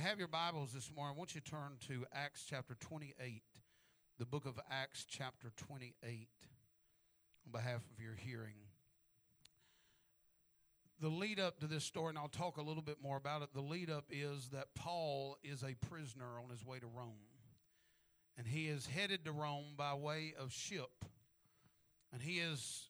you 0.00 0.06
have 0.06 0.18
your 0.18 0.28
Bibles 0.28 0.72
this 0.72 0.90
morning, 0.96 1.14
I 1.14 1.18
want 1.18 1.34
you 1.34 1.42
to 1.42 1.50
turn 1.50 1.76
to 1.88 2.06
Acts 2.14 2.46
chapter 2.48 2.74
28, 2.80 3.42
the 4.18 4.24
book 4.24 4.46
of 4.46 4.58
Acts 4.70 5.04
chapter 5.06 5.52
28, 5.58 6.28
on 7.44 7.52
behalf 7.52 7.82
of 7.92 8.02
your 8.02 8.14
hearing. 8.14 8.54
The 11.02 11.10
lead 11.10 11.38
up 11.38 11.60
to 11.60 11.66
this 11.66 11.84
story, 11.84 12.08
and 12.08 12.18
I'll 12.18 12.28
talk 12.28 12.56
a 12.56 12.62
little 12.62 12.82
bit 12.82 12.96
more 13.02 13.18
about 13.18 13.42
it, 13.42 13.50
the 13.52 13.60
lead 13.60 13.90
up 13.90 14.06
is 14.08 14.48
that 14.54 14.68
Paul 14.74 15.36
is 15.44 15.62
a 15.62 15.74
prisoner 15.86 16.38
on 16.42 16.48
his 16.48 16.64
way 16.64 16.78
to 16.78 16.86
Rome. 16.86 17.12
And 18.38 18.46
he 18.46 18.68
is 18.68 18.86
headed 18.86 19.26
to 19.26 19.32
Rome 19.32 19.74
by 19.76 19.92
way 19.92 20.32
of 20.40 20.50
ship. 20.50 21.04
And 22.10 22.22
he 22.22 22.38
has 22.38 22.86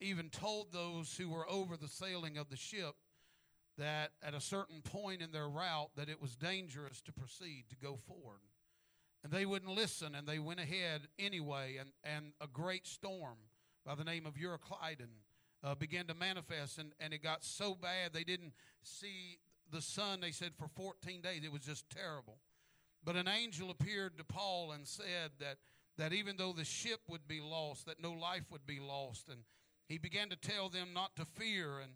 even 0.00 0.30
told 0.30 0.72
those 0.72 1.14
who 1.14 1.28
were 1.28 1.46
over 1.46 1.76
the 1.76 1.88
sailing 1.88 2.38
of 2.38 2.48
the 2.48 2.56
ship 2.56 2.94
that 3.78 4.10
at 4.22 4.34
a 4.34 4.40
certain 4.40 4.80
point 4.82 5.22
in 5.22 5.32
their 5.32 5.48
route 5.48 5.90
that 5.96 6.08
it 6.08 6.20
was 6.20 6.36
dangerous 6.36 7.00
to 7.02 7.12
proceed 7.12 7.64
to 7.70 7.76
go 7.76 7.98
forward. 8.06 8.40
And 9.22 9.32
they 9.32 9.46
wouldn't 9.46 9.70
listen 9.70 10.14
and 10.14 10.26
they 10.26 10.38
went 10.38 10.60
ahead 10.60 11.02
anyway 11.18 11.78
and, 11.80 11.90
and 12.04 12.32
a 12.40 12.46
great 12.46 12.86
storm 12.86 13.38
by 13.84 13.94
the 13.94 14.04
name 14.04 14.26
of 14.26 14.34
Euroclydon 14.34 15.10
uh, 15.62 15.74
began 15.74 16.06
to 16.06 16.14
manifest 16.14 16.78
and, 16.78 16.92
and 17.00 17.12
it 17.12 17.22
got 17.22 17.42
so 17.42 17.74
bad 17.74 18.12
they 18.12 18.24
didn't 18.24 18.52
see 18.82 19.38
the 19.72 19.80
sun 19.80 20.20
they 20.20 20.30
said 20.30 20.52
for 20.58 20.68
14 20.68 21.22
days. 21.22 21.40
It 21.42 21.52
was 21.52 21.62
just 21.62 21.88
terrible. 21.90 22.38
But 23.02 23.16
an 23.16 23.28
angel 23.28 23.70
appeared 23.70 24.18
to 24.18 24.24
paul 24.24 24.72
and 24.72 24.86
said 24.86 25.32
that 25.40 25.56
that 25.96 26.12
even 26.12 26.36
though 26.36 26.52
the 26.52 26.64
ship 26.64 27.00
would 27.08 27.28
be 27.28 27.40
lost 27.40 27.86
that 27.86 28.02
no 28.02 28.12
life 28.12 28.50
would 28.50 28.66
be 28.66 28.80
lost. 28.80 29.28
And 29.28 29.40
he 29.88 29.98
began 29.98 30.28
to 30.30 30.36
tell 30.36 30.68
them 30.68 30.88
not 30.92 31.16
to 31.16 31.24
fear 31.24 31.78
and 31.78 31.92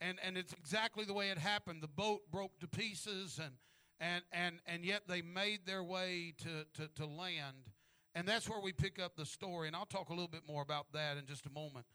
and 0.00 0.18
and 0.24 0.36
it's 0.36 0.52
exactly 0.52 1.04
the 1.04 1.12
way 1.12 1.30
it 1.30 1.38
happened. 1.38 1.82
The 1.82 1.88
boat 1.88 2.22
broke 2.30 2.58
to 2.60 2.68
pieces, 2.68 3.40
and 3.42 3.54
and 4.00 4.24
and 4.32 4.60
and 4.66 4.84
yet 4.84 5.02
they 5.08 5.22
made 5.22 5.66
their 5.66 5.82
way 5.82 6.34
to 6.38 6.82
to, 6.82 6.88
to 6.96 7.06
land, 7.06 7.70
and 8.14 8.26
that's 8.26 8.48
where 8.48 8.60
we 8.60 8.72
pick 8.72 9.00
up 9.00 9.16
the 9.16 9.26
story. 9.26 9.66
And 9.66 9.76
I'll 9.76 9.86
talk 9.86 10.08
a 10.08 10.12
little 10.12 10.28
bit 10.28 10.42
more 10.46 10.62
about 10.62 10.86
that 10.92 11.16
in 11.16 11.26
just 11.26 11.46
a 11.46 11.50
moment. 11.50 11.86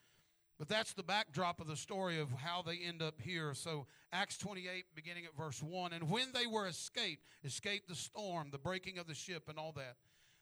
But 0.57 0.69
that's 0.69 0.94
the 0.94 1.03
backdrop 1.03 1.59
of 1.59 1.67
the 1.67 1.75
story 1.75 2.17
of 2.17 2.31
how 2.31 2.61
they 2.61 2.77
end 2.77 3.02
up 3.02 3.16
here. 3.21 3.53
So, 3.53 3.88
Acts 4.13 4.38
28, 4.38 4.85
beginning 4.95 5.25
at 5.25 5.35
verse 5.35 5.61
1. 5.61 5.91
And 5.91 6.09
when 6.09 6.31
they 6.33 6.47
were 6.47 6.66
escaped, 6.66 7.23
escaped 7.44 7.89
the 7.89 7.95
storm, 7.95 8.51
the 8.51 8.57
breaking 8.57 8.97
of 8.97 9.05
the 9.05 9.13
ship, 9.13 9.49
and 9.49 9.59
all 9.59 9.73
that, 9.73 9.95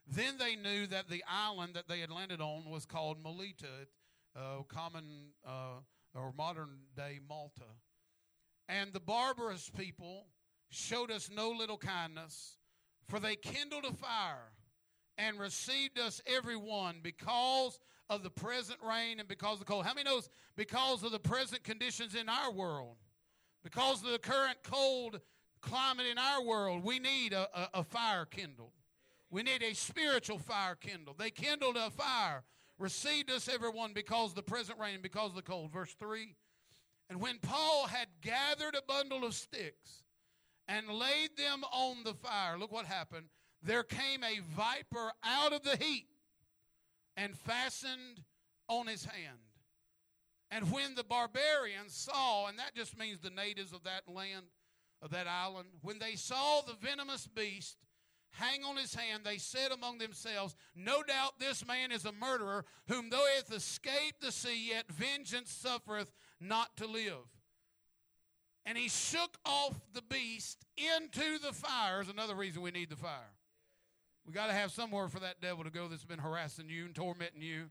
then 0.06 0.38
they 0.38 0.56
knew 0.56 0.86
that 0.88 1.10
the 1.10 1.24
island 1.28 1.74
that 1.74 1.88
they 1.88 2.00
had 2.00 2.12
landed 2.12 2.42
on 2.42 2.66
was 2.70 2.86
called 2.86 3.24
Melita, 3.24 3.88
uh, 4.36 4.62
common 4.68 5.32
uh, 5.48 5.80
or 6.16 6.34
modern 6.38 6.80
day 6.96 7.20
Malta. 7.28 7.62
And 8.70 8.94
the 8.94 9.00
barbarous 9.00 9.70
people 9.70 10.28
showed 10.70 11.12
us 11.12 11.30
no 11.34 11.52
little 11.52 11.78
kindness, 11.78 12.58
for 13.08 13.20
they 13.20 13.36
kindled 13.36 13.86
a 13.86 13.94
fire 13.94 14.52
and 15.18 15.40
received 15.40 16.00
us 16.00 16.22
every 16.26 16.56
one 16.56 16.98
because 17.04 17.80
of 18.10 18.24
the 18.24 18.30
present 18.30 18.80
rain 18.88 19.20
and 19.20 19.28
because 19.28 19.54
of 19.54 19.60
the 19.60 19.66
cold. 19.66 19.86
How 19.86 19.94
many 19.94 20.10
knows 20.10 20.30
because 20.56 21.04
of 21.04 21.12
the 21.12 21.20
present 21.20 21.64
conditions 21.64 22.16
in 22.16 22.30
our 22.30 22.52
world, 22.52 22.98
because 23.64 24.04
of 24.04 24.12
the 24.12 24.20
current 24.20 24.58
cold 24.64 25.20
climate 25.62 26.06
in 26.12 26.18
our 26.18 26.44
world, 26.44 26.84
we 26.84 27.00
need 27.00 27.34
a, 27.34 27.48
a, 27.54 27.80
a 27.80 27.84
fire 27.84 28.26
kindled. 28.26 28.72
We 29.30 29.44
need 29.44 29.64
a 29.64 29.74
spiritual 29.74 30.38
fire 30.38 30.76
kindled. 30.76 31.18
They 31.18 31.32
kindled 31.32 31.76
a 31.76 31.90
fire 31.90 32.44
received 32.80 33.32
us 33.32 33.48
everyone 33.48 33.94
because 33.94 34.32
of 34.32 34.36
the 34.36 34.44
present 34.44 34.80
rain, 34.80 35.00
because 35.02 35.30
of 35.30 35.36
the 35.36 35.42
cold. 35.42 35.72
Verse 35.72 35.94
3 36.00 36.36
And 37.10 37.22
when 37.22 37.40
Paul 37.40 37.88
had 37.88 38.08
gathered 38.22 38.76
a 38.76 38.82
bundle 38.88 39.24
of 39.24 39.34
sticks 39.34 40.04
and 40.68 40.88
laid 40.88 41.38
them 41.38 41.64
on 41.72 42.04
the 42.04 42.14
fire, 42.14 42.58
look 42.58 42.72
what 42.72 42.86
happened. 42.86 43.28
There 43.62 43.84
came 43.84 44.24
a 44.24 44.42
viper 44.56 45.12
out 45.24 45.54
of 45.54 45.64
the 45.64 45.78
heat 45.78 46.08
and 47.16 47.38
fastened 47.38 48.24
on 48.68 48.88
his 48.88 49.06
hand. 49.06 49.40
And 50.52 50.72
when 50.72 50.96
the 50.96 51.04
barbarians 51.04 51.94
saw, 51.94 52.48
and 52.48 52.60
that 52.60 52.76
just 52.76 52.98
means 52.98 53.20
the 53.20 53.30
natives 53.30 53.74
of 53.74 53.84
that 53.84 54.04
land, 54.08 54.46
of 55.02 55.12
that 55.12 55.28
island, 55.28 55.70
when 55.82 56.00
they 56.00 56.16
saw 56.16 56.62
the 56.62 56.76
venomous 56.76 57.28
beast 57.28 57.78
hang 58.34 58.64
on 58.64 58.78
his 58.78 58.94
hand, 58.94 59.24
they 59.24 59.38
said 59.38 59.72
among 59.72 59.98
themselves, 59.98 60.56
No 60.76 61.04
doubt 61.04 61.40
this 61.40 61.66
man 61.66 61.92
is 61.92 62.06
a 62.06 62.12
murderer, 62.12 62.66
whom 62.88 63.10
though 63.10 63.26
he 63.32 63.36
hath 63.38 63.54
escaped 63.54 64.22
the 64.22 64.32
sea, 64.32 64.70
yet 64.70 64.92
vengeance 64.92 65.52
suffereth 65.52 66.12
not 66.40 66.76
to 66.78 66.88
live. 66.88 67.26
And 68.66 68.78
he 68.78 68.90
shook 68.90 69.38
off 69.46 69.80
the 69.94 70.02
beast 70.02 70.66
into 70.78 71.40
the 71.40 71.54
fire. 71.54 72.02
Is 72.02 72.10
another 72.10 72.36
reason 72.36 72.62
we 72.62 72.72
need 72.72 72.90
the 72.90 72.96
fire. 72.96 73.34
We 74.26 74.34
got 74.34 74.48
to 74.48 74.54
have 74.54 74.72
somewhere 74.72 75.10
for 75.10 75.20
that 75.20 75.42
devil 75.42 75.64
to 75.66 75.70
go 75.70 75.88
that's 75.88 76.06
been 76.06 76.20
harassing 76.20 76.70
you 76.70 76.86
and 76.86 76.96
tormenting 76.96 77.42
you. 77.42 77.66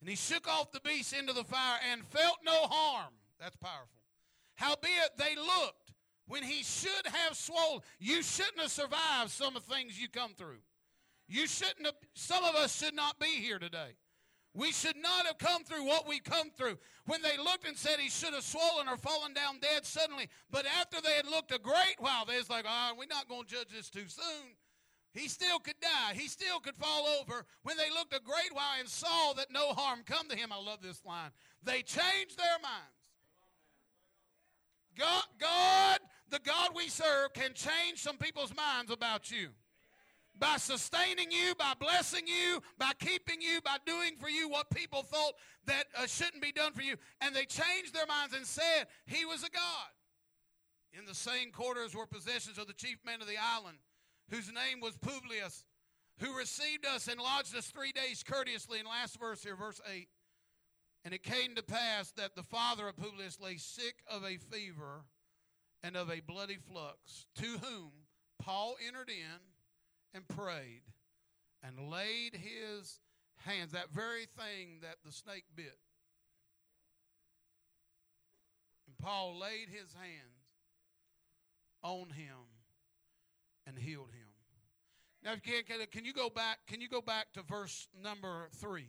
And 0.00 0.10
he 0.10 0.16
shook 0.16 0.46
off 0.46 0.72
the 0.72 0.80
beast 0.80 1.14
into 1.14 1.32
the 1.32 1.44
fire 1.44 1.78
and 1.90 2.04
felt 2.04 2.36
no 2.44 2.66
harm. 2.66 3.14
That's 3.40 3.56
powerful. 3.56 3.88
Howbeit 4.56 5.16
they 5.16 5.34
looked 5.34 5.93
when 6.26 6.42
he 6.42 6.62
should 6.62 7.06
have 7.06 7.36
swollen. 7.36 7.80
You 7.98 8.22
shouldn't 8.22 8.60
have 8.60 8.70
survived 8.70 9.30
some 9.30 9.56
of 9.56 9.66
the 9.66 9.74
things 9.74 10.00
you 10.00 10.08
come 10.08 10.32
through. 10.34 10.58
You 11.28 11.46
shouldn't 11.46 11.86
have, 11.86 11.94
some 12.14 12.44
of 12.44 12.54
us 12.54 12.76
should 12.76 12.94
not 12.94 13.18
be 13.18 13.26
here 13.26 13.58
today. 13.58 13.96
We 14.56 14.70
should 14.70 14.96
not 14.96 15.26
have 15.26 15.38
come 15.38 15.64
through 15.64 15.84
what 15.84 16.06
we 16.06 16.20
come 16.20 16.50
through. 16.50 16.78
When 17.06 17.22
they 17.22 17.36
looked 17.36 17.66
and 17.66 17.76
said 17.76 17.98
he 17.98 18.08
should 18.08 18.34
have 18.34 18.44
swollen 18.44 18.88
or 18.88 18.96
fallen 18.96 19.34
down 19.34 19.58
dead 19.60 19.84
suddenly, 19.84 20.28
but 20.50 20.64
after 20.80 21.00
they 21.00 21.14
had 21.14 21.26
looked 21.26 21.52
a 21.52 21.58
great 21.58 21.96
while, 21.98 22.24
they 22.24 22.36
was 22.36 22.48
like, 22.48 22.64
ah, 22.68 22.90
oh, 22.92 22.96
we're 22.96 23.06
not 23.06 23.28
going 23.28 23.44
to 23.44 23.54
judge 23.54 23.68
this 23.74 23.90
too 23.90 24.06
soon. 24.06 24.54
He 25.12 25.28
still 25.28 25.58
could 25.58 25.78
die. 25.80 26.14
He 26.14 26.28
still 26.28 26.60
could 26.60 26.76
fall 26.76 27.06
over. 27.20 27.44
When 27.62 27.76
they 27.76 27.90
looked 27.90 28.14
a 28.14 28.20
great 28.20 28.52
while 28.52 28.78
and 28.78 28.88
saw 28.88 29.32
that 29.34 29.52
no 29.52 29.72
harm 29.72 30.00
come 30.04 30.28
to 30.28 30.36
him, 30.36 30.52
I 30.52 30.56
love 30.56 30.82
this 30.82 31.04
line. 31.04 31.30
They 31.62 31.82
changed 31.82 32.38
their 32.38 32.58
minds. 32.62 32.94
God, 34.96 35.24
God 35.40 35.98
the 36.30 36.40
God 36.40 36.70
we 36.74 36.88
serve 36.88 37.32
can 37.32 37.52
change 37.54 37.98
some 37.98 38.16
people's 38.16 38.54
minds 38.54 38.90
about 38.90 39.30
you. 39.30 39.48
By 40.36 40.56
sustaining 40.56 41.30
you, 41.30 41.54
by 41.56 41.74
blessing 41.78 42.26
you, 42.26 42.60
by 42.76 42.90
keeping 42.98 43.40
you, 43.40 43.60
by 43.60 43.76
doing 43.86 44.16
for 44.18 44.28
you 44.28 44.48
what 44.48 44.68
people 44.70 45.02
thought 45.02 45.34
that 45.66 45.84
uh, 45.96 46.06
shouldn't 46.06 46.42
be 46.42 46.50
done 46.50 46.72
for 46.72 46.82
you. 46.82 46.96
And 47.20 47.34
they 47.34 47.44
changed 47.44 47.94
their 47.94 48.06
minds 48.06 48.34
and 48.34 48.44
said 48.44 48.86
he 49.06 49.24
was 49.24 49.44
a 49.44 49.50
God. 49.50 49.90
In 50.98 51.06
the 51.06 51.14
same 51.14 51.52
quarters 51.52 51.94
were 51.94 52.06
possessions 52.06 52.58
of 52.58 52.66
the 52.66 52.72
chief 52.72 52.98
men 53.04 53.20
of 53.20 53.28
the 53.28 53.38
island, 53.40 53.78
whose 54.30 54.48
name 54.48 54.80
was 54.80 54.96
Publius, 54.96 55.64
who 56.18 56.36
received 56.36 56.84
us 56.84 57.06
and 57.06 57.20
lodged 57.20 57.56
us 57.56 57.66
three 57.66 57.92
days 57.92 58.24
courteously. 58.24 58.80
In 58.80 58.86
last 58.86 59.18
verse 59.20 59.42
here, 59.42 59.56
verse 59.56 59.80
8. 59.92 60.08
And 61.04 61.12
it 61.12 61.22
came 61.22 61.54
to 61.54 61.62
pass 61.62 62.12
that 62.12 62.34
the 62.34 62.42
father 62.42 62.88
of 62.88 62.96
Publius 62.96 63.38
lay 63.40 63.56
sick 63.56 63.96
of 64.10 64.24
a 64.24 64.36
fever 64.36 65.04
and 65.84 65.96
of 65.96 66.10
a 66.10 66.20
bloody 66.20 66.56
flux, 66.56 67.26
to 67.36 67.44
whom 67.44 67.90
Paul 68.40 68.74
entered 68.84 69.10
in 69.10 69.40
and 70.14 70.26
prayed 70.26 70.80
and 71.62 71.90
laid 71.90 72.34
his 72.34 73.00
hands, 73.36 73.72
that 73.72 73.90
very 73.92 74.24
thing 74.24 74.78
that 74.80 74.96
the 75.04 75.12
snake 75.12 75.44
bit. 75.54 75.76
And 78.86 78.96
Paul 78.96 79.38
laid 79.38 79.68
his 79.68 79.92
hands 79.92 80.48
on 81.82 82.10
him 82.10 82.48
and 83.66 83.78
healed 83.78 84.10
him. 84.10 84.28
Now, 85.22 85.32
can, 85.42 85.64
can, 85.64 85.86
can 85.92 86.04
you 86.06 86.14
go 86.14 86.30
back? 86.30 86.60
Can 86.66 86.80
you 86.80 86.88
go 86.88 87.02
back 87.02 87.32
to 87.34 87.42
verse 87.42 87.88
number 88.02 88.48
three? 88.56 88.88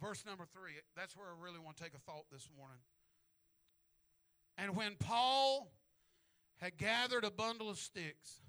Verse 0.00 0.24
number 0.26 0.44
three. 0.54 0.72
That's 0.96 1.16
where 1.16 1.28
I 1.28 1.42
really 1.42 1.58
want 1.58 1.78
to 1.78 1.82
take 1.82 1.94
a 1.94 1.98
thought 1.98 2.24
this 2.30 2.48
morning. 2.56 2.80
And 4.56 4.76
when 4.76 4.96
Paul 4.98 5.70
had 6.60 6.76
gathered 6.76 7.24
a 7.24 7.30
bundle 7.30 7.70
of 7.70 7.78
sticks 7.78 8.40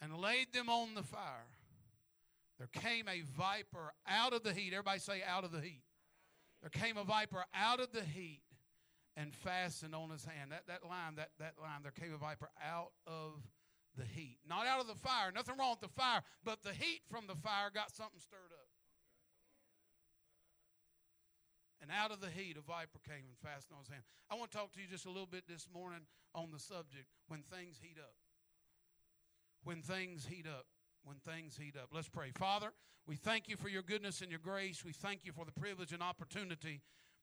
and 0.00 0.16
laid 0.16 0.52
them 0.52 0.68
on 0.68 0.94
the 0.94 1.02
fire, 1.02 1.48
there 2.58 2.68
came 2.72 3.06
a 3.08 3.22
viper 3.36 3.92
out 4.06 4.32
of 4.32 4.42
the 4.42 4.52
heat. 4.52 4.72
Everybody 4.72 4.98
say, 4.98 5.22
out 5.26 5.44
of 5.44 5.52
the 5.52 5.60
heat. 5.60 5.82
There 6.62 6.70
came 6.70 6.96
a 6.96 7.04
viper 7.04 7.44
out 7.54 7.80
of 7.80 7.92
the 7.92 8.02
heat 8.02 8.40
and 9.16 9.34
fastened 9.34 9.94
on 9.94 10.10
his 10.10 10.24
hand. 10.24 10.52
That, 10.52 10.66
that 10.66 10.84
line, 10.84 11.16
that, 11.16 11.30
that 11.38 11.54
line, 11.60 11.82
there 11.82 11.92
came 11.92 12.14
a 12.14 12.18
viper 12.18 12.48
out 12.62 12.92
of 13.06 13.42
the 13.96 14.04
heat. 14.04 14.38
Not 14.48 14.66
out 14.66 14.80
of 14.80 14.86
the 14.86 14.94
fire. 14.94 15.32
Nothing 15.34 15.56
wrong 15.58 15.76
with 15.80 15.88
the 15.90 15.94
fire, 16.00 16.22
but 16.44 16.62
the 16.62 16.72
heat 16.72 17.00
from 17.10 17.26
the 17.26 17.34
fire 17.36 17.70
got 17.72 17.90
something 17.90 18.20
stirred 18.20 18.52
up. 18.52 18.68
And 21.86 21.94
out 21.96 22.10
of 22.10 22.20
the 22.20 22.28
heat, 22.28 22.56
a 22.58 22.60
viper 22.60 22.98
came 23.06 23.22
and 23.30 23.38
fastened 23.38 23.70
on 23.70 23.78
his 23.78 23.88
hand. 23.88 24.02
I 24.28 24.34
want 24.34 24.50
to 24.50 24.58
talk 24.58 24.72
to 24.72 24.80
you 24.80 24.88
just 24.90 25.06
a 25.06 25.08
little 25.08 25.30
bit 25.30 25.44
this 25.46 25.68
morning 25.72 26.00
on 26.34 26.50
the 26.50 26.58
subject 26.58 27.06
when 27.28 27.42
things 27.42 27.78
heat 27.80 27.94
up. 27.96 28.14
When 29.62 29.82
things 29.82 30.26
heat 30.26 30.46
up. 30.48 30.66
When 31.04 31.18
things 31.18 31.56
heat 31.56 31.76
up. 31.80 31.90
Let's 31.94 32.08
pray. 32.08 32.32
Father, 32.34 32.72
we 33.06 33.14
thank 33.14 33.48
you 33.48 33.56
for 33.56 33.68
your 33.68 33.82
goodness 33.82 34.20
and 34.20 34.30
your 34.30 34.40
grace. 34.40 34.84
We 34.84 34.90
thank 34.90 35.24
you 35.24 35.30
for 35.30 35.44
the 35.44 35.52
privilege 35.52 35.92
and 35.92 36.02
opportunity 36.02 36.80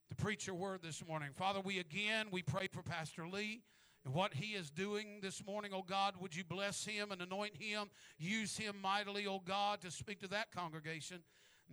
to 0.07 0.15
preach 0.15 0.47
your 0.47 0.55
word 0.55 0.79
this 0.81 1.05
morning. 1.05 1.31
Father, 1.35 1.59
we 1.59 1.79
again, 1.79 2.27
we 2.31 2.41
pray 2.41 2.69
for 2.71 2.83
Pastor 2.83 3.27
Lee. 3.27 3.63
And 4.05 4.13
what 4.13 4.33
he 4.33 4.53
is 4.53 4.69
doing 4.69 5.19
this 5.21 5.45
morning, 5.45 5.71
oh 5.73 5.83
God, 5.85 6.13
would 6.21 6.33
you 6.33 6.45
bless 6.45 6.85
him 6.85 7.11
and 7.11 7.21
anoint 7.21 7.57
him, 7.57 7.89
use 8.17 8.55
him 8.55 8.75
mightily, 8.81 9.27
oh 9.27 9.41
God, 9.43 9.81
to 9.81 9.91
speak 9.91 10.21
to 10.21 10.27
that 10.29 10.51
congregation. 10.53 11.19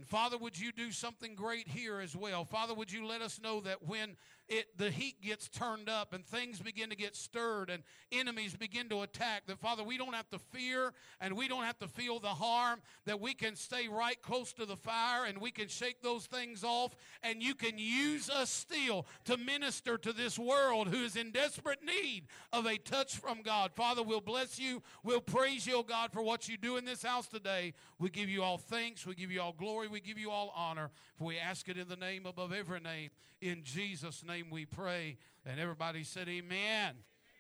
And 0.01 0.09
Father, 0.09 0.39
would 0.39 0.59
you 0.59 0.73
do 0.73 0.93
something 0.93 1.35
great 1.35 1.69
here 1.69 2.01
as 2.01 2.17
well? 2.17 2.47
Father, 2.47 2.73
would 2.73 2.91
you 2.91 3.07
let 3.07 3.21
us 3.21 3.39
know 3.39 3.61
that 3.61 3.87
when 3.87 4.17
it, 4.51 4.77
the 4.77 4.91
heat 4.91 5.23
gets 5.23 5.49
turned 5.49 5.89
up 5.89 6.13
and 6.13 6.27
things 6.27 6.59
begin 6.59 6.91
to 6.91 6.97
get 6.97 7.15
stirred 7.15 7.71
and 7.71 7.85
enemies 8.11 8.55
begin 8.55 8.89
to 8.89 9.03
attack, 9.03 9.47
that 9.47 9.61
Father, 9.61 9.85
we 9.85 9.97
don't 9.97 10.15
have 10.15 10.29
to 10.31 10.41
fear 10.41 10.93
and 11.21 11.37
we 11.37 11.47
don't 11.47 11.63
have 11.63 11.79
to 11.79 11.87
feel 11.87 12.19
the 12.19 12.29
harm, 12.29 12.81
that 13.07 13.21
we 13.21 13.33
can 13.33 13.55
stay 13.55 13.87
right 13.87 14.21
close 14.21 14.53
to 14.53 14.67
the 14.67 14.77
fire 14.77 15.25
and 15.25 15.39
we 15.39 15.53
can 15.53 15.69
shake 15.69 16.03
those 16.03 16.27
things 16.27 16.65
off 16.65 16.97
and 17.23 17.43
you 17.43 17.55
can 17.55 17.79
use 17.79 18.29
us 18.29 18.51
still 18.51 19.07
to 19.25 19.37
minister 19.37 19.97
to 19.97 20.13
this 20.13 20.37
world 20.37 20.89
who 20.89 21.05
is 21.05 21.15
in 21.15 21.31
desperate 21.31 21.85
need 21.85 22.25
of 22.53 22.67
a 22.67 22.77
touch 22.77 23.17
from 23.17 23.43
God. 23.43 23.71
Father, 23.73 24.03
we'll 24.03 24.21
bless 24.21 24.59
you. 24.59 24.83
We'll 25.05 25.21
praise 25.21 25.65
you, 25.65 25.85
God, 25.87 26.11
for 26.13 26.23
what 26.23 26.49
you 26.49 26.57
do 26.57 26.77
in 26.77 26.85
this 26.85 27.05
house 27.05 27.29
today. 27.29 27.73
We 28.01 28.11
give 28.11 28.29
you 28.29 28.43
all 28.43 28.59
thanks. 28.59 29.07
We 29.07 29.15
give 29.15 29.31
you 29.31 29.41
all 29.41 29.55
glory. 29.57 29.87
We 29.87 30.01
give 30.01 30.19
you 30.19 30.33
all 30.33 30.53
honor. 30.57 30.91
For 31.17 31.25
we 31.25 31.39
ask 31.39 31.69
it 31.69 31.77
in 31.77 31.89
the 31.89 31.97
name 31.97 32.27
above 32.27 32.53
every 32.53 32.81
name. 32.81 33.11
In 33.41 33.63
Jesus' 33.63 34.25
name 34.27 34.40
we 34.49 34.65
pray. 34.65 35.19
And 35.45 35.61
everybody 35.61 36.05
said, 36.05 36.29
Amen. 36.29 36.95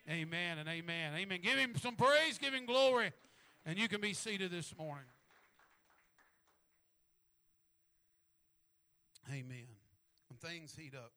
Amen 0.08 0.58
and 0.58 0.68
amen. 0.68 1.12
Amen. 1.14 1.40
Give 1.42 1.56
him 1.56 1.76
some 1.76 1.94
praise, 1.94 2.38
give 2.38 2.52
him 2.52 2.66
glory. 2.66 3.12
And 3.64 3.78
you 3.78 3.86
can 3.88 4.00
be 4.00 4.12
seated 4.12 4.50
this 4.50 4.74
morning. 4.76 5.04
Amen. 9.30 9.68
When 10.28 10.38
things 10.38 10.74
heat 10.74 10.94
up. 10.96 11.12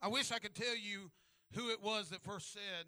I 0.00 0.08
wish 0.08 0.30
I 0.30 0.38
could 0.38 0.54
tell 0.54 0.76
you 0.76 1.10
who 1.54 1.70
it 1.70 1.82
was 1.82 2.10
that 2.10 2.22
first 2.22 2.52
said 2.52 2.86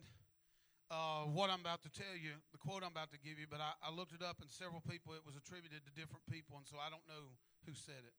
uh, 0.90 1.24
what 1.26 1.50
I'm 1.50 1.60
about 1.60 1.82
to 1.82 1.90
tell 1.90 2.14
you, 2.14 2.36
the 2.52 2.58
quote 2.58 2.84
I'm 2.84 2.92
about 2.92 3.10
to 3.10 3.18
give 3.18 3.40
you, 3.40 3.46
but 3.50 3.60
I, 3.60 3.72
I 3.82 3.90
looked 3.90 4.12
it 4.12 4.22
up 4.22 4.36
and 4.40 4.50
several 4.50 4.80
people, 4.86 5.14
it 5.14 5.26
was 5.26 5.34
attributed 5.34 5.82
to 5.84 5.92
different 5.98 6.22
people, 6.30 6.56
and 6.56 6.66
so 6.68 6.76
I 6.78 6.88
don't 6.88 7.04
know 7.08 7.34
who 7.66 7.74
said 7.74 8.00
it 8.06 8.14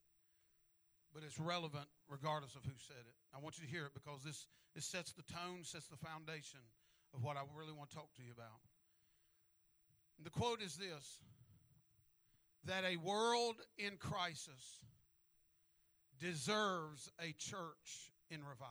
but 1.13 1.23
it's 1.23 1.39
relevant 1.39 1.85
regardless 2.07 2.55
of 2.55 2.63
who 2.63 2.77
said 2.77 3.01
it. 3.01 3.15
I 3.35 3.39
want 3.39 3.57
you 3.59 3.65
to 3.65 3.71
hear 3.71 3.85
it 3.85 3.93
because 3.93 4.23
this, 4.23 4.47
this 4.75 4.85
sets 4.85 5.13
the 5.13 5.23
tone, 5.23 5.63
sets 5.63 5.87
the 5.87 5.97
foundation 5.97 6.59
of 7.13 7.23
what 7.23 7.37
I 7.37 7.41
really 7.57 7.73
want 7.73 7.89
to 7.89 7.95
talk 7.95 8.13
to 8.15 8.23
you 8.23 8.31
about. 8.31 8.61
And 10.17 10.25
the 10.25 10.31
quote 10.31 10.61
is 10.61 10.75
this 10.75 11.21
that 12.65 12.83
a 12.83 12.97
world 12.97 13.55
in 13.77 13.95
crisis 13.97 14.83
deserves 16.19 17.09
a 17.19 17.31
church 17.37 18.11
in 18.29 18.41
revival. 18.41 18.67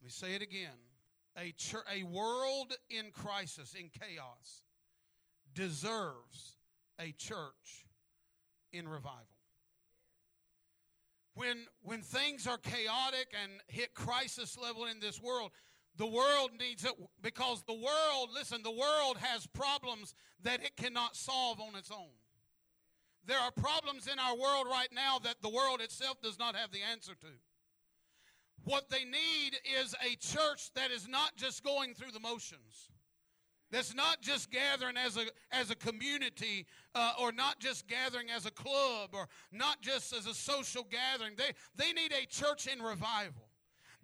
Let 0.00 0.04
me 0.04 0.10
say 0.10 0.34
it 0.34 0.42
again. 0.42 0.78
A, 1.38 1.54
a 1.90 2.02
world 2.02 2.74
in 2.90 3.10
crisis, 3.10 3.74
in 3.74 3.88
chaos, 3.88 4.64
deserves 5.54 6.58
a 7.00 7.12
church 7.12 7.86
in 8.72 8.86
revival. 8.86 9.31
When, 11.34 11.66
when 11.82 12.02
things 12.02 12.46
are 12.46 12.58
chaotic 12.58 13.32
and 13.42 13.52
hit 13.66 13.94
crisis 13.94 14.58
level 14.58 14.84
in 14.84 15.00
this 15.00 15.20
world, 15.20 15.50
the 15.96 16.06
world 16.06 16.50
needs 16.58 16.84
it 16.84 16.92
because 17.22 17.62
the 17.62 17.74
world, 17.74 18.30
listen, 18.34 18.62
the 18.62 18.70
world 18.70 19.18
has 19.18 19.46
problems 19.46 20.14
that 20.42 20.62
it 20.62 20.76
cannot 20.76 21.16
solve 21.16 21.60
on 21.60 21.74
its 21.74 21.90
own. 21.90 22.12
There 23.24 23.38
are 23.38 23.52
problems 23.52 24.08
in 24.08 24.18
our 24.18 24.36
world 24.36 24.66
right 24.68 24.88
now 24.92 25.18
that 25.20 25.36
the 25.42 25.48
world 25.48 25.80
itself 25.80 26.20
does 26.20 26.38
not 26.38 26.56
have 26.56 26.70
the 26.70 26.82
answer 26.82 27.14
to. 27.20 27.28
What 28.64 28.90
they 28.90 29.04
need 29.04 29.58
is 29.80 29.94
a 30.04 30.16
church 30.16 30.72
that 30.74 30.90
is 30.90 31.08
not 31.08 31.36
just 31.36 31.64
going 31.64 31.94
through 31.94 32.12
the 32.12 32.20
motions 32.20 32.91
that's 33.72 33.94
not 33.94 34.20
just 34.20 34.50
gathering 34.50 34.96
as 34.96 35.16
a, 35.16 35.24
as 35.50 35.70
a 35.70 35.74
community 35.74 36.66
uh, 36.94 37.14
or 37.18 37.32
not 37.32 37.58
just 37.58 37.88
gathering 37.88 38.30
as 38.30 38.46
a 38.46 38.50
club 38.50 39.10
or 39.14 39.26
not 39.50 39.80
just 39.80 40.14
as 40.14 40.26
a 40.26 40.34
social 40.34 40.86
gathering. 40.90 41.32
They, 41.36 41.52
they 41.74 41.92
need 41.92 42.12
a 42.12 42.26
church 42.26 42.68
in 42.68 42.80
revival. 42.82 43.48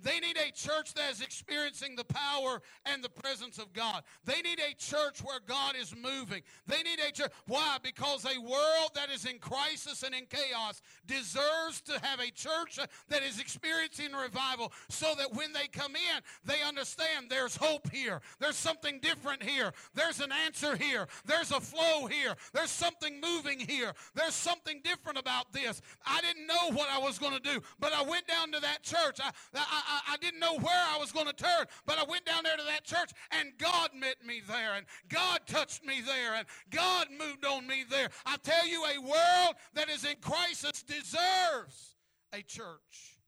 They 0.01 0.21
need 0.21 0.37
a 0.37 0.53
church 0.53 0.95
that 0.95 1.11
is 1.11 1.21
experiencing 1.21 1.97
the 1.97 2.05
power 2.05 2.63
and 2.87 3.03
the 3.03 3.09
presence 3.09 3.59
of 3.59 3.73
God. 3.73 4.03
They 4.25 4.41
need 4.43 4.61
a 4.61 4.75
church 4.75 5.23
where 5.23 5.41
God 5.47 5.75
is 5.77 5.95
moving. 5.95 6.43
They 6.67 6.83
need 6.83 6.99
a 7.07 7.11
church. 7.11 7.33
Why? 7.47 7.79
Because 7.83 8.25
a 8.25 8.41
world 8.41 8.91
that 8.95 9.11
is 9.11 9.25
in 9.25 9.39
crisis 9.39 10.03
and 10.03 10.15
in 10.15 10.27
chaos 10.27 10.81
deserves 11.07 11.81
to 11.87 11.99
have 12.03 12.21
a 12.21 12.31
church 12.31 12.79
that 13.09 13.23
is 13.23 13.41
experiencing 13.41 14.13
revival 14.13 14.73
so 14.89 15.15
that 15.19 15.35
when 15.35 15.53
they 15.53 15.67
come 15.67 15.97
in, 15.97 16.21
they 16.45 16.63
understand 16.67 17.27
there's 17.29 17.57
hope 17.57 17.91
here. 17.91 18.21
There's 18.39 18.57
something 18.57 19.01
different 19.01 19.43
here. 19.43 19.73
There's 19.95 20.21
an 20.21 20.31
answer 20.47 20.77
here. 20.77 21.09
There's 21.27 21.51
a 21.51 21.61
flow 21.61 22.07
here. 22.07 22.35
There's 22.53 22.71
something 22.71 23.21
moving 23.21 23.59
here. 23.59 23.93
There's 24.15 24.35
something 24.35 24.81
different 24.85 25.19
about 25.19 25.53
this. 25.53 25.83
I 26.07 26.21
didn't 26.21 26.47
know 26.47 26.71
what 26.73 26.89
I 26.91 26.99
was 26.99 27.19
going 27.19 27.35
to 27.35 27.41
do, 27.41 27.61
but 27.81 27.93
I 27.93 28.03
went 28.03 28.27
down 28.27 28.53
to 28.53 28.61
that 28.61 28.83
church. 28.83 29.19
I, 29.23 29.31
I, 29.55 29.83
I, 29.89 30.13
I 30.13 30.17
didn't 30.19 30.41
know 30.41 30.57
where 30.57 30.85
I 30.95 30.99
was 30.99 31.11
going 31.11 31.27
to 31.27 31.33
turn, 31.33 31.67
but 31.87 31.99
I 31.99 32.05
went 32.05 32.25
down 32.25 32.45
there 32.45 32.57
to 32.57 32.63
that 32.65 32.85
church 32.85 33.11
and 33.31 33.51
God 33.59 33.91
met 33.95 34.17
me 34.25 34.43
there 34.47 34.75
and 34.77 34.87
God 35.09 35.41
touched 35.47 35.85
me 35.85 36.03
there 36.05 36.35
and 36.35 36.47
God 36.71 37.09
moved 37.11 37.45
on 37.45 37.67
me 37.67 37.85
there. 37.89 38.09
I 38.27 38.37
tell 38.43 38.67
you, 38.67 38.85
a 38.85 39.01
world 39.01 39.57
that 39.75 39.89
is 39.89 40.05
in 40.05 40.17
crisis 40.21 40.83
deserves 40.83 41.97
a 42.33 42.43
church 42.43 43.19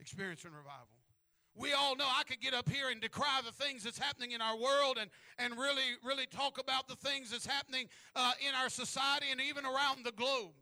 experiencing 0.00 0.50
revival. 0.50 0.88
We 1.54 1.74
all 1.74 1.96
know 1.96 2.06
I 2.06 2.22
could 2.24 2.40
get 2.40 2.54
up 2.54 2.68
here 2.68 2.88
and 2.90 3.00
decry 3.00 3.40
the 3.44 3.52
things 3.52 3.84
that's 3.84 3.98
happening 3.98 4.32
in 4.32 4.40
our 4.40 4.56
world 4.56 4.96
and, 4.98 5.10
and 5.38 5.58
really, 5.58 5.82
really 6.02 6.26
talk 6.26 6.58
about 6.58 6.88
the 6.88 6.96
things 6.96 7.30
that's 7.30 7.46
happening 7.46 7.88
uh, 8.16 8.32
in 8.40 8.54
our 8.54 8.70
society 8.70 9.26
and 9.30 9.40
even 9.40 9.66
around 9.66 10.04
the 10.04 10.12
globe. 10.12 10.52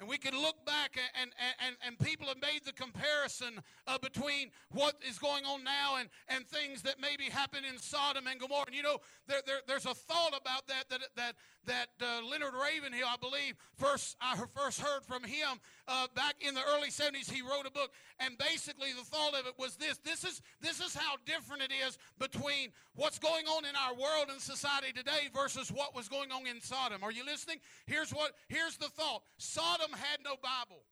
And 0.00 0.08
we 0.08 0.16
can 0.16 0.32
look 0.32 0.64
back 0.64 0.98
and, 1.20 1.30
and, 1.66 1.76
and, 1.86 1.98
people 1.98 2.26
have 2.28 2.40
made 2.40 2.64
the 2.64 2.72
comparison 2.72 3.60
uh, 3.86 3.98
between 3.98 4.50
what 4.70 4.94
is 5.06 5.18
going 5.18 5.44
on 5.44 5.62
now 5.62 5.96
and, 5.98 6.08
and 6.28 6.46
things 6.46 6.80
that 6.82 6.94
maybe 6.98 7.24
happened 7.24 7.66
in 7.70 7.78
Sodom 7.78 8.26
and 8.26 8.40
Gomorrah. 8.40 8.64
And 8.68 8.74
you 8.74 8.82
know, 8.82 8.96
there, 9.28 9.42
there, 9.46 9.58
there's 9.68 9.84
a 9.84 9.92
thought 9.92 10.30
about 10.30 10.66
that 10.68 10.88
that, 10.88 11.00
that, 11.16 11.34
that 11.66 11.88
uh, 12.00 12.26
Leonard 12.26 12.54
Ravenhill, 12.54 13.06
I 13.06 13.16
believe, 13.20 13.56
first 13.76 14.16
I 14.22 14.40
first 14.54 14.80
heard 14.80 15.04
from 15.04 15.22
him 15.22 15.60
uh, 15.90 16.06
back 16.14 16.36
in 16.40 16.54
the 16.54 16.62
early 16.74 16.88
70s. 16.88 17.30
He 17.30 17.42
wrote 17.42 17.66
a 17.66 17.70
book, 17.70 17.90
and 18.20 18.38
basically 18.38 18.92
the 18.96 19.04
thought 19.04 19.34
of 19.34 19.46
it 19.46 19.54
was 19.58 19.74
this 19.76 19.98
this 19.98 20.24
is, 20.24 20.40
this 20.60 20.80
is 20.80 20.94
how 20.94 21.16
different 21.26 21.62
it 21.62 21.72
is 21.86 21.98
between 22.18 22.70
what's 22.94 23.18
going 23.18 23.46
on 23.46 23.64
in 23.64 23.74
our 23.74 23.94
world 23.94 24.28
and 24.30 24.40
society 24.40 24.92
today 24.94 25.28
versus 25.34 25.70
what 25.70 25.94
was 25.94 26.08
going 26.08 26.30
on 26.30 26.46
in 26.46 26.60
Sodom. 26.60 27.02
Are 27.02 27.12
you 27.12 27.26
listening? 27.26 27.58
Here's, 27.86 28.10
what, 28.10 28.32
here's 28.48 28.76
the 28.76 28.88
thought 28.88 29.22
Sodom 29.38 29.90
had 29.90 30.20
no 30.24 30.36
Bible. 30.40 30.82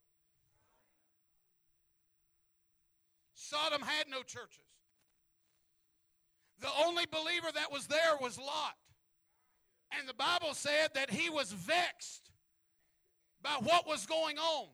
Sodom 3.35 3.81
had 3.81 4.09
no 4.11 4.23
churches. 4.23 4.64
The 6.61 6.69
only 6.85 7.05
believer 7.07 7.49
that 7.55 7.71
was 7.71 7.87
there 7.87 8.17
was 8.21 8.37
Lot. 8.37 8.75
And 9.97 10.09
the 10.09 10.14
Bible 10.14 10.55
said 10.55 10.88
that 10.95 11.09
he 11.11 11.31
was 11.31 11.52
vexed 11.52 12.31
by 13.43 13.57
what 13.62 13.87
was 13.87 14.05
going 14.05 14.38
on. 14.38 14.69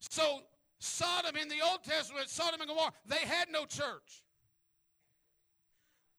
So, 0.00 0.40
Sodom 0.78 1.36
in 1.36 1.48
the 1.48 1.60
Old 1.68 1.82
Testament, 1.82 2.28
Sodom 2.28 2.60
and 2.60 2.68
Gomorrah, 2.68 2.92
they 3.06 3.16
had 3.16 3.48
no 3.52 3.64
church. 3.64 4.22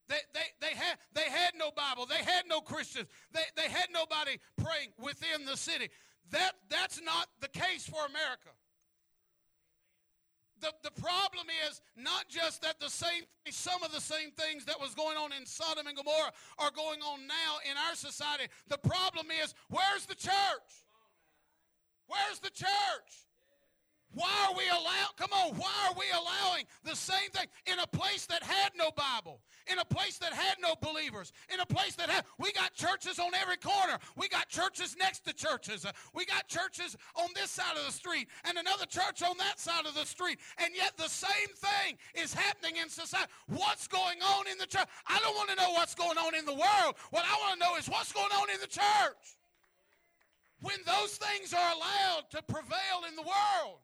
They, 0.09 0.17
they, 0.33 0.67
they, 0.67 0.75
had, 0.75 0.97
they 1.13 1.29
had 1.29 1.53
no 1.55 1.69
Bible. 1.71 2.05
They 2.07 2.23
had 2.23 2.43
no 2.47 2.61
Christians. 2.61 3.07
They, 3.31 3.45
they 3.55 3.69
had 3.69 3.87
nobody 3.93 4.37
praying 4.57 4.89
within 4.99 5.45
the 5.45 5.55
city. 5.55 5.89
That, 6.31 6.53
that's 6.69 6.99
not 7.01 7.27
the 7.41 7.47
case 7.47 7.85
for 7.85 8.05
America. 8.07 8.49
The, 10.61 10.73
the 10.83 11.01
problem 11.01 11.47
is 11.69 11.81
not 11.95 12.27
just 12.27 12.63
that 12.63 12.79
the 12.81 12.89
same 12.89 13.23
some 13.49 13.81
of 13.81 13.93
the 13.93 14.01
same 14.01 14.31
things 14.31 14.65
that 14.65 14.79
was 14.79 14.93
going 14.93 15.15
on 15.15 15.31
in 15.31 15.45
Sodom 15.45 15.87
and 15.87 15.95
Gomorrah 15.95 16.33
are 16.57 16.71
going 16.71 16.99
on 17.01 17.25
now 17.27 17.57
in 17.69 17.77
our 17.77 17.95
society. 17.95 18.43
The 18.67 18.77
problem 18.77 19.27
is 19.43 19.53
where's 19.69 20.05
the 20.05 20.15
church? 20.15 20.85
Where's 22.07 22.39
the 22.39 22.49
church? 22.49 23.28
Why 24.13 24.47
are 24.49 24.57
we 24.57 24.63
allowing, 24.67 25.13
come 25.17 25.29
on, 25.31 25.55
why 25.55 25.71
are 25.87 25.93
we 25.93 26.05
allowing 26.11 26.65
the 26.83 26.95
same 26.95 27.29
thing 27.31 27.45
in 27.71 27.77
a 27.77 27.85
place 27.85 28.25
that 28.25 28.41
had 28.41 28.71
no 28.75 28.89
Bible, 28.89 29.39
in 29.71 29.77
a 29.77 29.85
place 29.85 30.17
that 30.17 30.33
had 30.33 30.57
no 30.59 30.73
believers, 30.81 31.31
in 31.53 31.59
a 31.59 31.65
place 31.65 31.95
that 31.95 32.09
had, 32.09 32.25
we 32.39 32.51
got 32.51 32.73
churches 32.73 33.19
on 33.19 33.35
every 33.35 33.57
corner. 33.57 33.99
We 34.15 34.27
got 34.27 34.49
churches 34.49 34.95
next 34.97 35.25
to 35.25 35.33
churches. 35.33 35.85
We 36.15 36.25
got 36.25 36.47
churches 36.47 36.97
on 37.15 37.29
this 37.35 37.51
side 37.51 37.77
of 37.77 37.85
the 37.85 37.91
street 37.91 38.29
and 38.45 38.57
another 38.57 38.87
church 38.87 39.21
on 39.21 39.37
that 39.37 39.59
side 39.59 39.85
of 39.85 39.93
the 39.93 40.05
street. 40.05 40.39
And 40.57 40.75
yet 40.75 40.97
the 40.97 41.07
same 41.07 41.53
thing 41.55 41.97
is 42.15 42.33
happening 42.33 42.77
in 42.81 42.89
society. 42.89 43.31
What's 43.47 43.87
going 43.87 44.21
on 44.23 44.47
in 44.47 44.57
the 44.57 44.65
church? 44.65 44.87
I 45.05 45.19
don't 45.19 45.35
want 45.35 45.49
to 45.49 45.55
know 45.55 45.71
what's 45.73 45.93
going 45.93 46.17
on 46.17 46.33
in 46.33 46.45
the 46.45 46.53
world. 46.53 46.95
What 47.11 47.25
I 47.25 47.37
want 47.45 47.59
to 47.59 47.65
know 47.65 47.75
is 47.75 47.87
what's 47.87 48.11
going 48.11 48.31
on 48.41 48.49
in 48.49 48.59
the 48.59 48.67
church. 48.67 49.37
When 50.61 50.77
those 50.87 51.15
things 51.15 51.53
are 51.53 51.73
allowed 51.73 52.31
to 52.31 52.41
prevail 52.41 53.05
in 53.07 53.15
the 53.15 53.21
world. 53.21 53.79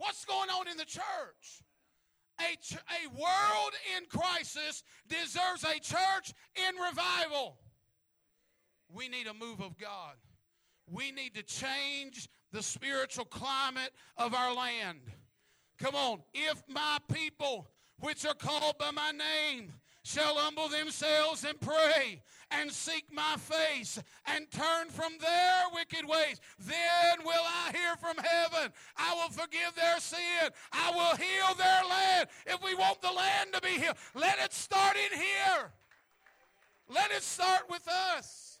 What's 0.00 0.24
going 0.24 0.48
on 0.48 0.66
in 0.66 0.78
the 0.78 0.86
church? 0.86 1.62
A, 2.40 2.56
ch- 2.56 2.72
a 2.72 3.08
world 3.10 3.72
in 3.98 4.06
crisis 4.06 4.82
deserves 5.06 5.62
a 5.62 5.78
church 5.78 6.32
in 6.56 6.74
revival. 6.76 7.58
We 8.90 9.10
need 9.10 9.26
a 9.26 9.34
move 9.34 9.60
of 9.60 9.76
God. 9.76 10.14
We 10.90 11.12
need 11.12 11.34
to 11.34 11.42
change 11.42 12.30
the 12.50 12.62
spiritual 12.62 13.26
climate 13.26 13.90
of 14.16 14.32
our 14.32 14.54
land. 14.54 15.00
Come 15.78 15.94
on. 15.94 16.20
If 16.32 16.62
my 16.66 16.96
people, 17.12 17.68
which 17.98 18.24
are 18.24 18.32
called 18.32 18.78
by 18.78 18.92
my 18.92 19.10
name, 19.10 19.74
shall 20.02 20.34
humble 20.36 20.68
themselves 20.68 21.44
and 21.44 21.60
pray 21.60 22.22
and 22.50 22.70
seek 22.70 23.04
my 23.12 23.36
face 23.36 24.02
and 24.26 24.50
turn 24.50 24.88
from 24.88 25.12
their 25.20 25.62
wicked 25.72 26.08
ways, 26.08 26.40
then 26.58 27.24
will 27.24 27.44
I 27.44 27.70
hear 27.72 27.96
from 27.96 28.16
heaven. 28.16 28.72
I 28.96 29.14
will 29.14 29.30
forgive 29.30 29.74
their 29.76 30.00
sin. 30.00 30.50
I 30.72 30.90
will 30.90 31.16
heal 31.16 31.54
their 31.56 31.82
land. 31.88 32.28
If 32.46 32.62
we 32.64 32.74
want 32.74 33.00
the 33.00 33.12
land 33.12 33.52
to 33.52 33.60
be 33.60 33.80
healed, 33.80 33.96
let 34.14 34.38
it 34.38 34.52
start 34.52 34.96
in 34.96 35.18
here. 35.18 35.72
Let 36.88 37.12
it 37.12 37.22
start 37.22 37.62
with 37.70 37.86
us. 38.16 38.58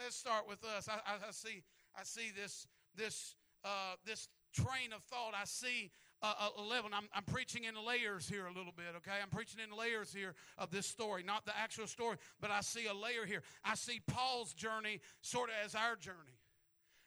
Let's 0.00 0.14
start 0.14 0.48
with 0.48 0.64
us. 0.64 0.88
I, 0.88 0.94
I, 0.94 1.28
I 1.28 1.30
see. 1.32 1.62
I 1.98 2.04
see 2.04 2.30
this 2.40 2.68
this 2.94 3.34
uh, 3.64 3.96
this 4.06 4.28
train 4.52 4.92
of 4.94 5.02
thought. 5.02 5.32
I 5.34 5.44
see 5.44 5.90
uh, 6.22 6.34
uh, 6.40 6.62
11. 6.62 6.92
I'm, 6.92 7.08
I'm 7.14 7.24
preaching 7.24 7.64
in 7.64 7.74
layers 7.86 8.28
here 8.28 8.46
a 8.46 8.52
little 8.52 8.72
bit, 8.76 8.86
okay? 8.96 9.18
I'm 9.22 9.30
preaching 9.30 9.60
in 9.62 9.76
layers 9.76 10.12
here 10.12 10.34
of 10.56 10.70
this 10.70 10.86
story, 10.86 11.22
not 11.22 11.44
the 11.44 11.56
actual 11.56 11.86
story, 11.86 12.16
but 12.40 12.50
I 12.50 12.60
see 12.60 12.86
a 12.86 12.94
layer 12.94 13.24
here. 13.26 13.42
I 13.64 13.74
see 13.74 14.00
Paul's 14.06 14.52
journey 14.52 15.00
sort 15.20 15.50
of 15.50 15.56
as 15.64 15.74
our 15.74 15.96
journey. 15.96 16.38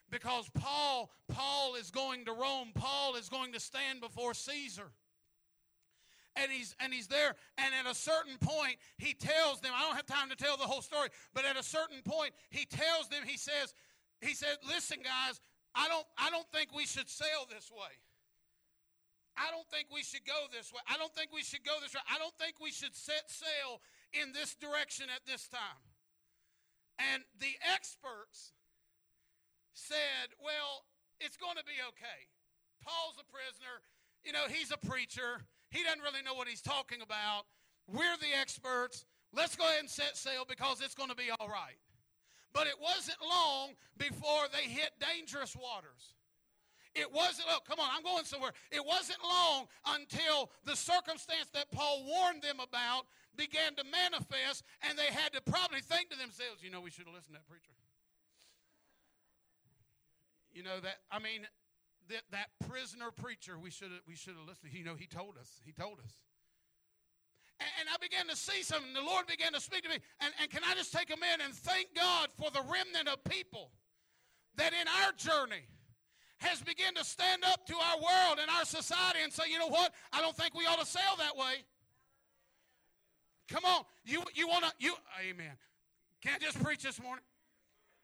Because 0.09 0.49
Paul, 0.53 1.09
Paul 1.29 1.75
is 1.75 1.89
going 1.89 2.25
to 2.25 2.33
Rome. 2.33 2.71
Paul 2.75 3.15
is 3.15 3.29
going 3.29 3.53
to 3.53 3.59
stand 3.59 4.01
before 4.01 4.33
Caesar. 4.33 4.91
And 6.35 6.49
he's 6.49 6.77
and 6.79 6.93
he's 6.93 7.07
there, 7.07 7.35
and 7.57 7.75
at 7.77 7.91
a 7.91 7.93
certain 7.93 8.37
point, 8.39 8.77
he 8.97 9.13
tells 9.13 9.59
them, 9.59 9.71
I 9.75 9.81
don't 9.81 9.97
have 9.97 10.05
time 10.05 10.29
to 10.29 10.35
tell 10.37 10.55
the 10.55 10.63
whole 10.63 10.81
story, 10.81 11.09
but 11.33 11.43
at 11.43 11.57
a 11.57 11.63
certain 11.63 12.01
point, 12.05 12.31
he 12.49 12.63
tells 12.63 13.09
them, 13.09 13.23
he 13.25 13.35
says, 13.35 13.73
he 14.21 14.33
said, 14.33 14.55
listen, 14.65 14.99
guys, 15.03 15.41
I 15.75 15.89
don't 15.89 16.05
I 16.17 16.29
don't 16.29 16.47
think 16.53 16.73
we 16.73 16.85
should 16.85 17.09
sail 17.09 17.45
this 17.49 17.69
way. 17.69 17.91
I 19.37 19.49
don't 19.51 19.67
think 19.71 19.87
we 19.93 20.03
should 20.03 20.25
go 20.27 20.47
this 20.51 20.71
way. 20.71 20.83
I 20.87 20.97
don't 20.97 21.13
think 21.15 21.31
we 21.31 21.43
should 21.43 21.63
go 21.63 21.79
this 21.81 21.93
way. 21.93 22.03
I 22.09 22.19
don't 22.19 22.35
think 22.35 22.59
we 22.59 22.71
should 22.71 22.95
set 22.95 23.31
sail 23.31 23.79
in 24.11 24.33
this 24.33 24.55
direction 24.55 25.07
at 25.07 25.23
this 25.25 25.47
time. 25.47 25.81
And 26.99 27.23
the 27.39 27.55
experts 27.73 28.53
said, 29.73 30.35
well, 30.43 30.85
it's 31.19 31.37
going 31.37 31.55
to 31.57 31.63
be 31.63 31.79
okay. 31.95 32.27
Paul's 32.83 33.17
a 33.17 33.27
prisoner. 33.31 33.81
You 34.23 34.33
know, 34.33 34.45
he's 34.49 34.71
a 34.71 34.77
preacher. 34.77 35.41
He 35.69 35.83
doesn't 35.83 36.01
really 36.01 36.21
know 36.21 36.35
what 36.35 36.47
he's 36.47 36.61
talking 36.61 37.01
about. 37.01 37.47
We're 37.87 38.17
the 38.19 38.37
experts. 38.37 39.05
Let's 39.33 39.55
go 39.55 39.63
ahead 39.63 39.79
and 39.79 39.89
set 39.89 40.17
sail 40.17 40.45
because 40.47 40.81
it's 40.81 40.93
going 40.93 41.09
to 41.09 41.15
be 41.15 41.31
all 41.39 41.47
right. 41.47 41.79
But 42.53 42.67
it 42.67 42.75
wasn't 42.81 43.17
long 43.23 43.79
before 43.97 44.51
they 44.51 44.67
hit 44.67 44.91
dangerous 44.99 45.55
waters. 45.55 46.19
It 46.93 47.11
wasn't, 47.11 47.47
oh, 47.49 47.59
come 47.67 47.79
on, 47.79 47.87
I'm 47.95 48.03
going 48.03 48.25
somewhere. 48.25 48.51
It 48.71 48.85
wasn't 48.85 49.19
long 49.23 49.67
until 49.95 50.51
the 50.65 50.75
circumstance 50.75 51.47
that 51.53 51.71
Paul 51.71 52.03
warned 52.05 52.41
them 52.41 52.59
about 52.59 53.07
began 53.37 53.75
to 53.75 53.83
manifest, 53.87 54.63
and 54.83 54.99
they 54.99 55.07
had 55.07 55.31
to 55.33 55.41
probably 55.41 55.79
think 55.79 56.09
to 56.09 56.17
themselves, 56.17 56.61
you 56.61 56.69
know, 56.69 56.81
we 56.81 56.91
should 56.91 57.05
have 57.05 57.15
listened 57.15 57.35
to 57.35 57.39
that 57.39 57.47
preacher. 57.47 57.71
You 60.51 60.63
know, 60.63 60.79
that, 60.83 60.99
I 61.09 61.19
mean, 61.19 61.47
that, 62.09 62.23
that 62.31 62.51
prisoner 62.67 63.11
preacher, 63.11 63.57
we 63.57 63.71
should 63.71 63.91
have 63.91 64.03
we 64.07 64.15
should 64.15 64.35
have 64.35 64.47
listened. 64.47 64.73
You 64.73 64.83
know, 64.83 64.95
he 64.95 65.07
told 65.07 65.37
us. 65.39 65.61
He 65.63 65.71
told 65.71 65.99
us. 66.03 66.11
And, 67.79 67.87
I 67.93 67.97
began 68.01 68.27
to 68.27 68.35
see 68.35 68.63
something. 68.63 68.93
The 68.93 69.05
Lord 69.05 69.27
began 69.27 69.53
to 69.53 69.61
speak 69.61 69.83
to 69.83 69.89
me. 69.89 69.99
And, 70.19 70.33
and 70.41 70.49
can 70.49 70.61
I 70.65 70.73
just 70.73 70.91
take 70.91 71.13
a 71.13 71.17
minute 71.17 71.41
and 71.45 71.53
thank 71.53 71.93
God 71.95 72.29
for 72.35 72.49
the 72.49 72.61
remnant 72.61 73.07
of 73.07 73.23
people 73.23 73.69
that 74.55 74.73
in 74.73 74.87
our 74.87 75.11
journey, 75.13 75.69
has 76.41 76.61
begun 76.61 76.95
to 76.95 77.03
stand 77.03 77.43
up 77.45 77.65
to 77.67 77.75
our 77.75 77.97
world 77.97 78.39
and 78.41 78.49
our 78.57 78.65
society 78.65 79.19
and 79.23 79.31
say, 79.31 79.43
you 79.49 79.59
know 79.59 79.67
what? 79.67 79.93
I 80.11 80.21
don't 80.21 80.35
think 80.35 80.55
we 80.55 80.65
ought 80.65 80.79
to 80.79 80.85
sail 80.85 81.15
that 81.19 81.37
way. 81.37 81.63
Come 83.47 83.63
on. 83.63 83.83
You, 84.03 84.23
you 84.33 84.47
want 84.47 84.65
to, 84.65 84.71
you, 84.79 84.95
amen. 85.21 85.53
Can't 86.21 86.41
just 86.41 86.61
preach 86.63 86.81
this 86.81 87.01
morning? 87.01 87.23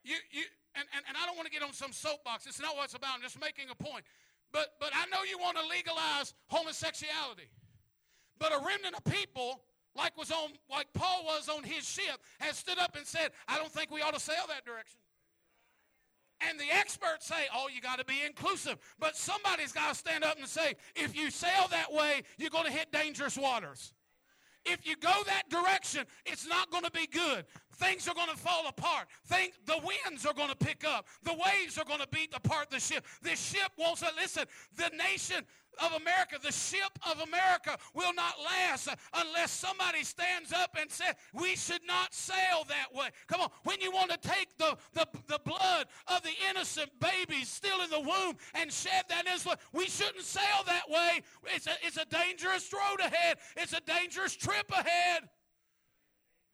You, 0.04 0.16
you, 0.32 0.44
and, 0.76 0.86
and, 0.96 1.04
and 1.08 1.18
I 1.18 1.26
don't 1.26 1.36
want 1.36 1.48
to 1.48 1.52
get 1.52 1.64
on 1.64 1.74
some 1.74 1.92
soapbox. 1.92 2.46
It's 2.46 2.62
not 2.62 2.76
what 2.76 2.86
it's 2.86 2.94
about. 2.94 3.16
I'm 3.16 3.22
just 3.22 3.42
making 3.42 3.66
a 3.72 3.76
point. 3.76 4.06
But, 4.52 4.74
but 4.80 4.92
I 4.94 5.06
know 5.10 5.24
you 5.30 5.38
want 5.40 5.58
to 5.58 5.66
legalize 5.66 6.34
homosexuality. 6.48 7.50
But 8.40 8.54
a 8.54 8.60
remnant 8.64 8.96
of 8.96 9.04
people, 9.04 9.62
like 9.96 10.16
was 10.16 10.32
on, 10.32 10.52
like 10.70 10.88
Paul 10.94 11.24
was 11.26 11.50
on 11.50 11.64
his 11.64 11.90
ship, 11.90 12.22
has 12.40 12.58
stood 12.58 12.78
up 12.78 12.96
and 12.96 13.06
said, 13.06 13.32
I 13.48 13.58
don't 13.58 13.72
think 13.72 13.90
we 13.90 14.02
ought 14.02 14.14
to 14.14 14.20
sail 14.20 14.46
that 14.48 14.64
direction. 14.64 15.00
And 16.42 16.60
the 16.60 16.66
experts 16.72 17.26
say, 17.26 17.48
oh, 17.56 17.68
you 17.74 17.82
got 17.82 18.00
to 18.00 18.06
be 18.06 18.22
inclusive. 18.26 18.78
But 19.00 19.16
somebody's 19.16 19.72
got 19.72 19.90
to 19.90 19.96
stand 19.96 20.24
up 20.24 20.38
and 20.38 20.48
say, 20.48 20.76
if 20.96 21.16
you 21.16 21.32
sail 21.32 21.68
that 21.72 21.92
way, 21.92 22.22
you're 22.38 22.52
going 22.52 22.66
to 22.66 22.72
hit 22.72 22.92
dangerous 22.92 23.38
waters. 23.38 23.94
If 24.66 24.86
you 24.86 24.96
go 24.98 25.14
that 25.26 25.50
direction, 25.50 26.06
it's 26.26 26.48
not 26.48 26.70
going 26.70 26.84
to 26.84 26.92
be 26.92 27.08
good. 27.08 27.46
Things 27.78 28.08
are 28.08 28.16
going 28.16 28.30
to 28.30 28.38
fall 28.38 28.68
apart. 28.68 29.08
Think 29.26 29.54
the 29.66 29.80
winds 29.84 30.26
are 30.26 30.34
going 30.34 30.50
to 30.50 30.56
pick 30.56 30.84
up. 30.86 31.08
The 31.24 31.34
waves 31.34 31.78
are 31.78 31.86
going 31.86 32.00
to 32.00 32.08
beat 32.08 32.34
apart 32.36 32.70
the 32.70 32.80
ship. 32.80 33.06
This 33.22 33.40
ship 33.40 33.72
won't 33.78 34.02
listen. 34.18 34.46
The 34.76 34.90
nation 34.98 35.46
of 35.80 35.94
America, 35.94 36.38
the 36.42 36.52
ship 36.52 36.98
of 37.10 37.20
America 37.22 37.78
will 37.94 38.14
not 38.14 38.34
last 38.44 38.90
unless 39.14 39.52
somebody 39.52 40.04
stands 40.04 40.52
up 40.52 40.76
and 40.80 40.90
says, 40.92 41.14
we 41.34 41.56
should 41.56 41.86
not 41.86 42.14
sail 42.14 42.66
that 42.68 42.94
way. 42.94 43.10
Come 43.28 43.42
on, 43.42 43.50
when 43.64 43.80
you 43.80 43.92
want 43.92 44.12
to 44.12 44.18
take 44.18 44.58
the, 44.58 44.76
the, 44.94 45.08
the 45.28 45.40
blood 45.46 45.86
of 46.08 46.24
the 46.24 46.34
innocent 46.50 46.90
babies 47.00 47.48
still 47.48 47.82
in 47.82 47.90
the 47.90 48.00
womb 48.00 48.38
and 48.56 48.72
shed 48.72 49.04
that 49.10 49.28
innocent, 49.28 49.60
we 49.74 49.86
shouldn't 49.86 50.26
sail 50.26 50.64
that 50.66 50.90
way. 50.90 51.22
It's 51.54 51.68
a, 51.68 51.74
it's 51.84 51.98
a 51.98 52.06
dangerous 52.06 52.72
road 52.74 53.00
ahead. 53.00 53.38
It's 53.56 53.74
a 53.74 53.82
dangerous 53.82 54.36
trip 54.36 54.72
ahead. 54.72 55.30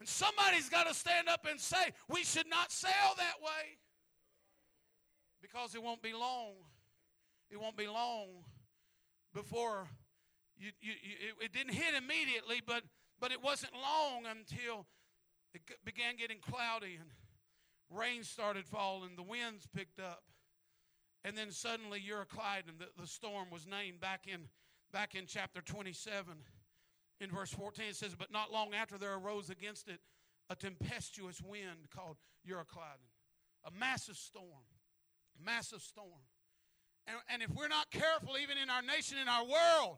And 0.03 0.07
somebody's 0.10 0.67
got 0.67 0.86
to 0.89 0.93
stand 0.93 1.29
up 1.29 1.48
and 1.50 1.57
say, 1.57 1.93
we 2.10 2.25
should 2.25 2.50
not 2.50 2.74
sail 2.74 3.15
that 3.15 3.36
way. 3.41 3.77
Because 5.41 5.75
it 5.75 5.81
won't 5.81 6.01
be 6.01 6.12
long. 6.12 6.55
It 7.50 7.57
won't 7.57 7.77
be 7.77 7.88
long 7.88 8.43
before 9.33 9.88
you, 10.57 10.72
you, 10.81 10.91
you 11.01 11.13
it, 11.39 11.45
it, 11.45 11.53
didn't 11.53 11.74
hit 11.74 11.95
immediately, 11.95 12.62
but, 12.67 12.83
but 13.22 13.31
it 13.31 13.41
wasn't 13.41 13.72
long 13.75 14.25
until 14.25 14.88
it 15.53 15.62
began 15.86 16.17
getting 16.17 16.39
cloudy 16.39 16.98
and 17.00 17.10
rain 17.89 18.25
started 18.25 18.65
falling, 18.65 19.15
the 19.15 19.24
winds 19.24 19.69
picked 19.74 20.01
up. 20.01 20.24
And 21.24 21.38
then 21.38 21.50
suddenly 21.50 22.01
Euroclydon, 22.01 22.77
the, 22.77 22.88
the 23.00 23.07
storm 23.07 23.50
was 23.50 23.65
named 23.65 24.01
back 24.01 24.25
in, 24.27 24.50
back 24.91 25.15
in 25.15 25.27
chapter 25.27 25.62
27. 25.62 26.33
In 27.24 27.30
verse 27.30 27.51
14 27.51 27.86
it 27.89 27.96
says, 27.96 28.15
But 28.15 28.32
not 28.32 28.51
long 28.51 28.74
after 28.74 28.98
there 28.98 29.15
arose 29.15 29.50
against 29.50 29.88
it 29.88 30.00
a 30.50 30.56
tempestuous 30.56 31.42
wind 31.42 31.89
called 31.96 32.18
Euroclydon. 32.48 33.08
A 33.65 33.72
massive 33.72 34.18
storm. 34.18 34.68
Massive 35.44 35.82
storm. 35.82 36.27
And, 37.08 37.18
and 37.32 37.42
if 37.42 37.50
we're 37.50 37.70
not 37.70 37.89
careful, 37.92 38.38
even 38.42 38.58
in 38.58 38.70
our 38.70 38.82
nation, 38.82 39.18
in 39.18 39.30
our 39.30 39.44
world, 39.44 39.98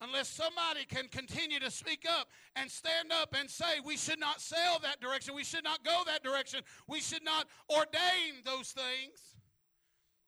unless 0.00 0.28
somebody 0.28 0.84
can 0.88 1.08
continue 1.08 1.60
to 1.60 1.70
speak 1.70 2.06
up 2.08 2.28
and 2.56 2.70
stand 2.70 3.12
up 3.12 3.34
and 3.38 3.48
say 3.50 3.80
we 3.84 3.96
should 3.96 4.18
not 4.18 4.40
sail 4.40 4.78
that 4.82 5.00
direction, 5.00 5.34
we 5.34 5.44
should 5.44 5.64
not 5.64 5.84
go 5.84 6.02
that 6.06 6.22
direction, 6.22 6.60
we 6.88 7.00
should 7.00 7.24
not 7.24 7.46
ordain 7.68 8.40
those 8.44 8.72
things. 8.72 9.36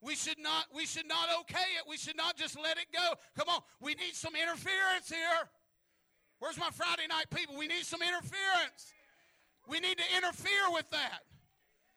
We 0.02 0.14
should 0.14 0.38
not 0.38 0.66
we 0.74 0.84
should 0.84 1.08
not 1.08 1.28
okay 1.40 1.72
it. 1.78 1.88
We 1.88 1.96
should 1.96 2.18
not 2.18 2.36
just 2.36 2.56
let 2.62 2.76
it 2.76 2.86
go. 2.92 3.14
Come 3.36 3.48
on, 3.48 3.62
we 3.80 3.94
need 3.94 4.14
some 4.14 4.34
interference 4.36 5.08
here. 5.08 5.48
Where's 6.38 6.58
my 6.58 6.70
Friday 6.70 7.06
night 7.08 7.26
people? 7.34 7.56
We 7.56 7.66
need 7.66 7.84
some 7.84 8.02
interference. 8.02 8.92
We 9.68 9.80
need 9.80 9.98
to 9.98 10.04
interfere 10.16 10.70
with 10.72 10.88
that. 10.90 11.20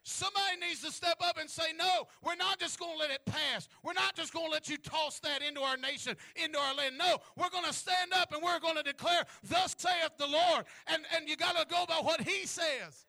Somebody 0.03 0.57
needs 0.67 0.81
to 0.83 0.91
step 0.91 1.17
up 1.21 1.37
and 1.37 1.49
say, 1.49 1.71
No, 1.77 2.07
we're 2.23 2.35
not 2.35 2.59
just 2.59 2.79
going 2.79 2.93
to 2.93 2.99
let 2.99 3.11
it 3.11 3.25
pass. 3.25 3.67
We're 3.83 3.93
not 3.93 4.15
just 4.15 4.33
going 4.33 4.45
to 4.47 4.51
let 4.51 4.69
you 4.69 4.77
toss 4.77 5.19
that 5.19 5.41
into 5.43 5.61
our 5.61 5.77
nation, 5.77 6.15
into 6.35 6.57
our 6.57 6.73
land. 6.73 6.97
No, 6.97 7.17
we're 7.35 7.49
going 7.49 7.65
to 7.65 7.73
stand 7.73 8.13
up 8.13 8.33
and 8.33 8.41
we're 8.41 8.59
going 8.59 8.77
to 8.77 8.83
declare, 8.83 9.23
Thus 9.43 9.75
saith 9.77 10.17
the 10.17 10.27
Lord. 10.27 10.65
And, 10.87 11.03
and 11.15 11.27
you 11.27 11.35
got 11.35 11.57
to 11.57 11.65
go 11.69 11.85
by 11.87 11.99
what 12.01 12.21
He 12.21 12.47
says. 12.47 13.05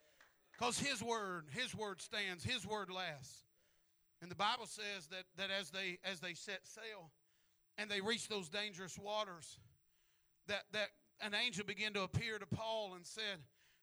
Because 0.52 0.78
His 0.78 1.02
word, 1.02 1.46
His 1.52 1.74
word 1.74 2.02
stands, 2.02 2.44
His 2.44 2.66
word 2.66 2.90
lasts. 2.90 3.44
And 4.20 4.30
the 4.30 4.36
Bible 4.36 4.66
says 4.66 5.06
that, 5.10 5.24
that 5.38 5.50
as, 5.50 5.70
they, 5.70 5.98
as 6.04 6.20
they 6.20 6.34
set 6.34 6.66
sail 6.66 7.10
and 7.78 7.90
they 7.90 8.02
reach 8.02 8.28
those 8.28 8.50
dangerous 8.50 8.98
waters, 8.98 9.58
that, 10.48 10.64
that 10.72 10.88
an 11.20 11.34
angel 11.34 11.64
began 11.64 11.92
to 11.94 12.02
appear 12.02 12.38
to 12.38 12.46
Paul 12.46 12.94
and 12.94 13.04
said, 13.04 13.38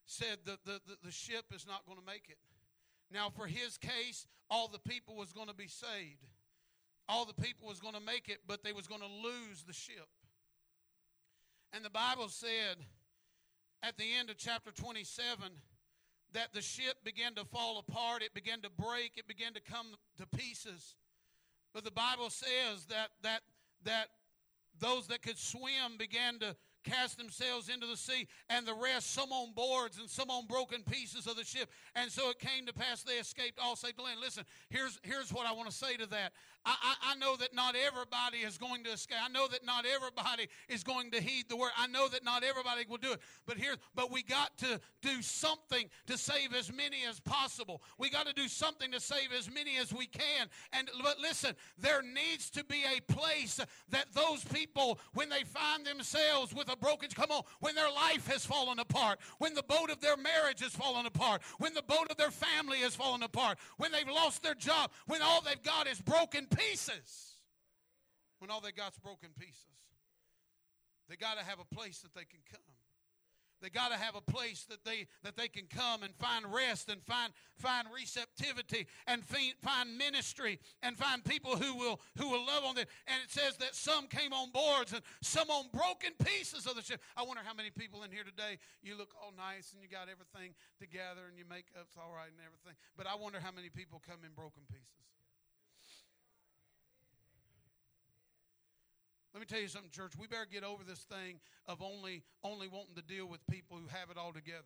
said 0.06 0.38
the, 0.46 0.58
the, 0.66 0.80
the, 0.88 0.98
the 1.04 1.12
ship 1.12 1.46
is 1.54 1.66
not 1.68 1.86
going 1.86 2.00
to 2.00 2.06
make 2.06 2.26
it. 2.30 2.38
Now, 3.12 3.30
for 3.30 3.48
his 3.48 3.78
case, 3.78 4.28
all 4.50 4.68
the 4.68 4.80
people 4.80 5.16
was 5.16 5.32
going 5.32 5.48
to 5.48 5.56
be 5.56 5.68
saved. 5.68 6.26
All 7.10 7.26
the 7.26 7.34
people 7.34 7.68
was 7.68 7.80
going 7.80 7.94
to 7.94 8.02
make 8.02 8.28
it, 8.28 8.40
but 8.48 8.64
they 8.64 8.74
was 8.74 8.88
going 8.88 9.02
to 9.02 9.08
lose 9.08 9.64
the 9.66 9.74
ship. 9.74 10.08
And 11.74 11.84
the 11.84 11.90
Bible 11.90 12.28
said 12.28 12.78
at 13.84 13.98
the 13.98 14.16
end 14.20 14.30
of 14.30 14.38
chapter 14.38 14.72
27 14.72 15.52
that 16.34 16.54
the 16.54 16.62
ship 16.62 16.96
began 17.04 17.34
to 17.36 17.46
fall 17.46 17.80
apart, 17.80 18.24
it 18.24 18.34
began 18.34 18.62
to 18.62 18.70
break, 18.70 19.14
it 19.16 19.28
began 19.28 19.54
to 19.54 19.62
come 19.62 19.88
to 20.18 20.38
pieces. 20.38 20.96
But 21.74 21.84
the 21.84 21.92
Bible 21.92 22.30
says 22.30 22.86
that 22.90 23.10
that 23.24 23.42
that 23.84 24.08
those 24.80 25.08
that 25.08 25.22
could 25.22 25.38
swim 25.38 25.98
began 25.98 26.40
to 26.40 26.56
cast 26.90 27.18
themselves 27.18 27.70
into 27.70 27.86
the 27.86 27.98
sea, 27.98 28.28
and 28.50 28.66
the 28.66 28.74
rest, 28.74 29.14
some 29.14 29.32
on 29.32 29.54
boards 29.54 29.98
and 30.00 30.10
some 30.10 30.30
on 30.30 30.46
broken 30.48 30.84
pieces 30.84 31.28
of 31.28 31.36
the 31.36 31.44
ship. 31.44 31.70
And 31.96 32.12
so 32.12 32.30
it 32.30 32.40
came 32.40 32.66
to 32.66 32.74
pass 32.74 33.04
they 33.04 33.14
escaped 33.14 33.60
all 33.62 33.76
save 33.76 33.98
land. 33.98 34.20
Listen, 34.22 34.44
here's, 34.70 35.00
here's 35.04 35.32
what 35.32 35.46
I 35.46 35.54
want 35.54 35.70
to 35.70 35.76
say 35.76 35.96
to 35.98 36.06
that. 36.08 36.34
I, 36.68 36.76
I, 36.84 37.12
I 37.12 37.16
know 37.16 37.38
that 37.38 37.56
not 37.56 37.76
everybody 37.76 38.40
is 38.46 38.58
going 38.58 38.84
to 38.84 38.92
escape. 38.92 39.18
I 39.24 39.30
know 39.30 39.48
that 39.48 39.66
not 39.66 39.86
everybody 39.86 40.50
is 40.68 40.84
going 40.84 41.12
to 41.12 41.22
heed 41.22 41.46
the 41.48 41.56
word. 41.56 41.72
I 41.78 41.88
know 41.88 42.10
that 42.10 42.26
not 42.26 42.44
everybody 42.44 42.86
will 42.90 42.98
do 42.98 43.14
it. 43.14 43.22
But 43.46 43.58
here, 43.58 43.76
but 43.96 44.12
we 44.12 44.22
got 44.22 44.58
to 44.58 44.80
do 45.02 45.22
something 45.22 45.90
to 46.08 46.18
save 46.18 46.54
as 46.54 46.72
many 46.72 46.98
as 47.10 47.22
possible. 47.22 47.82
We 47.98 48.10
got 48.10 48.28
to 48.28 48.34
do 48.34 48.50
something 48.50 48.92
to 48.92 49.00
save 49.00 49.30
as 49.38 49.50
many 49.50 49.78
as 49.78 49.94
we 49.94 50.08
can. 50.08 50.48
And 50.74 50.90
but 51.02 51.20
listen, 51.22 51.56
there 51.78 52.02
needs 52.02 52.50
to 52.52 52.66
be 52.66 52.84
a 52.84 53.00
place 53.14 53.62
that 53.90 54.06
those 54.14 54.44
people, 54.44 55.00
when 55.14 55.30
they 55.30 55.44
find 55.44 55.86
themselves 55.86 56.54
with 56.54 56.70
a 56.72 56.76
broken, 56.76 57.08
come 57.12 57.32
on, 57.32 57.44
when 57.62 57.76
their 57.76 57.92
life 57.92 58.28
has 58.28 58.46
fallen 58.46 58.80
apart, 58.80 59.20
when 59.38 59.54
the 59.54 59.64
boat 59.64 59.90
of 59.90 60.02
their 60.02 60.18
marriage 60.18 60.62
has 60.62 60.76
fallen 60.76 61.06
apart, 61.06 61.42
when 61.60 61.74
the 61.74 61.84
boat 61.84 62.08
of 62.10 62.18
their 62.18 62.32
family 62.32 62.80
has 62.80 62.94
fallen 62.94 63.24
apart, 63.24 63.58
when 63.78 63.94
they've 63.94 64.10
lost 64.10 64.44
their 64.44 64.56
job, 64.56 64.92
when 65.06 65.22
all 65.22 65.40
they've 65.40 65.64
got 65.64 65.88
is 65.88 66.02
broken 66.02 66.46
pieces. 66.58 67.34
When 68.40 68.52
all 68.52 68.62
they 68.62 68.72
got's 68.72 69.00
broken 69.00 69.30
pieces. 69.38 69.66
They 71.10 71.16
got 71.16 71.38
to 71.40 71.44
have 71.44 71.60
a 71.60 71.76
place 71.76 72.00
that 72.00 72.14
they 72.14 72.26
can 72.26 72.40
come. 72.52 72.62
They 73.62 73.70
got 73.70 73.90
to 73.90 73.98
have 73.98 74.14
a 74.14 74.22
place 74.22 74.66
that 74.70 74.86
they 74.86 75.08
that 75.24 75.36
they 75.36 75.48
can 75.48 75.66
come 75.66 76.04
and 76.04 76.14
find 76.16 76.46
rest 76.46 76.90
and 76.90 77.02
find 77.02 77.34
find 77.58 77.88
receptivity 77.90 78.86
and 79.08 79.24
find 79.26 79.98
ministry 79.98 80.60
and 80.84 80.96
find 80.96 81.26
people 81.26 81.58
who 81.58 81.74
will 81.74 82.00
who 82.20 82.30
will 82.30 82.46
love 82.46 82.66
on 82.66 82.76
them. 82.76 82.86
And 83.08 83.18
it 83.24 83.32
says 83.32 83.58
that 83.58 83.74
some 83.74 84.08
came 84.08 84.32
on 84.32 84.52
boards 84.52 84.94
and 84.94 85.02
some 85.24 85.50
on 85.50 85.66
broken 85.74 86.14
pieces 86.24 86.68
of 86.68 86.76
the 86.76 86.84
ship. 86.84 87.02
I 87.16 87.24
wonder 87.24 87.42
how 87.44 87.56
many 87.56 87.72
people 87.72 88.04
in 88.04 88.12
here 88.12 88.24
today 88.24 88.60
you 88.84 88.96
look 88.96 89.10
all 89.20 89.34
nice 89.36 89.74
and 89.74 89.82
you 89.82 89.90
got 89.90 90.06
everything 90.06 90.54
together 90.78 91.26
and 91.28 91.36
your 91.36 91.48
makeup's 91.48 91.98
all 91.98 92.14
right 92.14 92.30
and 92.30 92.42
everything. 92.46 92.78
But 92.96 93.08
I 93.08 93.16
wonder 93.16 93.40
how 93.42 93.52
many 93.52 93.70
people 93.70 94.02
come 94.06 94.22
in 94.22 94.38
broken 94.38 94.70
pieces. 94.70 95.17
Let 99.38 99.42
me 99.42 99.56
tell 99.56 99.62
you 99.62 99.68
something, 99.68 99.92
church. 99.92 100.14
We 100.20 100.26
better 100.26 100.48
get 100.52 100.64
over 100.64 100.84
this 100.84 100.98
thing 101.02 101.40
of 101.68 101.84
only, 101.84 102.24
only 102.44 102.68
wanting 102.68 102.96
to 102.96 103.04
deal 103.04 103.28
with 103.28 103.40
people 103.46 103.78
who 103.78 103.86
have 103.90 104.10
it 104.10 104.18
all 104.18 104.34
together. 104.34 104.64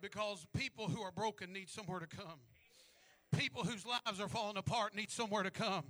Because 0.00 0.46
people 0.56 0.86
who 0.86 1.02
are 1.02 1.10
broken 1.10 1.52
need 1.52 1.68
somewhere 1.68 1.98
to 1.98 2.06
come. 2.06 2.38
People 3.36 3.64
whose 3.64 3.84
lives 3.84 4.20
are 4.20 4.28
falling 4.28 4.56
apart 4.56 4.94
need 4.94 5.10
somewhere 5.10 5.42
to 5.42 5.50
come 5.50 5.82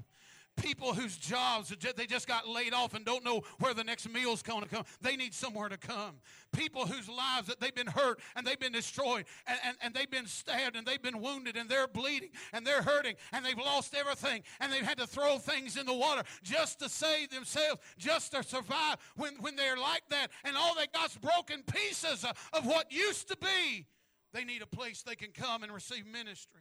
people 0.58 0.94
whose 0.94 1.16
jobs 1.16 1.74
they 1.96 2.06
just 2.06 2.26
got 2.26 2.46
laid 2.46 2.74
off 2.74 2.94
and 2.94 3.04
don't 3.04 3.24
know 3.24 3.42
where 3.58 3.74
the 3.74 3.84
next 3.84 4.08
meal's 4.08 4.42
going 4.42 4.62
to 4.62 4.68
come. 4.68 4.84
They 5.00 5.16
need 5.16 5.34
somewhere 5.34 5.68
to 5.68 5.76
come. 5.76 6.16
People 6.52 6.86
whose 6.86 7.08
lives 7.08 7.48
that 7.48 7.60
they've 7.60 7.74
been 7.74 7.86
hurt 7.86 8.20
and 8.36 8.46
they've 8.46 8.58
been 8.58 8.72
destroyed 8.72 9.24
and, 9.46 9.58
and, 9.64 9.76
and 9.82 9.94
they've 9.94 10.10
been 10.10 10.26
stabbed 10.26 10.76
and 10.76 10.86
they've 10.86 11.02
been 11.02 11.20
wounded 11.20 11.56
and 11.56 11.68
they're 11.68 11.88
bleeding 11.88 12.30
and 12.52 12.66
they're 12.66 12.82
hurting 12.82 13.14
and 13.32 13.44
they've 13.44 13.58
lost 13.58 13.94
everything 13.94 14.42
and 14.60 14.72
they've 14.72 14.82
had 14.82 14.98
to 14.98 15.06
throw 15.06 15.38
things 15.38 15.76
in 15.76 15.86
the 15.86 15.94
water 15.94 16.22
just 16.42 16.78
to 16.80 16.88
save 16.88 17.30
themselves 17.30 17.80
just 17.96 18.32
to 18.32 18.42
survive 18.42 18.96
when, 19.16 19.34
when 19.40 19.56
they're 19.56 19.76
like 19.76 20.02
that 20.10 20.28
and 20.44 20.56
all 20.56 20.74
they 20.74 20.86
got's 20.92 21.16
broken 21.16 21.62
pieces 21.62 22.24
of 22.52 22.66
what 22.66 22.92
used 22.92 23.28
to 23.28 23.36
be. 23.36 23.86
They 24.32 24.44
need 24.44 24.62
a 24.62 24.66
place 24.66 25.02
they 25.02 25.16
can 25.16 25.30
come 25.32 25.62
and 25.62 25.72
receive 25.72 26.06
ministry. 26.06 26.60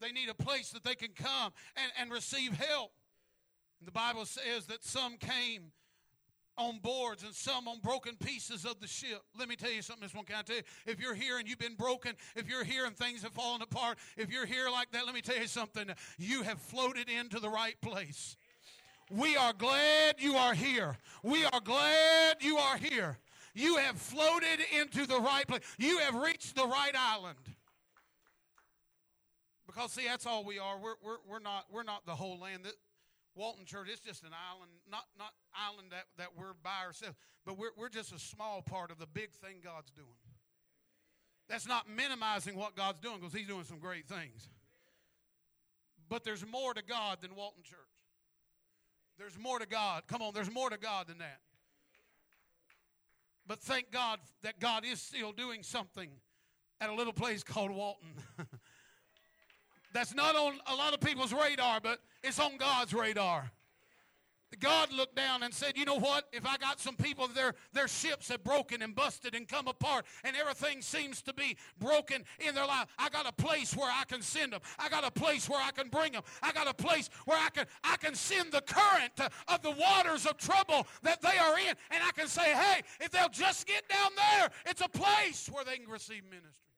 They 0.00 0.12
need 0.12 0.28
a 0.28 0.34
place 0.34 0.70
that 0.70 0.84
they 0.84 0.94
can 0.94 1.10
come 1.14 1.52
and, 1.76 1.92
and 1.98 2.10
receive 2.10 2.52
help 2.52 2.92
the 3.84 3.92
Bible 3.92 4.24
says 4.24 4.66
that 4.66 4.84
some 4.84 5.16
came 5.16 5.72
on 6.58 6.78
boards 6.78 7.22
and 7.22 7.34
some 7.34 7.68
on 7.68 7.78
broken 7.80 8.16
pieces 8.16 8.64
of 8.64 8.80
the 8.80 8.86
ship. 8.86 9.22
Let 9.38 9.48
me 9.48 9.56
tell 9.56 9.70
you 9.70 9.82
something, 9.82 10.02
this 10.02 10.14
one 10.14 10.24
can 10.24 10.36
I 10.36 10.42
tell 10.42 10.56
you? 10.56 10.62
If 10.86 11.00
you're 11.00 11.14
here 11.14 11.38
and 11.38 11.46
you've 11.46 11.58
been 11.58 11.74
broken, 11.74 12.14
if 12.34 12.48
you're 12.48 12.64
here 12.64 12.86
and 12.86 12.96
things 12.96 13.22
have 13.22 13.32
fallen 13.32 13.60
apart, 13.60 13.98
if 14.16 14.30
you're 14.30 14.46
here 14.46 14.70
like 14.70 14.90
that, 14.92 15.04
let 15.04 15.14
me 15.14 15.20
tell 15.20 15.36
you 15.36 15.46
something. 15.46 15.90
You 16.18 16.42
have 16.42 16.58
floated 16.58 17.10
into 17.10 17.40
the 17.40 17.50
right 17.50 17.78
place. 17.82 18.36
We 19.10 19.36
are 19.36 19.52
glad 19.52 20.16
you 20.18 20.34
are 20.34 20.54
here. 20.54 20.96
We 21.22 21.44
are 21.44 21.60
glad 21.60 22.36
you 22.40 22.56
are 22.56 22.78
here. 22.78 23.18
You 23.54 23.76
have 23.76 23.96
floated 23.96 24.60
into 24.78 25.06
the 25.06 25.20
right 25.20 25.46
place. 25.46 25.62
You 25.78 25.98
have 25.98 26.14
reached 26.14 26.56
the 26.56 26.66
right 26.66 26.92
island. 26.94 27.38
Because 29.66 29.92
see, 29.92 30.06
that's 30.06 30.26
all 30.26 30.44
we 30.44 30.58
are. 30.58 30.78
We're, 30.78 30.94
we're, 31.02 31.16
we're 31.28 31.40
not 31.40 31.66
we're 31.70 31.82
not 31.82 32.04
the 32.06 32.14
whole 32.14 32.38
land. 32.38 32.66
Walton 33.36 33.66
Church, 33.66 33.88
it's 33.92 34.00
just 34.00 34.24
an 34.24 34.30
island, 34.32 34.70
not, 34.90 35.04
not 35.18 35.32
island 35.54 35.88
that, 35.90 36.06
that 36.16 36.28
we're 36.36 36.54
by 36.62 36.84
ourselves, 36.84 37.16
but 37.44 37.58
we're, 37.58 37.70
we're 37.76 37.90
just 37.90 38.12
a 38.12 38.18
small 38.18 38.62
part 38.62 38.90
of 38.90 38.98
the 38.98 39.06
big 39.06 39.30
thing 39.32 39.56
God's 39.62 39.90
doing. 39.90 40.08
That's 41.48 41.68
not 41.68 41.88
minimizing 41.88 42.56
what 42.56 42.74
God's 42.74 42.98
doing 42.98 43.18
because 43.20 43.34
He's 43.34 43.46
doing 43.46 43.64
some 43.64 43.78
great 43.78 44.08
things. 44.08 44.48
But 46.08 46.24
there's 46.24 46.44
more 46.46 46.72
to 46.72 46.82
God 46.82 47.18
than 47.20 47.34
Walton 47.36 47.62
Church. 47.62 47.78
There's 49.18 49.38
more 49.38 49.58
to 49.58 49.66
God. 49.66 50.04
Come 50.08 50.22
on, 50.22 50.32
there's 50.34 50.52
more 50.52 50.70
to 50.70 50.78
God 50.78 51.06
than 51.08 51.18
that. 51.18 51.40
But 53.46 53.60
thank 53.60 53.92
God 53.92 54.18
that 54.42 54.58
God 54.60 54.84
is 54.84 55.00
still 55.00 55.32
doing 55.32 55.62
something 55.62 56.10
at 56.80 56.90
a 56.90 56.94
little 56.94 57.12
place 57.12 57.42
called 57.42 57.70
Walton. 57.70 58.14
That's 59.96 60.14
not 60.14 60.36
on 60.36 60.60
a 60.66 60.74
lot 60.74 60.92
of 60.92 61.00
people's 61.00 61.32
radar, 61.32 61.80
but 61.80 62.00
it's 62.22 62.38
on 62.38 62.58
God's 62.58 62.92
radar. 62.92 63.50
God 64.60 64.92
looked 64.92 65.16
down 65.16 65.42
and 65.42 65.54
said, 65.54 65.78
You 65.78 65.86
know 65.86 65.98
what? 65.98 66.24
If 66.34 66.44
I 66.44 66.58
got 66.58 66.80
some 66.80 66.96
people, 66.96 67.28
their, 67.28 67.54
their 67.72 67.88
ships 67.88 68.28
have 68.28 68.44
broken 68.44 68.82
and 68.82 68.94
busted 68.94 69.34
and 69.34 69.48
come 69.48 69.68
apart, 69.68 70.04
and 70.22 70.36
everything 70.36 70.82
seems 70.82 71.22
to 71.22 71.32
be 71.32 71.56
broken 71.80 72.24
in 72.46 72.54
their 72.54 72.66
life, 72.66 72.88
I 72.98 73.08
got 73.08 73.26
a 73.26 73.32
place 73.32 73.74
where 73.74 73.90
I 73.90 74.04
can 74.04 74.20
send 74.20 74.52
them. 74.52 74.60
I 74.78 74.90
got 74.90 75.02
a 75.02 75.10
place 75.10 75.48
where 75.48 75.62
I 75.62 75.70
can 75.70 75.88
bring 75.88 76.12
them. 76.12 76.22
I 76.42 76.52
got 76.52 76.68
a 76.68 76.74
place 76.74 77.08
where 77.24 77.38
I 77.38 77.48
can, 77.48 77.64
I 77.82 77.96
can 77.96 78.14
send 78.14 78.52
the 78.52 78.60
current 78.60 79.18
of 79.48 79.62
the 79.62 79.70
waters 79.70 80.26
of 80.26 80.36
trouble 80.36 80.86
that 81.04 81.22
they 81.22 81.38
are 81.38 81.58
in, 81.58 81.74
and 81.90 82.04
I 82.04 82.10
can 82.14 82.28
say, 82.28 82.52
Hey, 82.52 82.82
if 83.00 83.12
they'll 83.12 83.30
just 83.30 83.66
get 83.66 83.88
down 83.88 84.10
there, 84.14 84.50
it's 84.66 84.82
a 84.82 84.90
place 84.90 85.48
where 85.50 85.64
they 85.64 85.78
can 85.78 85.90
receive 85.90 86.22
ministry. 86.24 86.74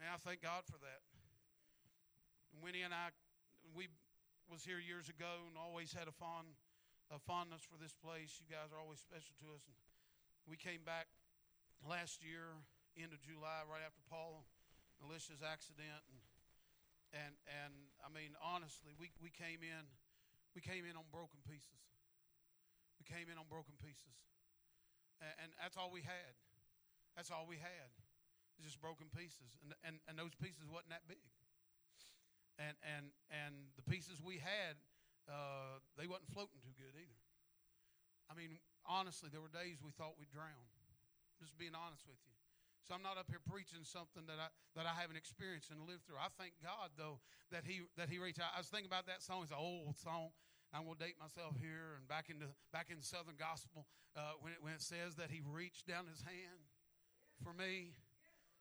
Man, 0.00 0.08
I 0.12 0.18
thank 0.18 0.42
God 0.42 0.62
for 0.66 0.78
that. 0.80 1.11
Winnie 2.62 2.86
and 2.86 2.94
I, 2.94 3.10
we 3.74 3.90
was 4.46 4.62
here 4.62 4.78
years 4.78 5.10
ago 5.10 5.50
and 5.50 5.58
always 5.58 5.90
had 5.90 6.06
a 6.06 6.14
fond, 6.14 6.54
a 7.10 7.18
fondness 7.18 7.66
for 7.66 7.74
this 7.74 7.90
place. 7.90 8.38
You 8.38 8.46
guys 8.46 8.70
are 8.70 8.78
always 8.78 9.02
special 9.02 9.34
to 9.42 9.50
us. 9.58 9.66
And 9.66 9.74
we 10.46 10.54
came 10.54 10.86
back 10.86 11.10
last 11.82 12.22
year, 12.22 12.54
end 12.94 13.10
of 13.10 13.18
July, 13.18 13.66
right 13.66 13.82
after 13.82 13.98
Paul 14.06 14.46
Alicia's 15.02 15.42
accident, 15.42 16.06
and 16.06 16.22
and 17.10 17.34
and 17.50 17.74
I 17.98 18.08
mean 18.14 18.38
honestly, 18.38 18.94
we 18.94 19.10
we 19.18 19.34
came 19.34 19.66
in, 19.66 19.82
we 20.54 20.62
came 20.62 20.86
in 20.86 20.94
on 20.94 21.10
broken 21.10 21.42
pieces. 21.42 21.82
We 23.02 23.10
came 23.10 23.26
in 23.26 23.42
on 23.42 23.50
broken 23.50 23.74
pieces, 23.82 24.14
and, 25.18 25.34
and 25.42 25.48
that's 25.58 25.74
all 25.74 25.90
we 25.90 26.06
had. 26.06 26.38
That's 27.18 27.34
all 27.34 27.50
we 27.50 27.58
had. 27.58 27.90
Just 28.62 28.78
broken 28.78 29.10
pieces, 29.10 29.58
and 29.66 29.74
and 29.82 29.98
and 30.06 30.14
those 30.14 30.38
pieces 30.38 30.70
wasn't 30.70 30.94
that 30.94 31.10
big 31.10 31.18
and 32.58 32.76
and 32.84 33.12
and 33.32 33.54
the 33.76 33.84
pieces 33.84 34.20
we 34.20 34.40
had, 34.40 34.76
uh, 35.28 35.80
they 35.96 36.08
wasn't 36.08 36.28
floating 36.32 36.60
too 36.60 36.74
good 36.76 36.92
either. 36.96 37.20
I 38.28 38.34
mean, 38.34 38.56
honestly, 38.88 39.28
there 39.28 39.44
were 39.44 39.52
days 39.52 39.84
we 39.84 39.92
thought 39.92 40.16
we'd 40.16 40.32
drown. 40.32 40.68
Just 41.40 41.58
being 41.58 41.74
honest 41.74 42.06
with 42.06 42.20
you. 42.22 42.32
So 42.86 42.94
I'm 42.94 43.02
not 43.02 43.14
up 43.14 43.30
here 43.30 43.42
preaching 43.42 43.86
something 43.86 44.26
that 44.26 44.38
I 44.42 44.50
that 44.74 44.86
I 44.86 44.94
haven't 44.94 45.18
experienced 45.18 45.70
and 45.70 45.82
lived 45.86 46.06
through. 46.06 46.18
I 46.18 46.30
thank 46.34 46.58
God 46.62 46.94
though 46.98 47.22
that 47.54 47.62
he 47.62 47.86
that 47.94 48.10
he 48.10 48.18
reached 48.18 48.42
out. 48.42 48.50
I 48.54 48.58
was 48.58 48.70
thinking 48.70 48.90
about 48.90 49.06
that 49.06 49.22
song. 49.22 49.46
It's 49.46 49.54
an 49.54 49.62
old 49.62 49.94
song. 49.98 50.34
I'm 50.72 50.88
going 50.88 50.96
to 50.96 51.04
date 51.04 51.20
myself 51.20 51.52
here 51.60 52.00
and 52.00 52.08
back 52.08 52.32
into 52.32 52.48
back 52.72 52.88
in 52.88 53.04
Southern 53.04 53.36
gospel 53.36 53.84
uh, 54.16 54.40
when 54.40 54.56
it 54.56 54.60
when 54.64 54.72
it 54.72 54.82
says 54.82 55.14
that 55.20 55.30
he 55.30 55.44
reached 55.44 55.86
down 55.86 56.10
his 56.10 56.24
hand 56.24 56.64
for 57.44 57.52
me. 57.52 57.92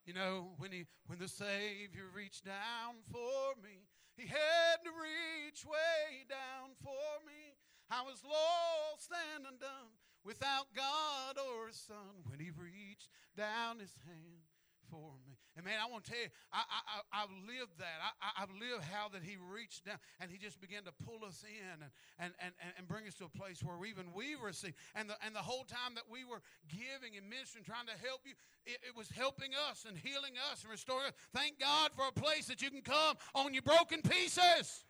You 0.06 0.14
know, 0.14 0.50
when 0.58 0.72
he 0.72 0.86
when 1.06 1.20
the 1.20 1.28
Savior 1.28 2.10
reached 2.14 2.46
down 2.46 3.04
for 3.12 3.54
me, 3.62 3.86
he 4.18 4.28
had 4.28 4.78
to 4.84 4.90
reach 4.90 5.66
way 5.66 6.26
down 6.28 6.72
for 6.84 7.26
me. 7.26 7.54
I 7.90 8.02
was 8.02 8.24
lost 8.24 9.12
and 9.36 9.46
undone 9.46 9.94
without 10.24 10.74
God 10.76 11.38
or 11.38 11.72
Son 11.72 12.24
when 12.26 12.40
he 12.40 12.50
reached 12.50 13.10
down 13.36 13.80
his 13.80 13.94
hand 14.06 14.48
for 14.90 15.14
me. 15.28 15.38
And 15.60 15.68
man, 15.68 15.84
I 15.84 15.92
want 15.92 16.08
to 16.08 16.16
tell 16.16 16.24
you, 16.24 16.32
I, 16.56 16.64
I, 16.64 17.24
I've 17.24 17.36
lived 17.44 17.76
that. 17.84 17.98
I, 18.00 18.44
I've 18.44 18.56
lived 18.56 18.88
how 18.88 19.12
that 19.12 19.20
He 19.20 19.36
reached 19.36 19.84
down 19.84 20.00
and 20.24 20.32
He 20.32 20.40
just 20.40 20.64
began 20.64 20.88
to 20.88 20.96
pull 21.04 21.28
us 21.28 21.44
in 21.44 21.84
and, 21.84 21.92
and, 22.20 22.32
and, 22.40 22.72
and 22.80 22.88
bring 22.88 23.04
us 23.04 23.20
to 23.20 23.28
a 23.28 23.34
place 23.36 23.60
where 23.60 23.76
even 23.84 24.16
we 24.16 24.40
receive. 24.40 24.72
And 24.96 25.12
the, 25.12 25.20
and 25.26 25.36
the 25.36 25.44
whole 25.44 25.68
time 25.68 25.92
that 26.00 26.08
we 26.08 26.24
were 26.24 26.40
giving 26.72 27.20
and 27.20 27.28
ministering, 27.28 27.68
trying 27.68 27.92
to 27.92 27.98
help 28.00 28.24
you, 28.24 28.32
it, 28.64 28.80
it 28.88 28.96
was 28.96 29.12
helping 29.12 29.52
us 29.68 29.84
and 29.84 30.00
healing 30.00 30.40
us 30.52 30.64
and 30.64 30.72
restoring 30.72 31.12
us. 31.12 31.18
Thank 31.36 31.60
God 31.60 31.92
for 32.00 32.08
a 32.08 32.16
place 32.16 32.48
that 32.48 32.64
you 32.64 32.72
can 32.72 32.82
come 32.82 33.20
on 33.36 33.52
your 33.52 33.68
broken 33.68 34.00
pieces. 34.00 34.88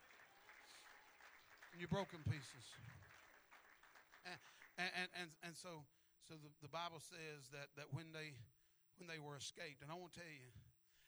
Your 1.74 1.90
broken 1.90 2.22
pieces. 2.30 2.66
And, 4.78 4.94
and, 4.94 5.10
and, 5.26 5.30
and 5.42 5.54
so, 5.58 5.82
so 6.30 6.38
the, 6.38 6.54
the 6.62 6.70
Bible 6.70 7.02
says 7.02 7.50
that, 7.50 7.74
that 7.78 7.90
when 7.90 8.14
they 8.14 8.38
when 9.02 9.10
they 9.10 9.18
were 9.18 9.34
escaped. 9.34 9.82
And 9.82 9.90
I 9.90 9.98
want 9.98 10.14
to 10.14 10.22
tell 10.22 10.30
you, 10.30 10.54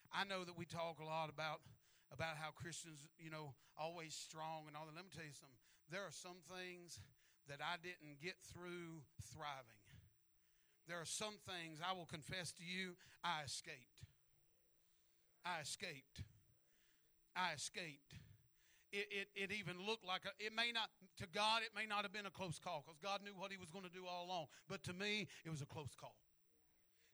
I 0.10 0.26
know 0.26 0.42
that 0.42 0.58
we 0.58 0.66
talk 0.66 0.98
a 0.98 1.06
lot 1.06 1.30
about 1.30 1.62
about 2.10 2.38
how 2.38 2.50
Christians, 2.54 3.06
you 3.18 3.30
know, 3.30 3.54
always 3.78 4.14
strong 4.14 4.66
and 4.66 4.74
all 4.78 4.86
that. 4.86 4.94
Let 4.98 5.06
me 5.06 5.14
tell 5.14 5.26
you 5.26 5.34
something. 5.34 5.62
There 5.90 6.02
are 6.02 6.14
some 6.14 6.42
things 6.46 6.98
that 7.50 7.58
I 7.62 7.78
didn't 7.82 8.22
get 8.22 8.38
through 8.54 9.02
thriving. 9.34 9.86
There 10.86 10.98
are 10.98 11.10
some 11.10 11.42
things 11.42 11.82
I 11.82 11.94
will 11.94 12.06
confess 12.06 12.54
to 12.62 12.66
you 12.66 12.98
I 13.24 13.46
escaped. 13.46 14.06
I 15.46 15.62
escaped. 15.62 16.22
I 17.34 17.54
escaped. 17.54 18.14
It, 18.94 19.10
it, 19.10 19.28
it 19.34 19.50
even 19.50 19.82
looked 19.82 20.06
like 20.06 20.22
a, 20.26 20.34
it 20.38 20.54
may 20.54 20.70
not 20.70 20.94
to 21.18 21.26
God 21.34 21.66
it 21.66 21.74
may 21.74 21.90
not 21.90 22.06
have 22.06 22.14
been 22.14 22.30
a 22.30 22.34
close 22.34 22.62
call 22.62 22.86
because 22.86 23.02
God 23.02 23.26
knew 23.26 23.34
what 23.34 23.50
He 23.50 23.58
was 23.58 23.74
going 23.74 23.86
to 23.86 23.94
do 23.94 24.06
all 24.06 24.26
along. 24.26 24.46
But 24.70 24.84
to 24.86 24.94
me, 24.94 25.26
it 25.46 25.50
was 25.50 25.62
a 25.62 25.70
close 25.70 25.98
call. 25.98 26.14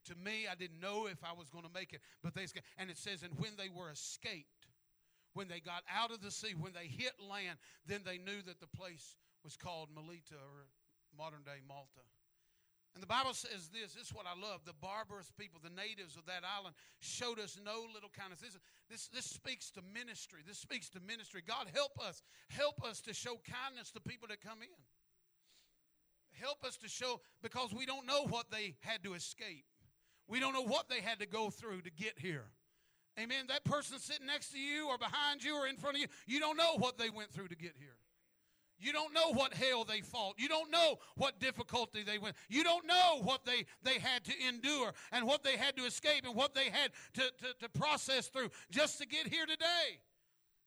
To 0.06 0.16
me, 0.16 0.48
I 0.50 0.56
didn't 0.56 0.80
know 0.80 1.08
if 1.08 1.24
I 1.24 1.34
was 1.38 1.50
going 1.50 1.66
to 1.66 1.74
make 1.74 1.94
it, 1.94 2.02
but 2.24 2.34
they 2.34 2.48
and 2.78 2.90
it 2.90 2.98
says, 2.98 3.24
and 3.24 3.34
when 3.38 3.52
they 3.58 3.70
were 3.70 3.92
escaped, 3.92 4.68
when 5.34 5.48
they 5.48 5.60
got 5.60 5.84
out 5.92 6.12
of 6.12 6.22
the 6.22 6.32
sea, 6.32 6.56
when 6.58 6.74
they 6.74 6.88
hit 6.88 7.14
land, 7.20 7.60
then 7.86 8.02
they 8.06 8.18
knew 8.18 8.42
that 8.48 8.60
the 8.60 8.68
place 8.68 9.18
was 9.44 9.56
called 9.56 9.90
Melita 9.94 10.36
or 10.36 10.68
modern 11.16 11.44
day 11.44 11.62
Malta. 11.68 12.02
And 12.96 13.04
the 13.04 13.08
Bible 13.08 13.34
says 13.34 13.70
this, 13.70 13.94
this 13.94 14.10
is 14.10 14.14
what 14.14 14.26
I 14.26 14.34
love. 14.34 14.62
The 14.66 14.74
barbarous 14.82 15.32
people, 15.38 15.62
the 15.62 15.70
natives 15.70 16.18
of 16.18 16.26
that 16.26 16.42
island, 16.42 16.74
showed 17.00 17.38
us 17.38 17.60
no 17.64 17.86
little 17.94 18.10
kindness. 18.10 18.42
This, 18.42 18.58
this, 18.90 19.08
this 19.14 19.26
speaks 19.26 19.70
to 19.72 19.82
ministry. 19.94 20.42
This 20.46 20.58
speaks 20.58 20.90
to 20.90 21.00
ministry. 21.00 21.44
God, 21.46 21.68
help 21.74 22.00
us. 22.02 22.24
Help 22.50 22.84
us 22.84 23.00
to 23.02 23.14
show 23.14 23.40
kindness 23.46 23.92
to 23.92 24.02
people 24.02 24.28
that 24.30 24.42
come 24.42 24.64
in. 24.64 24.82
Help 26.34 26.66
us 26.66 26.78
to 26.78 26.90
show, 26.90 27.22
because 27.44 27.74
we 27.74 27.86
don't 27.86 28.08
know 28.08 28.26
what 28.26 28.50
they 28.50 28.76
had 28.82 29.04
to 29.04 29.14
escape. 29.14 29.66
We 30.30 30.40
don't 30.40 30.54
know 30.54 30.64
what 30.64 30.88
they 30.88 31.02
had 31.02 31.20
to 31.20 31.26
go 31.26 31.50
through 31.50 31.82
to 31.82 31.92
get 31.92 32.14
here. 32.18 32.46
Amen. 33.20 33.46
That 33.48 33.66
person 33.66 34.00
sitting 34.00 34.28
next 34.28 34.52
to 34.52 34.60
you 34.60 34.88
or 34.88 34.98
behind 34.98 35.44
you 35.44 35.56
or 35.56 35.68
in 35.68 35.76
front 35.76 35.98
of 35.98 36.02
you, 36.02 36.08
you 36.28 36.40
don't 36.40 36.56
know 36.56 36.78
what 36.78 36.98
they 36.98 37.10
went 37.10 37.32
through 37.32 37.48
to 37.50 37.56
get 37.56 37.74
here. 37.78 37.98
You 38.80 38.94
don't 38.94 39.14
know 39.14 39.34
what 39.34 39.54
hell 39.54 39.84
they 39.84 40.00
fought. 40.00 40.36
You 40.38 40.48
don't 40.48 40.72
know 40.72 41.00
what 41.16 41.40
difficulty 41.40 42.04
they 42.04 42.18
went. 42.18 42.36
You 42.48 42.64
don't 42.64 42.88
know 42.88 43.20
what 43.24 43.44
they, 43.44 43.66
they 43.84 44.00
had 44.00 44.24
to 44.24 44.34
endure 44.48 44.94
and 45.12 45.26
what 45.28 45.44
they 45.44 45.58
had 45.58 45.76
to 45.76 45.84
escape 45.84 46.24
and 46.26 46.34
what 46.34 46.56
they 46.56 46.70
had 46.70 46.92
to, 47.16 47.22
to, 47.22 47.54
to 47.60 47.70
process 47.78 48.28
through 48.28 48.50
just 48.72 48.98
to 49.00 49.08
get 49.08 49.28
here 49.28 49.46
today. 49.46 50.00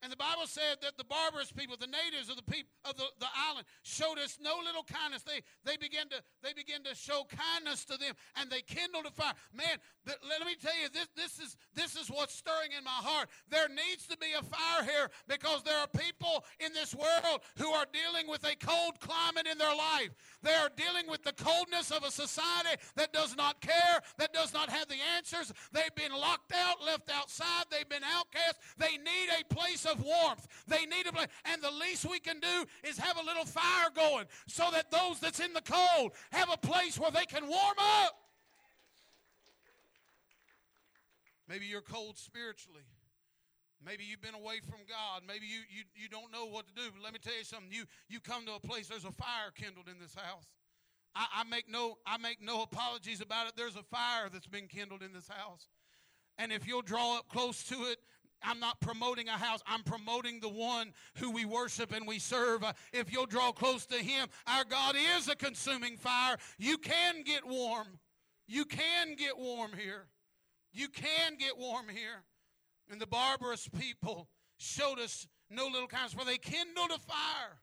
And 0.02 0.10
the 0.10 0.16
Bible 0.16 0.46
said 0.46 0.78
that 0.82 0.98
the 0.98 1.04
barbarous 1.04 1.52
people, 1.52 1.76
the 1.78 1.86
natives 1.86 2.28
of 2.28 2.34
the 2.34 2.42
people 2.42 2.70
of 2.84 2.96
the, 2.96 3.04
the 3.20 3.28
island, 3.48 3.66
showed 3.92 4.18
us 4.18 4.38
no 4.40 4.56
little 4.64 4.84
kindness. 4.84 5.22
They 5.22 5.40
they 5.64 5.76
began 5.76 6.08
to 6.08 6.16
they 6.42 6.52
began 6.52 6.82
to 6.84 6.94
show 6.94 7.26
kindness 7.28 7.84
to 7.86 7.96
them, 7.98 8.14
and 8.40 8.50
they 8.50 8.62
kindled 8.62 9.06
a 9.06 9.12
fire. 9.12 9.34
Man, 9.52 9.76
let 10.06 10.46
me 10.46 10.56
tell 10.60 10.76
you, 10.80 10.88
this 10.88 11.08
this 11.14 11.38
is 11.38 11.56
this 11.74 11.96
is 11.96 12.08
what's 12.08 12.34
stirring 12.34 12.72
in 12.76 12.84
my 12.84 12.90
heart. 12.90 13.28
There 13.50 13.68
needs 13.68 14.06
to 14.08 14.16
be 14.16 14.32
a 14.38 14.42
fire 14.42 14.84
here 14.84 15.10
because 15.28 15.62
there 15.62 15.78
are 15.78 15.88
people 15.88 16.44
in 16.58 16.72
this 16.72 16.94
world 16.94 17.40
who 17.58 17.68
are 17.70 17.86
dealing 17.92 18.28
with 18.28 18.44
a 18.44 18.56
cold 18.56 18.98
climate 19.00 19.46
in 19.46 19.58
their 19.58 19.76
life. 19.76 20.10
They 20.42 20.54
are 20.54 20.70
dealing 20.74 21.08
with 21.08 21.22
the 21.22 21.32
coldness 21.32 21.90
of 21.90 22.04
a 22.04 22.10
society 22.10 22.80
that 22.96 23.12
does 23.12 23.36
not 23.36 23.60
care, 23.60 24.00
that 24.18 24.32
does 24.32 24.52
not 24.52 24.70
have 24.70 24.88
the 24.88 25.00
answers. 25.16 25.52
They've 25.72 25.94
been 25.94 26.12
locked 26.12 26.52
out, 26.52 26.84
left 26.84 27.10
outside. 27.10 27.64
They've 27.70 27.88
been 27.88 28.04
outcast. 28.04 28.58
They 28.78 28.96
need 28.96 29.28
a 29.40 29.54
place 29.54 29.84
of 29.84 30.02
warmth. 30.02 30.46
They 30.66 30.86
need 30.86 31.06
a 31.06 31.12
place. 31.12 31.28
And 31.44 31.62
the 31.62 31.70
least 31.70 32.08
we 32.08 32.20
can 32.20 32.40
do 32.40 32.64
is 32.84 32.98
have 32.98 33.16
a 33.18 33.24
little 33.24 33.44
fire 33.44 33.81
going 33.90 34.26
so 34.46 34.68
that 34.72 34.90
those 34.90 35.20
that's 35.20 35.40
in 35.40 35.52
the 35.52 35.62
cold 35.62 36.12
have 36.30 36.50
a 36.52 36.56
place 36.56 36.98
where 36.98 37.10
they 37.10 37.24
can 37.24 37.46
warm 37.46 37.76
up. 37.78 38.14
Maybe 41.48 41.66
you're 41.66 41.82
cold 41.82 42.16
spiritually. 42.16 42.84
Maybe 43.84 44.04
you've 44.04 44.22
been 44.22 44.34
away 44.34 44.60
from 44.60 44.78
God. 44.88 45.22
Maybe 45.26 45.46
you, 45.46 45.60
you, 45.68 45.82
you 45.94 46.08
don't 46.08 46.32
know 46.32 46.46
what 46.46 46.66
to 46.68 46.74
do. 46.74 46.82
But 46.94 47.02
let 47.02 47.12
me 47.12 47.18
tell 47.20 47.36
you 47.36 47.44
something. 47.44 47.70
You, 47.70 47.84
you 48.08 48.20
come 48.20 48.46
to 48.46 48.54
a 48.54 48.60
place, 48.60 48.88
there's 48.88 49.04
a 49.04 49.12
fire 49.12 49.50
kindled 49.54 49.88
in 49.88 49.98
this 50.00 50.14
house. 50.14 50.46
I, 51.14 51.26
I, 51.38 51.44
make 51.44 51.68
no, 51.68 51.98
I 52.06 52.16
make 52.16 52.40
no 52.40 52.62
apologies 52.62 53.20
about 53.20 53.48
it. 53.48 53.54
There's 53.56 53.76
a 53.76 53.82
fire 53.82 54.28
that's 54.32 54.46
been 54.46 54.66
kindled 54.66 55.02
in 55.02 55.12
this 55.12 55.28
house. 55.28 55.68
And 56.38 56.52
if 56.52 56.66
you'll 56.66 56.82
draw 56.82 57.18
up 57.18 57.28
close 57.28 57.64
to 57.64 57.74
it, 57.90 57.98
I'm 58.44 58.60
not 58.60 58.80
promoting 58.80 59.28
a 59.28 59.32
house. 59.32 59.60
I'm 59.66 59.82
promoting 59.82 60.40
the 60.40 60.48
one 60.48 60.92
who 61.16 61.30
we 61.30 61.44
worship 61.44 61.92
and 61.92 62.06
we 62.06 62.18
serve. 62.18 62.64
Uh, 62.64 62.72
if 62.92 63.12
you'll 63.12 63.26
draw 63.26 63.52
close 63.52 63.86
to 63.86 63.96
him, 63.96 64.28
our 64.46 64.64
God 64.64 64.96
is 65.16 65.28
a 65.28 65.36
consuming 65.36 65.96
fire. 65.96 66.36
You 66.58 66.78
can 66.78 67.22
get 67.22 67.46
warm. 67.46 67.86
You 68.46 68.64
can 68.64 69.14
get 69.16 69.38
warm 69.38 69.72
here. 69.76 70.06
You 70.72 70.88
can 70.88 71.36
get 71.38 71.56
warm 71.58 71.88
here. 71.88 72.24
And 72.90 73.00
the 73.00 73.06
barbarous 73.06 73.68
people 73.68 74.28
showed 74.58 74.98
us 74.98 75.26
no 75.50 75.66
little 75.66 75.88
kindness, 75.88 76.14
for 76.14 76.24
they 76.24 76.38
kindled 76.38 76.90
a 76.90 76.98
fire 76.98 77.58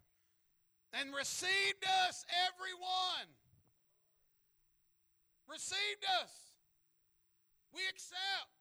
and 0.94 1.14
received 1.14 1.86
us, 2.08 2.26
everyone. 2.48 3.28
Received 5.48 6.06
us. 6.22 6.32
We 7.74 7.82
accept. 7.90 8.59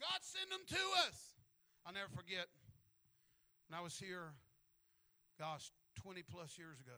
God 0.00 0.24
sent 0.24 0.48
them 0.48 0.64
to 0.64 0.82
us. 1.04 1.36
I'll 1.84 1.92
never 1.92 2.08
forget 2.08 2.48
when 3.68 3.76
I 3.76 3.84
was 3.84 4.00
here, 4.00 4.32
gosh, 5.36 5.68
20 6.00 6.24
plus 6.24 6.56
years 6.56 6.80
ago. 6.80 6.96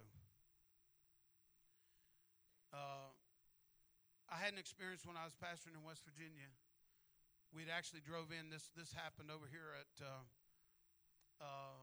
Uh, 2.70 3.10
I 4.30 4.38
had 4.38 4.54
an 4.54 4.62
experience 4.62 5.02
when 5.02 5.18
I 5.18 5.26
was 5.26 5.34
pastoring 5.34 5.74
in 5.74 5.82
West 5.82 6.06
Virginia. 6.06 6.46
We'd 7.50 7.68
actually 7.68 8.06
drove 8.06 8.32
in. 8.32 8.48
This 8.48 8.70
this 8.72 8.94
happened 8.94 9.28
over 9.28 9.44
here 9.50 9.76
at 9.76 9.92
uh, 10.00 10.24
uh, 11.42 11.82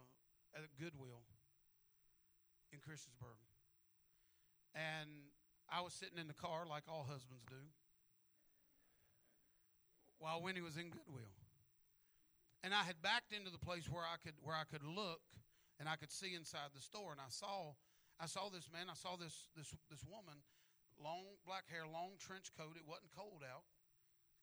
at 0.55 0.65
Goodwill 0.79 1.21
in 2.73 2.81
Christiansburg, 2.81 3.37
and 4.73 5.29
I 5.69 5.85
was 5.85 5.93
sitting 5.93 6.17
in 6.17 6.25
the 6.25 6.33
car 6.33 6.65
like 6.65 6.89
all 6.89 7.05
husbands 7.05 7.45
do 7.45 7.61
while 10.19 10.43
Winnie 10.43 10.61
was 10.61 10.75
in 10.75 10.91
Goodwill. 10.91 11.33
And 12.59 12.75
I 12.75 12.83
had 12.83 12.99
backed 12.99 13.31
into 13.31 13.49
the 13.49 13.59
place 13.59 13.87
where 13.87 14.03
I 14.03 14.19
could 14.19 14.35
where 14.43 14.55
I 14.55 14.67
could 14.67 14.83
look 14.83 15.23
and 15.79 15.87
I 15.87 15.95
could 15.95 16.11
see 16.11 16.35
inside 16.35 16.75
the 16.75 16.83
store 16.83 17.15
and 17.15 17.23
I 17.23 17.31
saw 17.31 17.79
I 18.19 18.27
saw 18.27 18.51
this 18.51 18.67
man, 18.67 18.91
I 18.91 18.99
saw 18.99 19.15
this 19.15 19.47
this 19.55 19.71
this 19.87 20.03
woman, 20.03 20.43
long 20.99 21.39
black 21.47 21.71
hair, 21.71 21.87
long 21.87 22.19
trench 22.19 22.51
coat. 22.51 22.75
It 22.75 22.83
wasn't 22.83 23.15
cold 23.15 23.47
out. 23.47 23.63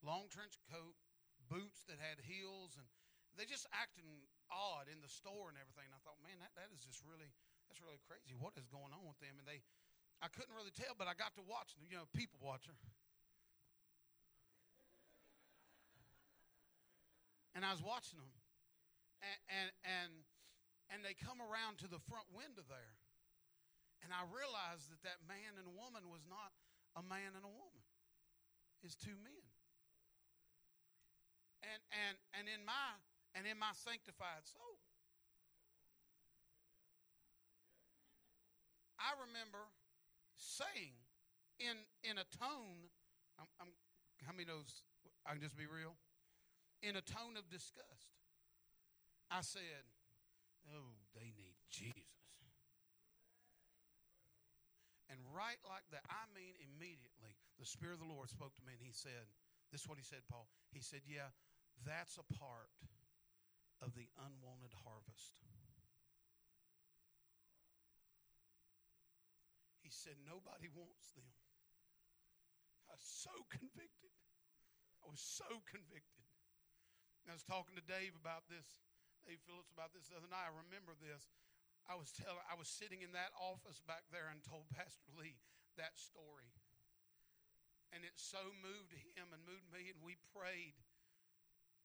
Long 0.00 0.32
trench 0.32 0.56
coat, 0.72 0.96
boots 1.44 1.84
that 1.88 2.00
had 2.00 2.24
heels 2.24 2.76
and 2.80 2.88
they 3.36 3.44
just 3.44 3.68
acting 3.76 4.24
odd 4.48 4.88
in 4.88 5.04
the 5.04 5.12
store 5.12 5.52
and 5.52 5.60
everything. 5.60 5.84
And 5.92 5.96
I 5.96 6.00
thought, 6.00 6.16
man, 6.24 6.40
that, 6.40 6.56
that 6.56 6.72
is 6.72 6.80
just 6.80 7.04
really 7.04 7.28
that's 7.68 7.84
really 7.84 8.00
crazy. 8.08 8.32
What 8.32 8.56
is 8.56 8.64
going 8.64 8.96
on 8.96 9.04
with 9.04 9.20
them? 9.20 9.36
And 9.36 9.44
they 9.44 9.60
I 10.24 10.32
couldn't 10.32 10.56
really 10.56 10.72
tell, 10.72 10.96
but 10.96 11.04
I 11.04 11.12
got 11.12 11.36
to 11.36 11.44
watch 11.44 11.76
them, 11.76 11.84
you 11.84 12.00
know, 12.00 12.08
people 12.16 12.40
watcher. 12.40 12.72
And 17.56 17.64
I 17.64 17.72
was 17.72 17.80
watching 17.80 18.20
them, 18.20 18.36
and 19.48 19.72
and 19.88 20.12
and, 20.92 21.00
they 21.00 21.16
come 21.16 21.40
around 21.40 21.80
to 21.80 21.88
the 21.88 21.98
front 22.04 22.28
window 22.36 22.60
there, 22.68 23.00
and 24.04 24.12
I 24.12 24.28
realized 24.28 24.92
that 24.92 25.00
that 25.08 25.24
man 25.24 25.56
and 25.56 25.72
woman 25.72 26.12
was 26.12 26.28
not 26.28 26.52
a 26.92 27.02
man 27.02 27.32
and 27.32 27.42
a 27.42 27.48
woman; 27.48 27.84
it's 28.84 28.92
two 28.92 29.16
men. 29.24 29.48
And 31.64 31.80
and 31.96 32.14
and 32.36 32.44
in 32.44 32.60
my 32.68 33.00
and 33.32 33.48
in 33.48 33.56
my 33.56 33.72
sanctified 33.72 34.44
soul, 34.44 34.76
I 39.00 39.16
remember 39.16 39.64
saying 40.36 41.00
in 41.56 41.88
in 42.04 42.20
a 42.20 42.28
tone. 42.36 42.92
I'm, 43.40 43.48
I'm, 43.60 43.68
how 44.24 44.32
many 44.32 44.48
knows 44.48 44.80
I 45.28 45.36
can 45.36 45.44
just 45.44 45.56
be 45.56 45.68
real? 45.68 45.92
In 46.82 46.96
a 46.96 47.04
tone 47.04 47.36
of 47.38 47.48
disgust. 47.48 48.16
I 49.30 49.40
said, 49.42 49.84
Oh, 50.66 50.98
they 51.14 51.30
need 51.34 51.54
Jesus. 51.70 52.16
And 55.06 55.22
right 55.30 55.62
like 55.62 55.86
that, 55.94 56.02
I 56.10 56.26
mean, 56.34 56.58
immediately, 56.58 57.38
the 57.62 57.66
Spirit 57.66 58.02
of 58.02 58.02
the 58.02 58.10
Lord 58.10 58.26
spoke 58.26 58.58
to 58.58 58.64
me 58.66 58.74
and 58.74 58.82
He 58.82 58.90
said, 58.90 59.30
This 59.70 59.86
is 59.86 59.88
what 59.88 59.98
he 59.98 60.06
said, 60.06 60.26
Paul. 60.26 60.50
He 60.74 60.82
said, 60.82 61.06
Yeah, 61.06 61.30
that's 61.86 62.18
a 62.18 62.26
part 62.34 62.74
of 63.78 63.94
the 63.94 64.10
unwanted 64.18 64.74
harvest. 64.82 65.38
He 69.86 69.94
said, 69.94 70.18
Nobody 70.26 70.66
wants 70.74 71.14
them. 71.14 71.30
I 72.90 72.98
was 72.98 73.06
so 73.06 73.34
convicted. 73.46 74.14
I 75.02 75.06
was 75.06 75.22
so 75.22 75.46
convicted. 75.70 76.25
I 77.26 77.34
was 77.34 77.42
talking 77.42 77.74
to 77.74 77.82
Dave 77.82 78.14
about 78.14 78.46
this, 78.46 78.86
Dave 79.26 79.42
Phillips 79.50 79.74
about 79.74 79.90
this 79.90 80.06
the 80.06 80.14
other 80.14 80.30
night. 80.30 80.46
I 80.46 80.54
remember 80.54 80.94
this. 80.94 81.26
I 81.90 81.98
was 81.98 82.14
telling, 82.14 82.38
I 82.46 82.54
was 82.54 82.70
sitting 82.70 83.02
in 83.02 83.10
that 83.18 83.34
office 83.34 83.82
back 83.82 84.06
there 84.14 84.30
and 84.30 84.38
told 84.46 84.70
Pastor 84.78 85.10
Lee 85.18 85.34
that 85.74 85.98
story. 85.98 86.54
And 87.90 88.06
it 88.06 88.14
so 88.14 88.38
moved 88.62 88.94
him 88.94 89.34
and 89.34 89.42
moved 89.42 89.66
me, 89.74 89.90
and 89.90 89.98
we 90.02 90.18
prayed. 90.30 90.78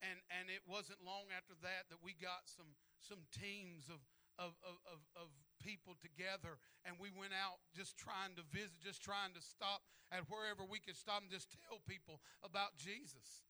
And 0.02 0.18
and 0.34 0.50
it 0.50 0.66
wasn't 0.66 0.98
long 1.02 1.30
after 1.30 1.54
that 1.62 1.86
that 1.90 2.02
we 2.02 2.14
got 2.18 2.46
some 2.50 2.74
some 2.98 3.22
teams 3.30 3.86
of 3.86 4.02
of, 4.34 4.58
of, 4.66 4.78
of, 4.88 5.00
of 5.14 5.28
people 5.60 5.94
together 6.00 6.56
and 6.88 6.96
we 6.96 7.12
went 7.12 7.36
out 7.36 7.60
just 7.76 8.00
trying 8.00 8.32
to 8.34 8.42
visit, 8.48 8.80
just 8.80 9.04
trying 9.04 9.36
to 9.36 9.44
stop 9.44 9.84
at 10.10 10.24
wherever 10.32 10.64
we 10.64 10.80
could 10.80 10.96
stop 10.96 11.20
and 11.20 11.30
just 11.30 11.52
tell 11.68 11.84
people 11.84 12.18
about 12.42 12.74
Jesus 12.80 13.44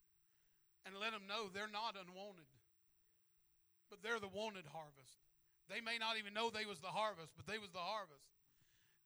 and 0.84 0.98
let 0.98 1.12
them 1.12 1.26
know 1.28 1.48
they're 1.48 1.70
not 1.70 1.94
unwanted, 1.94 2.48
but 3.90 4.02
they're 4.02 4.20
the 4.20 4.30
wanted 4.30 4.66
harvest. 4.70 5.22
They 5.70 5.80
may 5.80 5.96
not 5.96 6.18
even 6.18 6.34
know 6.34 6.50
they 6.50 6.66
was 6.66 6.80
the 6.80 6.90
harvest, 6.92 7.32
but 7.36 7.46
they 7.46 7.58
was 7.58 7.70
the 7.70 7.82
harvest 7.82 8.26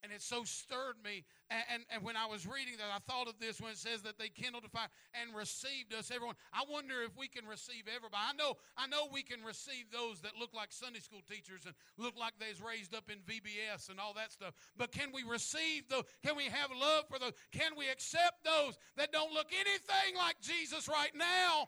and 0.06 0.14
it 0.14 0.22
so 0.22 0.44
stirred 0.44 0.94
me. 1.02 1.24
And, 1.50 1.64
and, 1.74 1.82
and, 1.90 2.02
when 2.06 2.14
I 2.16 2.26
was 2.26 2.46
reading 2.46 2.78
that, 2.78 2.94
I 2.94 3.02
thought 3.10 3.26
of 3.26 3.34
this 3.42 3.60
when 3.60 3.72
it 3.72 3.76
says 3.76 4.02
that 4.02 4.18
they 4.18 4.28
kindled 4.28 4.62
a 4.62 4.68
fire 4.68 4.86
and 5.18 5.34
received 5.34 5.90
us, 5.90 6.14
everyone. 6.14 6.36
I 6.54 6.62
wonder 6.70 7.02
if 7.02 7.18
we 7.18 7.26
can 7.26 7.44
receive 7.44 7.90
everybody. 7.90 8.22
I 8.22 8.34
know, 8.38 8.54
I 8.78 8.86
know 8.86 9.10
we 9.10 9.26
can 9.26 9.42
receive 9.42 9.90
those 9.90 10.22
that 10.22 10.38
look 10.38 10.54
like 10.54 10.70
Sunday 10.70 11.00
school 11.00 11.26
teachers 11.26 11.66
and 11.66 11.74
look 11.98 12.14
like 12.14 12.38
they's 12.38 12.62
raised 12.62 12.94
up 12.94 13.10
in 13.10 13.18
VBS 13.26 13.90
and 13.90 13.98
all 13.98 14.14
that 14.14 14.30
stuff. 14.30 14.54
But 14.78 14.92
can 14.92 15.10
we 15.10 15.26
receive 15.26 15.88
those? 15.90 16.06
Can 16.22 16.36
we 16.36 16.44
have 16.44 16.70
love 16.70 17.10
for 17.10 17.18
those? 17.18 17.34
Can 17.50 17.74
we 17.76 17.90
accept 17.90 18.46
those 18.46 18.78
that 18.96 19.10
don't 19.10 19.34
look 19.34 19.50
anything 19.50 20.14
like 20.14 20.38
Jesus 20.38 20.86
right 20.86 21.14
now, 21.18 21.66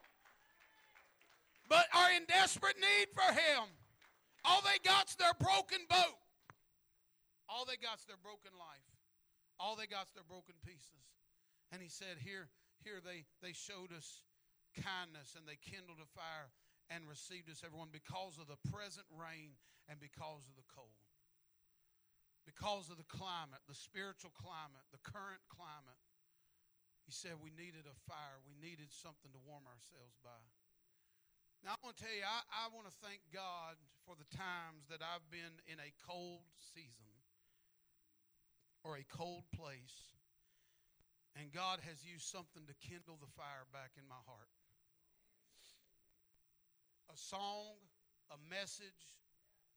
but 1.69 1.91
are 1.91 2.15
in 2.15 2.23
desperate 2.31 2.79
need 2.79 3.11
for 3.11 3.35
Him? 3.35 3.67
All 4.45 4.63
they 4.63 4.79
got's 4.89 5.17
their 5.17 5.35
broken 5.41 5.83
boat. 5.91 6.15
All 7.49 7.65
they 7.65 7.81
got's 7.81 8.05
their 8.05 8.21
broken 8.21 8.53
life. 8.55 8.89
All 9.57 9.75
they 9.75 9.89
got's 9.89 10.13
their 10.13 10.29
broken 10.29 10.55
pieces. 10.61 11.09
And 11.73 11.81
he 11.81 11.89
said, 11.89 12.21
Here, 12.21 12.53
here 12.85 13.01
they, 13.01 13.25
they 13.41 13.57
showed 13.57 13.91
us 13.91 14.23
kindness 14.77 15.35
and 15.35 15.49
they 15.49 15.59
kindled 15.59 15.99
a 15.99 16.09
fire 16.13 16.53
and 16.93 17.09
received 17.09 17.49
us, 17.53 17.65
everyone, 17.65 17.93
because 17.93 18.41
of 18.41 18.49
the 18.49 18.61
present 18.69 19.05
rain 19.13 19.57
and 19.89 20.01
because 20.01 20.49
of 20.49 20.57
the 20.57 20.69
cold. 20.69 20.97
Because 22.49 22.89
of 22.89 22.97
the 22.97 23.09
climate, 23.13 23.61
the 23.69 23.77
spiritual 23.77 24.33
climate, 24.33 24.85
the 24.89 25.05
current 25.05 25.45
climate. 25.53 26.01
He 27.05 27.13
said 27.13 27.41
we 27.41 27.53
needed 27.53 27.85
a 27.85 27.97
fire. 28.09 28.41
We 28.45 28.57
needed 28.57 28.89
something 28.89 29.33
to 29.33 29.41
warm 29.45 29.69
ourselves 29.69 30.17
by. 30.25 30.41
Now, 31.61 31.77
I 31.77 31.81
want 31.85 31.97
to 31.97 32.01
tell 32.05 32.15
you, 32.15 32.25
I, 32.25 32.41
I 32.49 32.65
want 32.73 32.89
to 32.89 32.97
thank 33.05 33.21
God 33.35 33.77
for 34.07 34.17
the 34.17 34.29
times 34.33 34.89
that 34.89 35.05
I've 35.05 35.27
been 35.29 35.61
in 35.69 35.77
a 35.83 35.91
cold 36.07 36.47
season 36.57 37.18
or 38.85 38.97
a 38.97 39.05
cold 39.09 39.45
place, 39.55 40.15
and 41.37 41.53
God 41.53 41.81
has 41.87 42.03
used 42.05 42.27
something 42.27 42.67
to 42.67 42.75
kindle 42.83 43.19
the 43.21 43.31
fire 43.37 43.67
back 43.73 43.95
in 43.99 44.07
my 44.09 44.19
heart. 44.27 44.51
A 47.13 47.17
song, 47.17 47.79
a 48.31 48.39
message, 48.51 49.19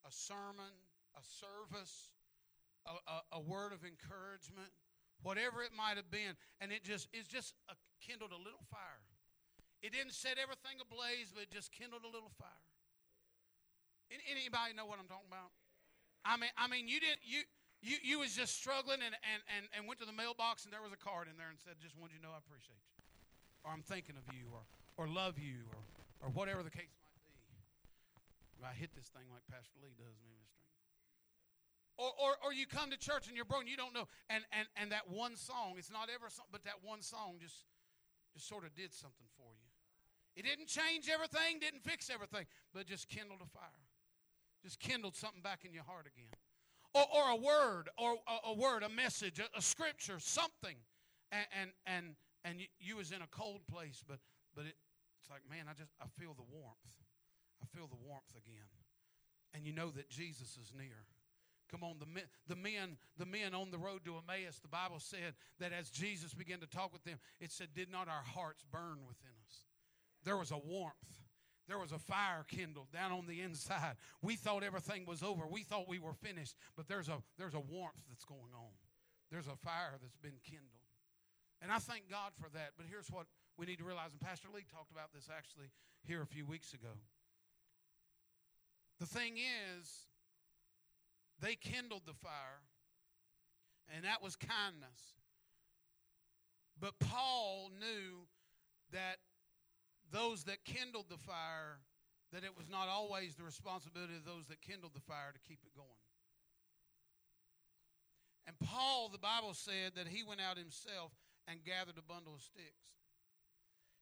a 0.04 0.12
sermon, 0.12 0.74
a 1.14 1.22
service, 1.22 2.12
a, 2.86 2.94
a, 3.06 3.16
a 3.38 3.40
word 3.40 3.72
of 3.72 3.86
encouragement, 3.86 4.70
whatever 5.22 5.62
it 5.62 5.70
might 5.70 5.96
have 5.96 6.10
been, 6.10 6.34
and 6.60 6.72
it 6.72 6.82
just 6.82 7.08
it's 7.12 7.28
just 7.28 7.54
a, 7.70 7.74
kindled 8.02 8.32
a 8.34 8.40
little 8.42 8.66
fire. 8.70 9.02
It 9.82 9.90
didn't 9.90 10.14
set 10.14 10.38
everything 10.38 10.78
ablaze, 10.78 11.34
but 11.34 11.46
it 11.46 11.50
just 11.50 11.74
kindled 11.74 12.06
a 12.06 12.10
little 12.10 12.30
fire. 12.38 12.62
Anybody 14.12 14.76
know 14.76 14.84
what 14.84 15.00
I'm 15.00 15.08
talking 15.08 15.30
about? 15.30 15.50
I 16.22 16.36
mean, 16.36 16.52
I 16.54 16.68
mean, 16.68 16.86
you 16.86 17.00
didn't 17.00 17.24
you 17.24 17.42
you, 17.82 17.98
you 17.98 18.16
was 18.22 18.30
just 18.30 18.54
struggling 18.54 19.02
and, 19.02 19.14
and, 19.26 19.42
and, 19.58 19.66
and 19.74 19.80
went 19.90 19.98
to 19.98 20.06
the 20.06 20.14
mailbox 20.14 20.62
and 20.62 20.70
there 20.70 20.80
was 20.80 20.94
a 20.94 21.02
card 21.02 21.26
in 21.26 21.34
there 21.34 21.50
and 21.50 21.58
said, 21.58 21.82
just 21.82 21.98
wanted 21.98 22.14
you 22.14 22.22
to 22.22 22.30
know 22.30 22.34
I 22.34 22.38
appreciate 22.38 22.78
you. 22.78 22.94
Or 23.66 23.74
I'm 23.74 23.82
thinking 23.82 24.14
of 24.14 24.22
you 24.30 24.46
or, 24.54 24.62
or 24.94 25.10
love 25.10 25.34
you 25.34 25.66
or, 25.74 25.82
or 26.22 26.28
whatever 26.30 26.62
the 26.62 26.70
case 26.70 26.94
might 26.94 27.10
be. 27.10 27.58
I 28.62 28.70
hit 28.78 28.94
this 28.94 29.10
thing 29.10 29.26
like 29.34 29.42
Pastor 29.50 29.82
Lee 29.82 29.98
does, 29.98 30.14
string. 30.14 30.46
Or, 31.98 32.14
or, 32.14 32.32
or 32.46 32.50
you 32.54 32.70
come 32.70 32.94
to 32.94 32.98
church 32.98 33.26
and 33.26 33.34
you're 33.34 33.50
broken, 33.50 33.66
you 33.66 33.74
don't 33.74 33.90
know. 33.90 34.06
And, 34.30 34.46
and, 34.54 34.70
and 34.78 34.94
that 34.94 35.10
one 35.10 35.34
song, 35.34 35.74
it's 35.74 35.90
not 35.90 36.06
ever, 36.06 36.30
something, 36.30 36.54
but 36.54 36.62
that 36.62 36.86
one 36.86 37.02
song 37.02 37.42
just, 37.42 37.66
just 38.30 38.46
sort 38.46 38.62
of 38.62 38.78
did 38.78 38.94
something 38.94 39.26
for 39.34 39.50
you. 39.58 39.70
It 40.38 40.46
didn't 40.46 40.70
change 40.70 41.10
everything, 41.10 41.58
didn't 41.58 41.82
fix 41.82 42.06
everything, 42.06 42.46
but 42.70 42.86
just 42.86 43.10
kindled 43.10 43.42
a 43.42 43.50
fire. 43.50 43.82
Just 44.62 44.78
kindled 44.78 45.18
something 45.18 45.42
back 45.42 45.66
in 45.66 45.74
your 45.74 45.82
heart 45.82 46.06
again 46.06 46.30
or, 46.94 47.04
or 47.14 47.30
a 47.30 47.36
word 47.36 47.88
or 47.96 48.16
a, 48.26 48.50
a 48.50 48.54
word, 48.54 48.82
a 48.82 48.88
message, 48.88 49.38
a, 49.38 49.48
a, 49.56 49.62
scripture, 49.62 50.18
something. 50.18 50.76
And, 51.30 51.46
and, 51.60 51.70
and, 51.86 52.06
and 52.44 52.66
you, 52.78 52.96
was 52.96 53.10
in 53.10 53.22
a 53.22 53.28
cold 53.30 53.60
place, 53.70 54.04
but, 54.06 54.18
but 54.54 54.66
it, 54.66 54.74
it's 55.20 55.30
like, 55.30 55.42
man, 55.48 55.66
I 55.70 55.74
just, 55.74 55.92
I 56.00 56.06
feel 56.20 56.34
the 56.34 56.44
warmth. 56.52 56.76
I 57.62 57.66
feel 57.76 57.86
the 57.86 58.00
warmth 58.06 58.32
again. 58.36 58.68
And 59.54 59.66
you 59.66 59.72
know 59.72 59.90
that 59.90 60.08
Jesus 60.10 60.58
is 60.60 60.72
near. 60.76 61.06
Come 61.70 61.82
on, 61.84 61.96
the 61.98 62.06
men, 62.06 62.24
the 62.48 62.56
men, 62.56 62.98
the 63.16 63.24
men 63.24 63.54
on 63.54 63.70
the 63.70 63.78
road 63.78 64.04
to 64.04 64.16
Emmaus, 64.16 64.58
the 64.60 64.68
Bible 64.68 64.98
said 64.98 65.32
that 65.58 65.72
as 65.72 65.88
Jesus 65.88 66.34
began 66.34 66.58
to 66.60 66.66
talk 66.66 66.92
with 66.92 67.02
them, 67.04 67.18
it 67.40 67.50
said, 67.50 67.68
Did 67.74 67.90
not 67.90 68.08
our 68.08 68.22
hearts 68.22 68.62
burn 68.70 68.98
within 69.08 69.32
us? 69.48 69.64
There 70.22 70.36
was 70.36 70.50
a 70.50 70.58
warmth. 70.58 71.21
There 71.68 71.78
was 71.78 71.92
a 71.92 71.98
fire 71.98 72.44
kindled 72.48 72.90
down 72.92 73.12
on 73.12 73.26
the 73.26 73.40
inside. 73.40 73.94
We 74.20 74.36
thought 74.36 74.62
everything 74.62 75.06
was 75.06 75.22
over. 75.22 75.46
We 75.46 75.62
thought 75.62 75.88
we 75.88 75.98
were 75.98 76.14
finished, 76.14 76.56
but 76.76 76.88
there's 76.88 77.08
a 77.08 77.22
there's 77.38 77.54
a 77.54 77.60
warmth 77.60 78.02
that's 78.08 78.24
going 78.24 78.52
on. 78.54 78.72
There's 79.30 79.46
a 79.46 79.56
fire 79.56 79.96
that's 80.00 80.16
been 80.16 80.40
kindled. 80.44 80.68
And 81.62 81.70
I 81.70 81.78
thank 81.78 82.10
God 82.10 82.32
for 82.34 82.48
that. 82.50 82.72
But 82.76 82.86
here's 82.90 83.08
what 83.08 83.26
we 83.56 83.66
need 83.66 83.78
to 83.78 83.84
realize, 83.84 84.10
and 84.12 84.20
Pastor 84.20 84.48
Lee 84.52 84.64
talked 84.70 84.90
about 84.90 85.12
this 85.14 85.28
actually 85.34 85.70
here 86.04 86.20
a 86.22 86.26
few 86.26 86.44
weeks 86.44 86.74
ago. 86.74 86.98
The 88.98 89.06
thing 89.06 89.36
is, 89.36 90.06
they 91.40 91.54
kindled 91.54 92.02
the 92.06 92.14
fire, 92.14 92.62
and 93.94 94.04
that 94.04 94.22
was 94.22 94.36
kindness. 94.36 95.16
But 96.80 96.98
Paul 96.98 97.70
knew 97.78 98.26
that 98.92 99.18
those 100.12 100.44
that 100.44 100.64
kindled 100.64 101.08
the 101.08 101.16
fire, 101.16 101.80
that 102.32 102.44
it 102.44 102.56
was 102.56 102.68
not 102.68 102.88
always 102.88 103.34
the 103.34 103.42
responsibility 103.42 104.14
of 104.14 104.24
those 104.24 104.46
that 104.48 104.60
kindled 104.60 104.92
the 104.94 105.00
fire 105.00 105.32
to 105.32 105.40
keep 105.48 105.58
it 105.64 105.74
going. 105.74 106.04
And 108.46 108.58
Paul, 108.60 109.08
the 109.08 109.22
Bible 109.22 109.54
said 109.54 109.96
that 109.96 110.08
he 110.08 110.22
went 110.22 110.40
out 110.40 110.58
himself 110.58 111.12
and 111.48 111.64
gathered 111.64 111.96
a 111.98 112.04
bundle 112.04 112.34
of 112.34 112.42
sticks. 112.42 113.00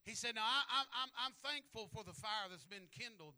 He 0.05 0.15
said, 0.15 0.35
Now, 0.35 0.45
I, 0.45 0.85
I'm 1.27 1.35
thankful 1.45 1.89
for 1.93 2.05
the 2.05 2.17
fire 2.17 2.49
that's 2.51 2.65
been 2.65 2.89
kindled. 2.91 3.35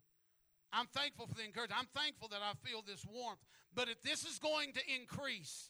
I'm 0.71 0.87
thankful 0.87 1.27
for 1.27 1.35
the 1.35 1.43
encouragement. 1.43 1.79
I'm 1.79 1.93
thankful 1.93 2.29
that 2.29 2.41
I 2.41 2.53
feel 2.65 2.81
this 2.81 3.05
warmth. 3.05 3.43
But 3.75 3.89
if 3.89 4.01
this 4.01 4.25
is 4.25 4.39
going 4.39 4.73
to 4.73 4.81
increase, 4.89 5.69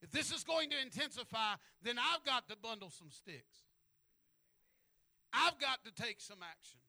if 0.00 0.10
this 0.10 0.32
is 0.32 0.44
going 0.44 0.70
to 0.70 0.80
intensify, 0.80 1.60
then 1.82 1.98
I've 1.98 2.24
got 2.24 2.48
to 2.48 2.56
bundle 2.56 2.90
some 2.90 3.10
sticks. 3.10 3.68
I've 5.32 5.58
got 5.58 5.84
to 5.84 6.02
take 6.02 6.20
some 6.20 6.38
action. 6.42 6.80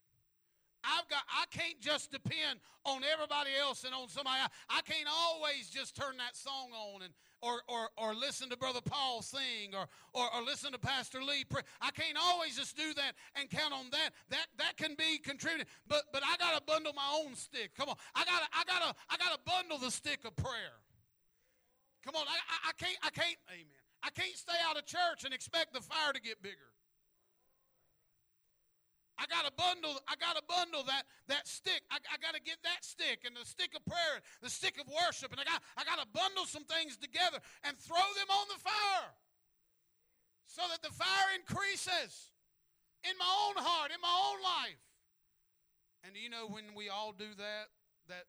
I've 0.83 1.07
got 1.09 1.21
I 1.29 1.45
can't 1.51 1.79
just 1.79 2.11
depend 2.11 2.59
on 2.85 3.01
everybody 3.03 3.51
else 3.59 3.83
and 3.83 3.93
on 3.93 4.09
somebody. 4.09 4.37
I 4.69 4.81
can't 4.81 5.07
always 5.07 5.69
just 5.69 5.95
turn 5.95 6.17
that 6.17 6.35
song 6.35 6.69
on 6.73 7.03
and 7.03 7.13
or 7.41 7.61
or, 7.67 7.89
or 7.97 8.15
listen 8.15 8.49
to 8.49 8.57
Brother 8.57 8.81
Paul 8.83 9.21
sing 9.21 9.73
or, 9.73 9.85
or, 10.13 10.27
or 10.35 10.43
listen 10.43 10.71
to 10.71 10.79
Pastor 10.79 11.21
Lee 11.21 11.43
pray. 11.47 11.61
I 11.81 11.91
can't 11.91 12.17
always 12.19 12.57
just 12.57 12.75
do 12.75 12.93
that 12.95 13.13
and 13.35 13.49
count 13.49 13.73
on 13.73 13.85
that. 13.91 14.09
That 14.29 14.47
that 14.57 14.77
can 14.77 14.95
be 14.95 15.19
contributed. 15.19 15.67
But 15.87 16.03
but 16.11 16.23
I 16.25 16.35
gotta 16.37 16.61
bundle 16.65 16.93
my 16.93 17.23
own 17.23 17.35
stick. 17.35 17.71
Come 17.77 17.89
on. 17.89 17.95
I 18.15 18.25
gotta 18.25 18.47
I 18.53 18.63
gotta 18.65 18.95
I 19.09 19.17
gotta 19.17 19.39
bundle 19.45 19.77
the 19.77 19.91
stick 19.91 20.25
of 20.25 20.35
prayer. 20.35 20.81
Come 22.03 22.15
on, 22.15 22.25
I, 22.27 22.33
I, 22.33 22.69
I 22.69 22.71
can't 22.73 22.97
I 23.03 23.09
can't 23.11 23.37
amen. 23.49 23.81
I 24.03 24.09
can't 24.09 24.35
stay 24.35 24.57
out 24.67 24.77
of 24.77 24.85
church 24.87 25.25
and 25.25 25.33
expect 25.33 25.73
the 25.73 25.81
fire 25.81 26.11
to 26.11 26.21
get 26.21 26.41
bigger. 26.41 26.70
I 29.21 29.29
got 29.29 29.45
to 29.45 29.53
bundle, 29.53 30.01
I 30.09 30.17
got 30.17 30.33
to 30.33 30.41
bundle 30.49 30.81
that, 30.89 31.05
that 31.29 31.45
stick. 31.45 31.85
I, 31.93 32.01
I 32.09 32.17
got 32.17 32.33
to 32.33 32.41
get 32.41 32.57
that 32.65 32.81
stick 32.81 33.21
and 33.21 33.37
the 33.37 33.45
stick 33.45 33.77
of 33.77 33.85
prayer, 33.85 34.17
the 34.41 34.49
stick 34.49 34.81
of 34.81 34.89
worship, 34.89 35.29
and 35.29 35.37
I 35.37 35.45
got, 35.45 35.61
I 35.77 35.85
got 35.85 36.01
to 36.01 36.09
bundle 36.09 36.49
some 36.49 36.65
things 36.65 36.97
together 36.97 37.37
and 37.61 37.77
throw 37.77 38.01
them 38.17 38.29
on 38.33 38.45
the 38.49 38.57
fire 38.57 39.13
so 40.49 40.65
that 40.73 40.81
the 40.81 40.89
fire 40.89 41.29
increases. 41.37 42.33
in 43.03 43.17
my 43.17 43.29
own 43.47 43.57
heart, 43.63 43.91
in 43.91 44.01
my 44.01 44.13
own 44.13 44.39
life. 44.41 44.81
And 46.03 46.15
you 46.15 46.29
know 46.29 46.47
when 46.47 46.73
we 46.75 46.89
all 46.89 47.13
do 47.13 47.29
that, 47.37 47.69
that 48.09 48.25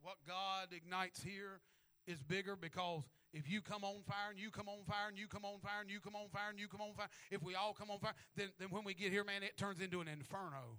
what 0.00 0.16
God 0.26 0.68
ignites 0.74 1.22
here 1.22 1.60
is 2.06 2.22
bigger 2.22 2.56
because 2.56 3.02
if 3.32 3.48
you 3.48 3.62
come 3.62 3.84
on 3.84 4.02
fire 4.06 4.30
and 4.30 4.38
you 4.38 4.50
come 4.50 4.68
on 4.68 4.84
fire 4.84 5.08
and 5.08 5.18
you 5.18 5.26
come 5.26 5.44
on 5.44 5.58
fire 5.60 5.80
and 5.80 5.90
you 5.90 6.00
come 6.00 6.14
on 6.14 6.28
fire 6.28 6.50
and 6.50 6.58
you 6.58 6.68
come 6.68 6.80
on 6.80 6.92
fire, 6.94 7.08
if 7.30 7.42
we 7.42 7.54
all 7.54 7.72
come 7.72 7.90
on 7.90 7.98
fire, 7.98 8.14
then, 8.36 8.48
then 8.58 8.68
when 8.68 8.84
we 8.84 8.94
get 8.94 9.10
here, 9.10 9.24
man, 9.24 9.42
it 9.42 9.56
turns 9.56 9.80
into 9.80 10.00
an 10.00 10.08
inferno. 10.08 10.76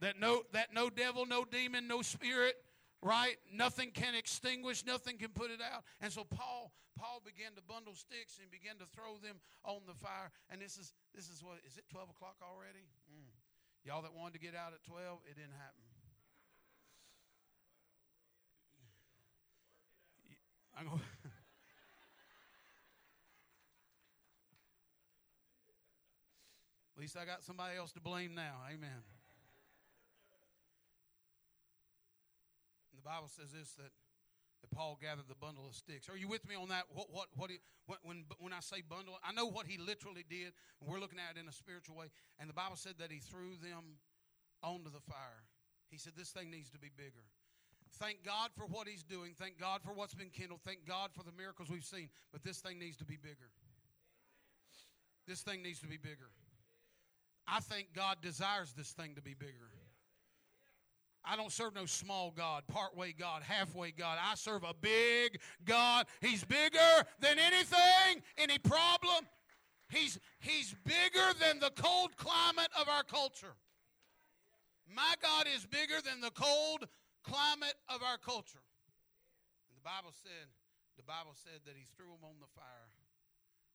That 0.00 0.18
no, 0.18 0.42
that 0.52 0.74
no 0.74 0.90
devil, 0.90 1.26
no 1.26 1.44
demon, 1.44 1.86
no 1.86 2.02
spirit, 2.02 2.54
right? 3.02 3.36
Nothing 3.54 3.92
can 3.94 4.14
extinguish, 4.14 4.84
nothing 4.84 5.16
can 5.16 5.30
put 5.30 5.50
it 5.50 5.60
out. 5.62 5.84
And 6.00 6.12
so 6.12 6.24
Paul, 6.24 6.72
Paul 6.98 7.22
began 7.22 7.54
to 7.54 7.62
bundle 7.62 7.94
sticks 7.94 8.42
and 8.42 8.50
began 8.50 8.82
to 8.82 8.86
throw 8.90 9.22
them 9.22 9.38
on 9.64 9.86
the 9.86 9.94
fire. 9.94 10.34
And 10.50 10.60
this 10.60 10.74
is 10.74 10.92
this 11.14 11.30
is 11.30 11.38
what 11.38 11.62
is 11.62 11.78
it 11.78 11.84
12 11.90 12.10
o'clock 12.10 12.34
already? 12.42 12.90
Mm. 13.06 13.30
Y'all 13.84 14.02
that 14.02 14.14
wanted 14.14 14.38
to 14.38 14.42
get 14.42 14.54
out 14.54 14.74
at 14.74 14.82
12, 14.82 15.22
it 15.26 15.34
didn't 15.38 15.54
happen. 15.54 15.91
I'm 20.78 20.86
going 20.88 21.00
At 26.96 27.00
least 27.00 27.16
I 27.16 27.24
got 27.24 27.42
somebody 27.42 27.76
else 27.76 27.92
to 27.92 28.00
blame 28.00 28.34
now. 28.34 28.62
Amen. 28.68 29.02
And 32.92 32.96
the 32.96 33.02
Bible 33.02 33.28
says 33.28 33.50
this 33.50 33.74
that, 33.74 33.90
that 34.62 34.70
Paul 34.70 34.98
gathered 35.00 35.26
the 35.28 35.34
bundle 35.34 35.66
of 35.66 35.74
sticks. 35.74 36.08
Are 36.08 36.16
you 36.16 36.28
with 36.28 36.46
me 36.48 36.54
on 36.54 36.68
that? 36.68 36.84
What 36.94 37.10
what 37.10 37.26
what 37.34 37.50
he, 37.50 37.58
when 38.04 38.24
when 38.38 38.52
I 38.52 38.60
say 38.60 38.82
bundle, 38.86 39.18
I 39.24 39.32
know 39.32 39.46
what 39.46 39.66
he 39.66 39.78
literally 39.78 40.24
did. 40.28 40.52
We're 40.80 41.00
looking 41.00 41.18
at 41.18 41.36
it 41.36 41.40
in 41.40 41.48
a 41.48 41.52
spiritual 41.52 41.96
way. 41.96 42.06
And 42.38 42.48
the 42.48 42.54
Bible 42.54 42.76
said 42.76 42.94
that 42.98 43.10
he 43.10 43.18
threw 43.18 43.56
them 43.58 43.98
onto 44.62 44.90
the 44.90 45.00
fire. 45.00 45.42
He 45.90 45.98
said 45.98 46.12
this 46.16 46.30
thing 46.30 46.50
needs 46.50 46.70
to 46.70 46.78
be 46.78 46.88
bigger. 46.94 47.26
Thank 47.98 48.24
God 48.24 48.50
for 48.56 48.66
what 48.66 48.88
He's 48.88 49.02
doing. 49.02 49.32
Thank 49.38 49.58
God 49.58 49.80
for 49.82 49.92
what's 49.92 50.14
been 50.14 50.30
kindled. 50.30 50.60
Thank 50.64 50.86
God 50.86 51.10
for 51.12 51.22
the 51.22 51.32
miracles 51.36 51.68
we've 51.70 51.84
seen. 51.84 52.08
But 52.32 52.42
this 52.42 52.58
thing 52.58 52.78
needs 52.78 52.96
to 52.98 53.04
be 53.04 53.16
bigger. 53.16 53.50
This 55.26 55.42
thing 55.42 55.62
needs 55.62 55.80
to 55.80 55.86
be 55.86 55.98
bigger. 55.98 56.30
I 57.46 57.60
think 57.60 57.88
God 57.94 58.18
desires 58.22 58.72
this 58.72 58.92
thing 58.92 59.14
to 59.14 59.22
be 59.22 59.34
bigger. 59.34 59.70
I 61.24 61.36
don't 61.36 61.52
serve 61.52 61.74
no 61.74 61.86
small 61.86 62.32
God, 62.36 62.64
partway 62.66 63.12
God, 63.12 63.42
halfway 63.42 63.92
God. 63.92 64.18
I 64.20 64.34
serve 64.34 64.64
a 64.64 64.74
big 64.80 65.38
God. 65.64 66.06
He's 66.20 66.42
bigger 66.44 67.06
than 67.20 67.38
anything, 67.38 68.22
any 68.36 68.58
problem. 68.58 69.26
He's, 69.88 70.18
he's 70.40 70.74
bigger 70.84 71.38
than 71.38 71.60
the 71.60 71.70
cold 71.76 72.16
climate 72.16 72.70
of 72.80 72.88
our 72.88 73.04
culture. 73.04 73.54
My 74.92 75.14
God 75.22 75.46
is 75.54 75.64
bigger 75.66 76.00
than 76.04 76.20
the 76.20 76.30
cold 76.30 76.88
climate 77.22 77.78
of 77.88 78.02
our 78.02 78.18
culture. 78.18 78.62
And 79.70 79.74
the 79.78 79.86
Bible 79.86 80.12
said, 80.12 80.50
the 81.00 81.06
Bible 81.06 81.32
said 81.34 81.64
that 81.64 81.74
he 81.74 81.88
threw 81.96 82.12
them 82.12 82.22
on 82.22 82.36
the 82.42 82.50
fire. 82.52 82.90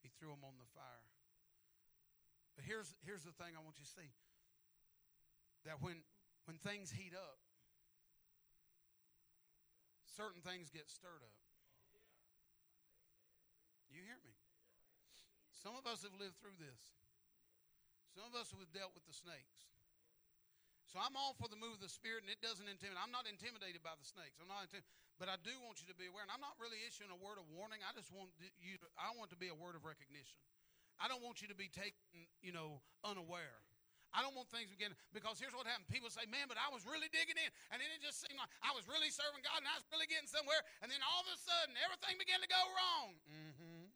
He 0.05 0.13
threw 0.21 0.29
them 0.29 0.45
on 0.45 0.55
the 0.61 0.69
fire. 0.77 1.07
But 2.55 2.65
here's 2.65 2.93
here's 3.05 3.21
the 3.21 3.33
thing 3.37 3.53
I 3.53 3.61
want 3.61 3.77
you 3.77 3.85
to 3.85 3.93
see. 3.93 4.09
That 5.65 5.81
when 5.81 6.01
when 6.49 6.57
things 6.57 6.89
heat 6.89 7.13
up, 7.13 7.37
certain 10.17 10.41
things 10.41 10.73
get 10.73 10.89
stirred 10.89 11.21
up. 11.21 11.37
You 13.93 14.01
hear 14.01 14.21
me? 14.25 14.33
Some 15.53 15.73
of 15.77 15.85
us 15.89 16.05
have 16.05 16.13
lived 16.17 16.37
through 16.37 16.57
this. 16.57 16.81
Some 18.13 18.25
of 18.29 18.33
us 18.37 18.49
have 18.53 18.69
dealt 18.73 18.93
with 18.97 19.05
the 19.05 19.13
snakes. 19.13 19.69
So 20.87 21.03
I'm 21.03 21.19
all 21.19 21.35
for 21.35 21.51
the 21.51 21.59
move 21.59 21.75
of 21.75 21.83
the 21.83 21.91
Spirit, 21.91 22.23
and 22.23 22.31
it 22.31 22.39
doesn't 22.39 22.63
intimidate. 22.63 22.95
I'm 22.95 23.11
not 23.11 23.27
intimidated 23.27 23.83
by 23.83 23.91
the 23.99 24.07
snakes. 24.07 24.39
I'm 24.39 24.47
not 24.47 24.71
intimidated, 24.71 24.87
but 25.19 25.27
I 25.27 25.35
do 25.43 25.51
want 25.59 25.83
you 25.83 25.87
to 25.91 25.97
be 25.99 26.07
aware. 26.07 26.23
And 26.23 26.31
I'm 26.31 26.39
not 26.39 26.55
really 26.63 26.79
issuing 26.87 27.11
a 27.11 27.19
word 27.19 27.35
of 27.35 27.43
warning. 27.51 27.83
I 27.83 27.91
just 27.91 28.07
want 28.07 28.31
you. 28.39 28.79
To, 28.79 28.87
I 28.95 29.11
want 29.19 29.27
to 29.35 29.39
be 29.39 29.51
a 29.51 29.57
word 29.57 29.75
of 29.75 29.83
recognition. 29.83 30.39
I 30.95 31.11
don't 31.11 31.19
want 31.19 31.43
you 31.43 31.51
to 31.51 31.57
be 31.59 31.67
taken, 31.67 31.99
you 32.39 32.55
know, 32.55 32.79
unaware. 33.03 33.59
I 34.15 34.23
don't 34.23 34.31
want 34.39 34.47
things 34.47 34.71
begin 34.71 34.95
because 35.11 35.35
here's 35.35 35.51
what 35.51 35.67
happened. 35.67 35.91
People 35.91 36.07
say, 36.07 36.23
"Man, 36.31 36.47
but 36.47 36.55
I 36.55 36.71
was 36.71 36.87
really 36.87 37.11
digging 37.11 37.35
in, 37.35 37.51
and 37.75 37.83
then 37.83 37.91
it 37.91 37.99
just 37.99 38.23
seemed 38.23 38.39
like 38.39 38.47
I 38.63 38.71
was 38.71 38.87
really 38.87 39.11
serving 39.11 39.43
God, 39.43 39.59
and 39.59 39.67
I 39.67 39.75
was 39.75 39.83
really 39.91 40.07
getting 40.07 40.31
somewhere, 40.31 40.63
and 40.79 40.87
then 40.87 41.03
all 41.03 41.27
of 41.27 41.27
a 41.27 41.35
sudden 41.35 41.75
everything 41.83 42.15
began 42.15 42.39
to 42.39 42.47
go 42.47 42.63
wrong." 42.71 43.19
Mm-hmm. 43.27 43.91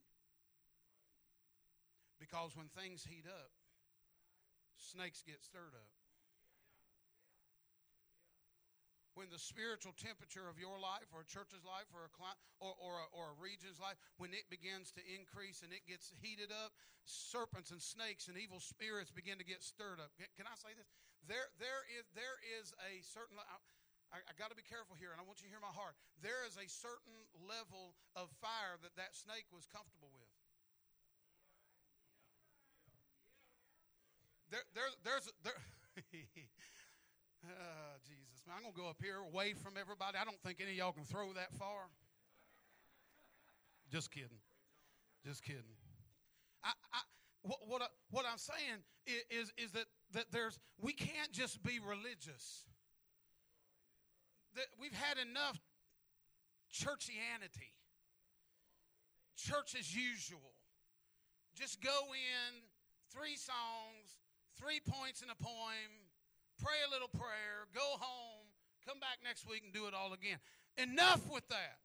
Because 2.20 2.54
when 2.60 2.68
things 2.76 3.08
heat 3.08 3.24
up, 3.24 3.56
snakes 4.76 5.24
get 5.24 5.40
stirred 5.48 5.74
up. 5.74 6.01
When 9.14 9.28
the 9.28 9.40
spiritual 9.40 9.92
temperature 9.98 10.48
of 10.48 10.56
your 10.56 10.80
life 10.80 11.08
or 11.12 11.24
a 11.24 11.28
church's 11.28 11.64
life 11.68 11.88
or 11.92 12.08
a 12.08 12.14
client 12.16 12.40
or, 12.64 12.72
or, 12.80 13.04
a, 13.04 13.06
or 13.12 13.36
a 13.36 13.38
region's 13.38 13.80
life 13.80 14.00
when 14.16 14.32
it 14.32 14.48
begins 14.48 14.92
to 14.96 15.04
increase 15.04 15.62
and 15.64 15.76
it 15.76 15.84
gets 15.84 16.12
heated 16.24 16.50
up 16.52 16.72
serpents 17.04 17.76
and 17.76 17.82
snakes 17.82 18.32
and 18.32 18.40
evil 18.40 18.62
spirits 18.62 19.12
begin 19.12 19.36
to 19.36 19.48
get 19.48 19.60
stirred 19.60 20.00
up. 20.00 20.14
Can 20.38 20.48
i 20.48 20.56
say 20.56 20.72
this? 20.78 20.88
There, 21.28 21.52
there, 21.60 21.84
is, 22.00 22.08
there 22.16 22.40
is 22.62 22.72
a 22.82 23.04
certain 23.04 23.38
I, 24.12 24.20
I 24.20 24.34
got 24.36 24.52
to 24.52 24.58
be 24.60 24.66
careful 24.66 24.96
here 25.00 25.12
and 25.16 25.20
i 25.20 25.26
want 25.28 25.40
you 25.44 25.48
to 25.48 25.54
hear 25.54 25.64
my 25.64 25.72
heart. 25.76 25.96
There 26.24 26.44
is 26.48 26.56
a 26.56 26.68
certain 26.68 27.28
level 27.36 27.96
of 28.16 28.32
fire 28.40 28.80
that 28.84 28.96
that 28.96 29.16
snake 29.16 29.48
was 29.52 29.68
comfortable 29.68 30.12
with. 30.12 30.32
There, 34.52 34.68
there, 34.76 34.92
there's 35.08 35.32
there 35.48 35.56
Oh, 37.46 37.98
Jesus. 38.06 38.42
Man, 38.46 38.56
I'm 38.58 38.64
going 38.64 38.74
to 38.74 38.80
go 38.80 38.90
up 38.90 39.02
here 39.02 39.18
away 39.18 39.54
from 39.54 39.74
everybody. 39.80 40.18
I 40.20 40.26
don't 40.26 40.40
think 40.42 40.60
any 40.62 40.72
of 40.72 40.78
y'all 40.78 40.92
can 40.92 41.04
throw 41.04 41.34
that 41.34 41.54
far. 41.58 41.90
Just 43.92 44.12
kidding. 44.12 44.42
Just 45.26 45.44
kidding. 45.44 45.76
I, 46.64 46.72
I, 46.94 47.02
what, 47.44 47.60
what, 47.68 47.82
I, 47.82 47.88
what 48.12 48.26
I'm 48.30 48.38
saying 48.38 48.86
is, 49.06 49.24
is, 49.30 49.54
is 49.58 49.72
that, 49.72 49.86
that 50.14 50.26
there's, 50.32 50.60
we 50.80 50.94
can't 50.94 51.32
just 51.32 51.62
be 51.64 51.80
religious. 51.80 52.66
That 54.56 54.68
we've 54.80 54.94
had 54.94 55.18
enough 55.18 55.60
churchianity, 56.74 57.72
church 59.36 59.76
as 59.80 59.96
usual. 59.96 60.54
Just 61.56 61.82
go 61.82 61.90
in, 61.90 62.62
three 63.12 63.36
songs, 63.36 64.20
three 64.58 64.80
points 64.80 65.22
in 65.22 65.30
a 65.30 65.36
poem, 65.36 65.92
pray 66.62 66.78
a 66.88 66.92
little 66.94 67.10
prayer, 67.10 67.66
go 67.74 67.98
home, 67.98 68.46
come 68.88 69.00
back 69.00 69.18
next 69.24 69.50
week 69.50 69.64
and 69.66 69.74
do 69.74 69.88
it 69.88 69.94
all 69.94 70.14
again. 70.14 70.38
Enough 70.78 71.30
with 71.32 71.48
that. 71.50 71.82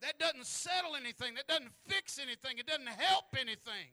That 0.00 0.18
doesn't 0.18 0.46
settle 0.46 0.94
anything. 0.94 1.34
That 1.34 1.48
doesn't 1.48 1.72
fix 1.88 2.20
anything. 2.20 2.58
It 2.58 2.66
doesn't 2.66 2.86
help 2.86 3.34
anything. 3.34 3.90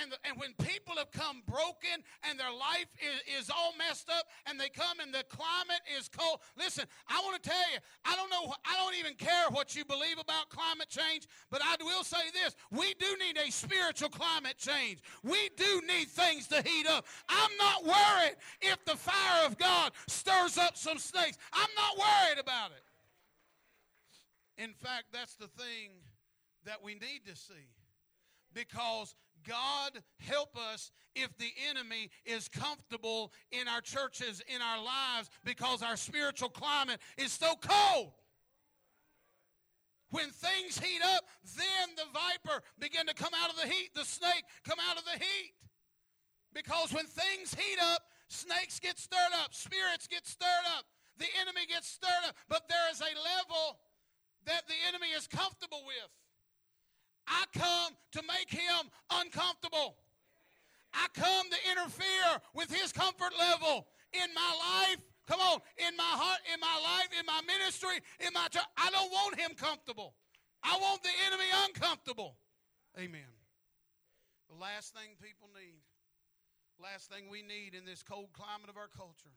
And, 0.00 0.12
the, 0.12 0.16
and 0.28 0.38
when 0.38 0.52
people 0.60 0.96
have 0.96 1.10
come 1.10 1.42
broken 1.46 2.04
and 2.28 2.38
their 2.38 2.52
life 2.52 2.88
is, 3.00 3.44
is 3.44 3.50
all 3.50 3.72
messed 3.78 4.10
up 4.10 4.26
and 4.46 4.60
they 4.60 4.68
come 4.68 5.00
and 5.00 5.12
the 5.12 5.24
climate 5.28 5.80
is 5.96 6.08
cold, 6.08 6.40
listen, 6.58 6.84
I 7.08 7.20
want 7.24 7.42
to 7.42 7.48
tell 7.48 7.66
you, 7.72 7.78
I 8.04 8.14
don't 8.16 8.30
know, 8.30 8.52
I 8.64 8.76
don't 8.76 8.94
even 8.98 9.14
care 9.14 9.48
what 9.50 9.74
you 9.74 9.84
believe 9.84 10.18
about 10.18 10.50
climate 10.50 10.88
change, 10.88 11.26
but 11.50 11.62
I 11.64 11.76
will 11.80 12.04
say 12.04 12.30
this 12.32 12.54
we 12.70 12.94
do 12.98 13.06
need 13.18 13.38
a 13.38 13.50
spiritual 13.50 14.10
climate 14.10 14.58
change. 14.58 15.00
We 15.22 15.48
do 15.56 15.82
need 15.86 16.08
things 16.08 16.46
to 16.48 16.62
heat 16.62 16.86
up. 16.86 17.06
I'm 17.28 17.56
not 17.58 17.84
worried 17.84 18.36
if 18.60 18.84
the 18.84 18.96
fire 18.96 19.46
of 19.46 19.56
God 19.56 19.92
stirs 20.08 20.58
up 20.58 20.76
some 20.76 20.98
snakes, 20.98 21.38
I'm 21.52 21.70
not 21.76 21.98
worried 21.98 22.38
about 22.38 22.70
it. 22.70 22.82
In 24.62 24.72
fact, 24.72 25.06
that's 25.12 25.34
the 25.36 25.48
thing 25.48 25.90
that 26.64 26.82
we 26.82 26.94
need 26.94 27.22
to 27.26 27.36
see 27.36 27.54
because 28.54 29.14
God 29.46 30.02
help 30.18 30.56
us 30.56 30.90
if 31.14 31.36
the 31.38 31.50
enemy 31.70 32.10
is 32.24 32.48
comfortable 32.48 33.32
in 33.50 33.68
our 33.68 33.80
churches, 33.80 34.42
in 34.54 34.60
our 34.60 34.82
lives, 34.82 35.30
because 35.44 35.82
our 35.82 35.96
spiritual 35.96 36.48
climate 36.48 37.00
is 37.16 37.32
so 37.32 37.54
cold. 37.60 38.12
When 40.10 40.30
things 40.30 40.78
heat 40.78 41.02
up, 41.02 41.24
then 41.56 41.96
the 41.96 42.06
viper 42.12 42.62
begin 42.78 43.06
to 43.06 43.14
come 43.14 43.32
out 43.42 43.50
of 43.50 43.56
the 43.56 43.66
heat, 43.66 43.90
the 43.94 44.04
snake 44.04 44.44
come 44.64 44.78
out 44.90 44.96
of 44.96 45.04
the 45.04 45.18
heat. 45.18 45.52
Because 46.54 46.92
when 46.92 47.06
things 47.06 47.54
heat 47.54 47.78
up, 47.82 48.02
snakes 48.28 48.78
get 48.78 48.98
stirred 48.98 49.34
up, 49.44 49.52
spirits 49.52 50.06
get 50.06 50.26
stirred 50.26 50.66
up, 50.78 50.86
the 51.18 51.26
enemy 51.40 51.66
gets 51.68 51.88
stirred 51.88 52.28
up, 52.28 52.36
but 52.48 52.68
there 52.68 52.90
is 52.90 53.00
a 53.00 53.12
level 53.12 53.78
that 54.46 54.66
the 54.68 54.78
enemy 54.88 55.08
is 55.16 55.26
comfortable 55.26 55.82
with. 55.86 56.10
I 57.26 57.44
come 57.52 57.92
to 58.12 58.22
make 58.22 58.50
him 58.50 58.90
uncomfortable. 59.10 59.96
I 60.94 61.06
come 61.14 61.46
to 61.50 61.58
interfere 61.70 62.40
with 62.54 62.72
his 62.72 62.92
comfort 62.92 63.32
level 63.38 63.86
in 64.12 64.32
my 64.34 64.52
life. 64.86 65.00
Come 65.26 65.40
on, 65.40 65.58
in 65.76 65.96
my 65.96 66.14
heart, 66.14 66.38
in 66.52 66.60
my 66.60 66.78
life, 66.82 67.08
in 67.18 67.26
my 67.26 67.40
ministry, 67.46 67.98
in 68.20 68.32
my 68.32 68.46
church. 68.48 68.62
I 68.76 68.90
don't 68.90 69.10
want 69.10 69.38
him 69.38 69.50
comfortable. 69.56 70.14
I 70.62 70.78
want 70.80 71.02
the 71.02 71.10
enemy 71.26 71.50
uncomfortable. 71.66 72.36
Amen. 72.96 73.28
The 74.48 74.54
last 74.54 74.94
thing 74.94 75.18
people 75.20 75.50
need, 75.52 75.82
Last 76.76 77.08
thing 77.08 77.30
we 77.30 77.40
need 77.40 77.72
in 77.72 77.88
this 77.88 78.02
cold 78.02 78.36
climate 78.36 78.68
of 78.68 78.76
our 78.76 78.88
culture, 78.92 79.32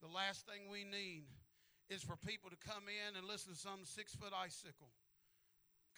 the 0.00 0.06
last 0.06 0.46
thing 0.46 0.70
we 0.70 0.84
need 0.84 1.26
is 1.90 2.02
for 2.02 2.14
people 2.14 2.48
to 2.48 2.56
come 2.62 2.86
in 2.86 3.18
and 3.18 3.26
listen 3.26 3.54
to 3.54 3.58
some 3.58 3.82
six 3.82 4.14
foot 4.14 4.30
icicle. 4.30 4.94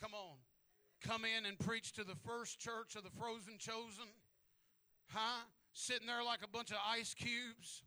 Come 0.01 0.15
on. 0.15 0.41
Come 1.07 1.25
in 1.25 1.47
and 1.47 1.59
preach 1.59 1.93
to 1.95 2.05
the 2.05 2.15
first 2.27 2.59
church 2.61 2.95
of 2.97 3.03
the 3.03 3.11
frozen 3.11 3.59
chosen. 3.59 4.09
Huh? 5.09 5.45
Sitting 5.73 6.07
there 6.07 6.23
like 6.23 6.41
a 6.45 6.49
bunch 6.49 6.71
of 6.71 6.79
ice 6.87 7.15
cubes. 7.15 7.83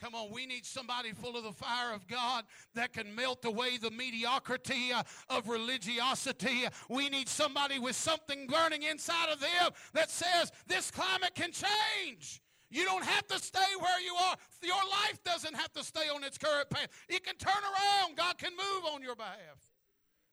Come 0.00 0.14
on, 0.14 0.32
we 0.32 0.44
need 0.44 0.66
somebody 0.66 1.12
full 1.12 1.36
of 1.36 1.44
the 1.44 1.52
fire 1.52 1.94
of 1.94 2.08
God 2.08 2.44
that 2.74 2.92
can 2.92 3.14
melt 3.14 3.44
away 3.44 3.78
the 3.78 3.90
mediocrity 3.90 4.90
of 5.30 5.48
religiosity. 5.48 6.64
We 6.88 7.08
need 7.08 7.28
somebody 7.28 7.78
with 7.78 7.94
something 7.94 8.48
burning 8.48 8.82
inside 8.82 9.32
of 9.32 9.40
them 9.40 9.70
that 9.92 10.10
says 10.10 10.50
this 10.66 10.90
climate 10.90 11.34
can 11.34 11.52
change. 11.52 12.42
You 12.70 12.84
don't 12.84 13.04
have 13.04 13.26
to 13.28 13.38
stay 13.38 13.60
where 13.78 14.00
you 14.00 14.14
are. 14.16 14.36
Your 14.62 14.74
life 14.74 15.22
doesn't 15.24 15.54
have 15.54 15.72
to 15.74 15.84
stay 15.84 16.08
on 16.12 16.24
its 16.24 16.38
current 16.38 16.68
path. 16.70 16.88
It 17.08 17.24
can 17.24 17.36
turn 17.36 17.62
around. 17.62 18.16
God 18.16 18.36
can 18.36 18.50
move 18.50 18.84
on 18.92 19.00
your 19.00 19.14
behalf. 19.14 19.63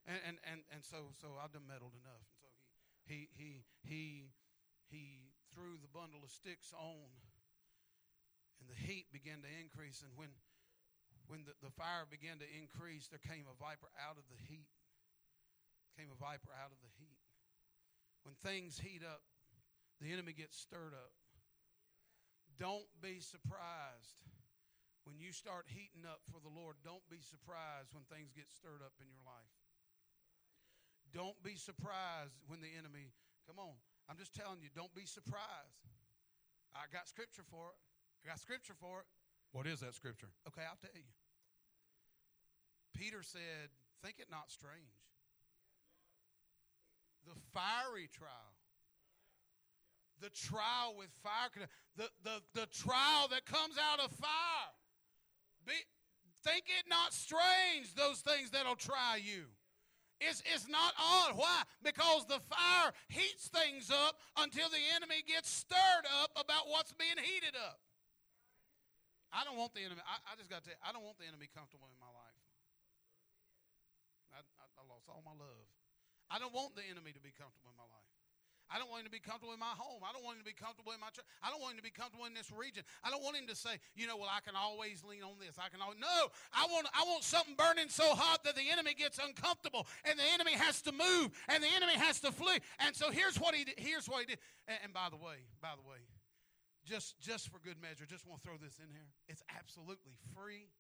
And 0.06 0.20
and 0.26 0.38
and, 0.46 0.62
and 0.74 0.82
so 0.86 1.14
so 1.22 1.38
I've 1.38 1.54
done 1.54 1.68
meddled 1.68 1.94
enough. 1.94 2.26
And 2.26 2.38
so 2.42 2.50
he 3.06 3.30
he 3.38 3.66
he 3.86 4.34
he 4.86 4.94
he 4.94 5.34
threw 5.54 5.78
the 5.78 5.92
bundle 5.92 6.24
of 6.24 6.32
sticks 6.32 6.74
on 6.74 7.12
and 8.62 8.70
the 8.70 8.78
heat 8.78 9.10
began 9.10 9.42
to 9.42 9.50
increase. 9.50 10.06
And 10.06 10.14
when, 10.14 10.30
when 11.26 11.42
the, 11.50 11.58
the 11.66 11.74
fire 11.74 12.06
began 12.06 12.38
to 12.38 12.48
increase, 12.54 13.10
there 13.10 13.22
came 13.22 13.50
a 13.50 13.58
viper 13.58 13.90
out 13.98 14.22
of 14.22 14.26
the 14.30 14.38
heat. 14.38 14.70
Came 15.98 16.14
a 16.14 16.20
viper 16.22 16.54
out 16.54 16.70
of 16.70 16.80
the 16.86 16.94
heat. 17.02 17.18
When 18.22 18.38
things 18.46 18.78
heat 18.78 19.02
up, 19.02 19.26
the 19.98 20.14
enemy 20.14 20.38
gets 20.38 20.54
stirred 20.54 20.94
up. 20.94 21.12
Don't 22.62 22.86
be 23.02 23.18
surprised 23.18 24.22
when 25.10 25.18
you 25.18 25.34
start 25.34 25.66
heating 25.66 26.06
up 26.06 26.22
for 26.30 26.38
the 26.38 26.54
Lord. 26.54 26.78
Don't 26.86 27.04
be 27.10 27.26
surprised 27.26 27.90
when 27.98 28.06
things 28.06 28.30
get 28.30 28.54
stirred 28.54 28.86
up 28.86 28.94
in 29.02 29.10
your 29.10 29.26
life. 29.26 29.61
Don't 31.14 31.36
be 31.44 31.56
surprised 31.56 32.40
when 32.48 32.62
the 32.62 32.72
enemy, 32.78 33.12
come 33.48 33.60
on, 33.60 33.76
I'm 34.10 34.18
just 34.18 34.34
telling 34.34 34.60
you, 34.64 34.70
don't 34.76 34.94
be 34.96 35.06
surprised. 35.06 35.80
I 36.76 36.88
got 36.92 37.08
scripture 37.08 37.44
for 37.50 37.72
it. 37.72 37.80
I 38.24 38.32
got 38.32 38.40
scripture 38.40 38.76
for 38.80 39.04
it. 39.04 39.08
What 39.52 39.68
is 39.68 39.82
that 39.82 39.94
scripture? 39.94 40.32
Okay, 40.48 40.64
I'll 40.64 40.80
tell 40.80 40.96
you. 40.96 41.08
Peter 42.96 43.24
said, 43.24 43.72
Think 44.02 44.16
it 44.20 44.28
not 44.32 44.50
strange. 44.50 44.98
The 47.28 47.40
fiery 47.54 48.10
trial. 48.12 48.56
The 50.20 50.30
trial 50.30 50.96
with 50.98 51.10
fire. 51.22 51.68
The, 51.98 52.10
the, 52.24 52.42
the 52.54 52.68
trial 52.68 53.28
that 53.30 53.46
comes 53.46 53.76
out 53.78 54.00
of 54.00 54.12
fire. 54.16 54.74
Be, 55.68 55.74
think 56.44 56.64
it 56.66 56.90
not 56.90 57.14
strange, 57.14 57.94
those 57.96 58.22
things 58.22 58.50
that'll 58.50 58.76
try 58.76 59.20
you. 59.24 59.46
It's, 60.22 60.46
it's 60.46 60.70
not 60.70 60.94
odd. 61.02 61.34
Why? 61.34 61.66
Because 61.82 62.30
the 62.30 62.38
fire 62.46 62.94
heats 63.10 63.50
things 63.50 63.90
up 63.90 64.22
until 64.38 64.70
the 64.70 64.82
enemy 64.94 65.26
gets 65.26 65.50
stirred 65.50 66.06
up 66.22 66.30
about 66.38 66.70
what's 66.70 66.94
being 66.94 67.18
heated 67.18 67.58
up. 67.58 67.82
I 69.34 69.42
don't 69.42 69.58
want 69.58 69.74
the 69.74 69.82
enemy. 69.82 70.06
I, 70.06 70.22
I 70.30 70.38
just 70.38 70.46
got 70.46 70.62
to 70.62 70.70
tell 70.70 70.78
you, 70.78 70.84
I 70.86 70.94
don't 70.94 71.02
want 71.02 71.18
the 71.18 71.26
enemy 71.26 71.50
comfortable 71.50 71.90
in 71.90 71.98
my 71.98 72.14
life. 72.14 72.44
I, 74.30 74.46
I, 74.46 74.66
I 74.78 74.82
lost 74.86 75.10
all 75.10 75.26
my 75.26 75.34
love. 75.34 75.66
I 76.30 76.38
don't 76.38 76.54
want 76.54 76.78
the 76.78 76.86
enemy 76.86 77.18
to 77.18 77.24
be 77.24 77.34
comfortable 77.34 77.74
in 77.74 77.80
my 77.82 77.90
life. 77.90 78.11
I 78.72 78.80
don't 78.80 78.88
want 78.88 79.04
him 79.04 79.12
to 79.12 79.12
be 79.12 79.20
comfortable 79.20 79.52
in 79.52 79.60
my 79.60 79.76
home. 79.76 80.00
I 80.00 80.16
don't 80.16 80.24
want 80.24 80.40
him 80.40 80.48
to 80.48 80.50
be 80.50 80.56
comfortable 80.56 80.96
in 80.96 81.04
my 81.04 81.12
church. 81.12 81.28
I 81.44 81.52
don't 81.52 81.60
want 81.60 81.76
him 81.76 81.84
to 81.84 81.88
be 81.88 81.92
comfortable 81.92 82.24
in 82.24 82.32
this 82.32 82.48
region. 82.56 82.88
I 83.04 83.12
don't 83.12 83.20
want 83.20 83.36
him 83.36 83.46
to 83.52 83.56
say, 83.56 83.76
you 84.00 84.08
know, 84.08 84.16
well, 84.16 84.32
I 84.32 84.40
can 84.40 84.56
always 84.56 85.04
lean 85.04 85.28
on 85.28 85.36
this. 85.44 85.60
I 85.60 85.68
can 85.68 85.84
always 85.84 86.00
no. 86.00 86.32
I 86.56 86.64
want 86.72 86.88
I 86.96 87.04
want 87.04 87.28
something 87.28 87.60
burning 87.60 87.92
so 87.92 88.08
hot 88.16 88.48
that 88.48 88.56
the 88.56 88.64
enemy 88.72 88.96
gets 88.96 89.20
uncomfortable 89.20 89.86
and 90.08 90.16
the 90.16 90.28
enemy 90.32 90.56
has 90.56 90.80
to 90.88 90.96
move 90.96 91.36
and 91.52 91.60
the 91.60 91.72
enemy 91.76 92.00
has 92.00 92.24
to 92.24 92.32
flee. 92.32 92.64
And 92.80 92.96
so 92.96 93.12
here's 93.12 93.36
what 93.36 93.52
he 93.54 93.68
did. 93.68 93.76
Here's 93.76 94.08
what 94.08 94.24
he 94.24 94.34
did. 94.34 94.40
And, 94.72 94.90
and 94.90 94.92
by 94.96 95.12
the 95.12 95.20
way, 95.20 95.44
by 95.60 95.76
the 95.76 95.84
way, 95.84 96.00
just 96.88 97.20
just 97.20 97.52
for 97.52 97.60
good 97.60 97.78
measure, 97.84 98.08
just 98.08 98.24
want 98.24 98.40
to 98.42 98.48
throw 98.48 98.58
this 98.58 98.80
in 98.80 98.88
here. 98.88 99.12
It's 99.28 99.44
absolutely 99.52 100.16
free. 100.32 100.72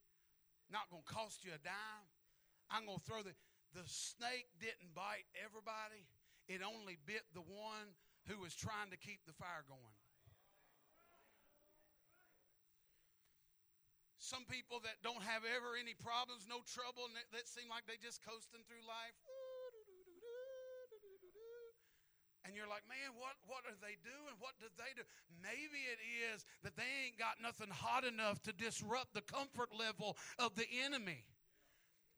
Not 0.72 0.88
going 0.88 1.04
to 1.04 1.12
cost 1.12 1.44
you 1.44 1.52
a 1.52 1.60
dime. 1.60 2.08
I'm 2.72 2.88
going 2.88 3.04
to 3.04 3.06
throw 3.06 3.20
the 3.20 3.36
the 3.76 3.84
snake 3.88 4.48
didn't 4.60 4.96
bite 4.96 5.28
everybody. 5.36 6.08
It 6.52 6.60
only 6.60 7.00
bit 7.08 7.24
the 7.32 7.48
one 7.48 7.96
who 8.28 8.44
was 8.44 8.52
trying 8.52 8.92
to 8.92 9.00
keep 9.00 9.24
the 9.24 9.32
fire 9.32 9.64
going. 9.72 9.96
Some 14.20 14.44
people 14.52 14.84
that 14.84 15.00
don't 15.00 15.24
have 15.24 15.48
ever 15.48 15.80
any 15.80 15.96
problems, 15.96 16.48
no 16.52 16.60
trouble, 16.68 17.08
that, 17.16 17.28
that 17.32 17.48
seem 17.48 17.72
like 17.72 17.88
they 17.88 17.96
just 18.00 18.20
coasting 18.24 18.68
through 18.68 18.84
life. 18.84 19.16
And 22.44 22.52
you're 22.58 22.68
like, 22.68 22.84
man, 22.90 23.16
what, 23.16 23.40
what 23.48 23.64
are 23.64 23.78
they 23.80 23.96
doing? 24.04 24.36
What 24.44 24.60
did 24.60 24.76
they 24.76 24.92
do? 24.98 25.08
Maybe 25.40 25.88
it 25.88 26.04
is 26.04 26.44
that 26.68 26.76
they 26.76 27.08
ain't 27.08 27.16
got 27.16 27.40
nothing 27.40 27.72
hot 27.72 28.04
enough 28.04 28.44
to 28.44 28.52
disrupt 28.52 29.14
the 29.16 29.24
comfort 29.24 29.72
level 29.72 30.18
of 30.36 30.56
the 30.60 30.68
enemy. 30.84 31.24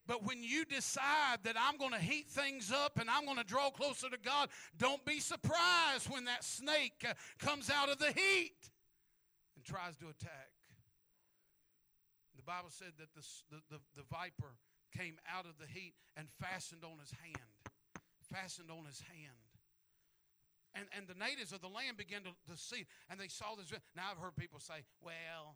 But 0.05 0.25
when 0.25 0.43
you 0.43 0.65
decide 0.65 1.39
that 1.43 1.55
I'm 1.57 1.77
going 1.77 1.93
to 1.93 1.99
heat 1.99 2.27
things 2.27 2.71
up 2.71 2.99
and 2.99 3.09
I'm 3.09 3.25
going 3.25 3.37
to 3.37 3.43
draw 3.43 3.69
closer 3.69 4.09
to 4.09 4.17
God, 4.17 4.49
don't 4.77 5.03
be 5.05 5.19
surprised 5.19 6.09
when 6.09 6.25
that 6.25 6.43
snake 6.43 7.05
uh, 7.07 7.13
comes 7.39 7.69
out 7.69 7.89
of 7.89 7.99
the 7.99 8.11
heat 8.11 8.57
and 9.55 9.63
tries 9.63 9.95
to 9.97 10.09
attack. 10.09 10.51
The 12.35 12.43
Bible 12.43 12.69
said 12.69 12.91
that 12.99 13.07
the, 13.15 13.23
the, 13.49 13.61
the, 13.71 13.79
the 13.95 14.03
viper 14.11 14.59
came 14.91 15.15
out 15.31 15.45
of 15.45 15.55
the 15.55 15.67
heat 15.71 15.93
and 16.17 16.27
fastened 16.41 16.83
on 16.83 16.99
his 16.99 17.11
hand. 17.23 17.51
Fastened 18.27 18.67
on 18.67 18.83
his 18.83 18.99
hand. 18.99 19.39
And, 20.75 20.89
and 20.97 21.07
the 21.07 21.15
natives 21.15 21.53
of 21.53 21.61
the 21.61 21.69
land 21.69 21.95
began 21.95 22.25
to, 22.25 22.33
to 22.49 22.57
see, 22.57 22.89
and 23.07 23.15
they 23.21 23.29
saw 23.29 23.53
this. 23.55 23.69
Now, 23.95 24.09
I've 24.11 24.17
heard 24.17 24.35
people 24.35 24.59
say, 24.59 24.83
well, 24.99 25.55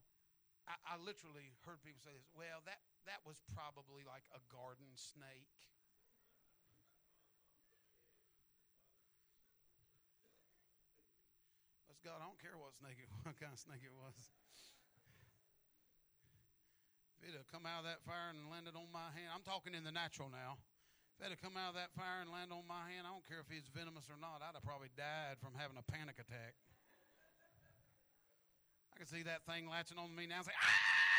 I, 0.70 0.78
I 0.94 0.96
literally 1.02 1.52
heard 1.66 1.82
people 1.82 2.00
say 2.00 2.14
this, 2.14 2.30
well, 2.38 2.62
that, 2.70 2.78
that 3.08 3.24
was 3.24 3.40
probably 3.56 4.04
like 4.04 4.28
a 4.36 4.42
garden 4.52 4.92
snake. 5.00 5.56
Let's 11.88 12.04
God, 12.04 12.20
I 12.20 12.28
don't 12.28 12.40
care 12.44 12.60
what 12.60 12.76
snake 12.76 13.00
it, 13.00 13.08
what 13.24 13.40
kind 13.40 13.56
of 13.56 13.60
snake 13.60 13.82
it 13.82 13.96
was. 13.96 14.16
If 17.18 17.32
it 17.32 17.34
had 17.34 17.48
come 17.50 17.66
out 17.66 17.84
of 17.84 17.88
that 17.90 18.04
fire 18.04 18.30
and 18.30 18.52
landed 18.52 18.76
on 18.76 18.92
my 18.94 19.10
hand, 19.16 19.34
I'm 19.34 19.44
talking 19.44 19.74
in 19.74 19.88
the 19.88 19.96
natural 19.96 20.28
now. 20.30 20.60
If 21.18 21.26
it 21.26 21.34
had 21.34 21.42
come 21.42 21.58
out 21.58 21.74
of 21.74 21.78
that 21.80 21.96
fire 21.98 22.22
and 22.22 22.30
land 22.30 22.54
on 22.54 22.68
my 22.70 22.86
hand, 22.92 23.08
I 23.08 23.12
don't 23.12 23.26
care 23.26 23.42
if 23.42 23.50
it's 23.50 23.72
venomous 23.74 24.06
or 24.12 24.20
not, 24.22 24.46
I'd 24.46 24.54
have 24.54 24.68
probably 24.68 24.94
died 24.94 25.42
from 25.42 25.58
having 25.58 25.80
a 25.80 25.86
panic 25.90 26.22
attack. 26.22 26.54
I 28.94 29.02
can 29.02 29.10
see 29.10 29.24
that 29.26 29.48
thing 29.50 29.66
latching 29.66 29.98
on 29.98 30.14
me 30.14 30.30
now 30.30 30.44
and 30.44 30.46
say, 30.46 30.58
ah! 30.60 31.17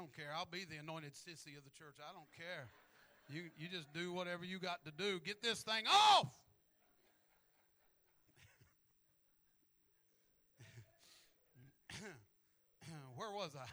Don't 0.00 0.16
care. 0.16 0.32
I'll 0.34 0.48
be 0.50 0.64
the 0.64 0.76
anointed 0.76 1.12
sissy 1.12 1.58
of 1.58 1.64
the 1.64 1.70
church. 1.76 1.96
I 2.00 2.14
don't 2.16 2.32
care. 2.32 2.70
You, 3.28 3.50
you 3.58 3.68
just 3.68 3.92
do 3.92 4.14
whatever 4.14 4.46
you 4.46 4.58
got 4.58 4.82
to 4.86 4.90
do. 4.90 5.20
Get 5.20 5.42
this 5.42 5.60
thing 5.62 5.84
off. 5.86 6.34
where 13.16 13.30
was 13.30 13.50
I? 13.54 13.66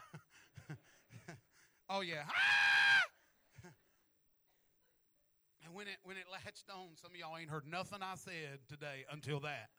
oh 1.88 2.02
yeah. 2.02 2.24
and 5.64 5.74
when 5.74 5.88
it 5.88 5.96
when 6.04 6.18
it 6.18 6.24
latched 6.30 6.68
on, 6.70 6.88
some 7.00 7.12
of 7.12 7.16
y'all 7.16 7.38
ain't 7.38 7.48
heard 7.48 7.66
nothing 7.66 8.00
I 8.02 8.16
said 8.16 8.58
today 8.68 9.06
until 9.10 9.40
that. 9.40 9.70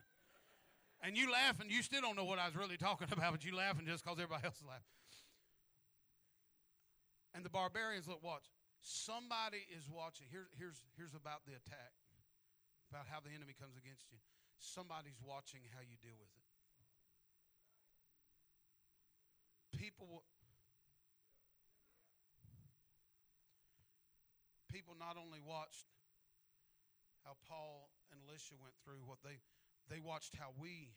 And 1.02 1.16
you 1.16 1.32
laughing, 1.32 1.68
you 1.70 1.84
still 1.84 2.02
don't 2.02 2.18
know 2.18 2.26
what 2.26 2.40
I 2.40 2.48
was 2.48 2.56
really 2.56 2.76
talking 2.76 3.08
about, 3.14 3.34
but 3.34 3.46
you 3.46 3.56
laughing 3.56 3.86
just 3.86 4.04
because 4.04 4.18
everybody 4.18 4.46
else 4.46 4.58
is 4.58 4.66
laughing. 4.68 4.99
And 7.40 7.48
the 7.48 7.56
barbarians 7.56 8.04
look, 8.04 8.20
watch. 8.20 8.52
Somebody 8.84 9.64
is 9.72 9.88
watching. 9.88 10.28
Here's 10.28 10.52
here's 10.60 10.84
here's 11.00 11.16
about 11.16 11.48
the 11.48 11.56
attack, 11.56 11.96
about 12.92 13.08
how 13.08 13.24
the 13.24 13.32
enemy 13.32 13.56
comes 13.56 13.80
against 13.80 14.12
you. 14.12 14.20
Somebody's 14.60 15.24
watching 15.24 15.64
how 15.72 15.80
you 15.80 15.96
deal 16.04 16.20
with 16.20 16.28
it. 16.36 16.50
people 19.80 20.24
people 24.68 24.92
not 25.00 25.16
only 25.16 25.40
watched 25.40 25.88
how 27.24 27.40
Paul 27.48 27.88
and 28.12 28.20
Alicia 28.28 28.60
went 28.60 28.76
through 28.84 29.08
what 29.08 29.24
they 29.24 29.40
they 29.88 30.04
watched 30.04 30.36
how 30.36 30.52
we 30.60 30.92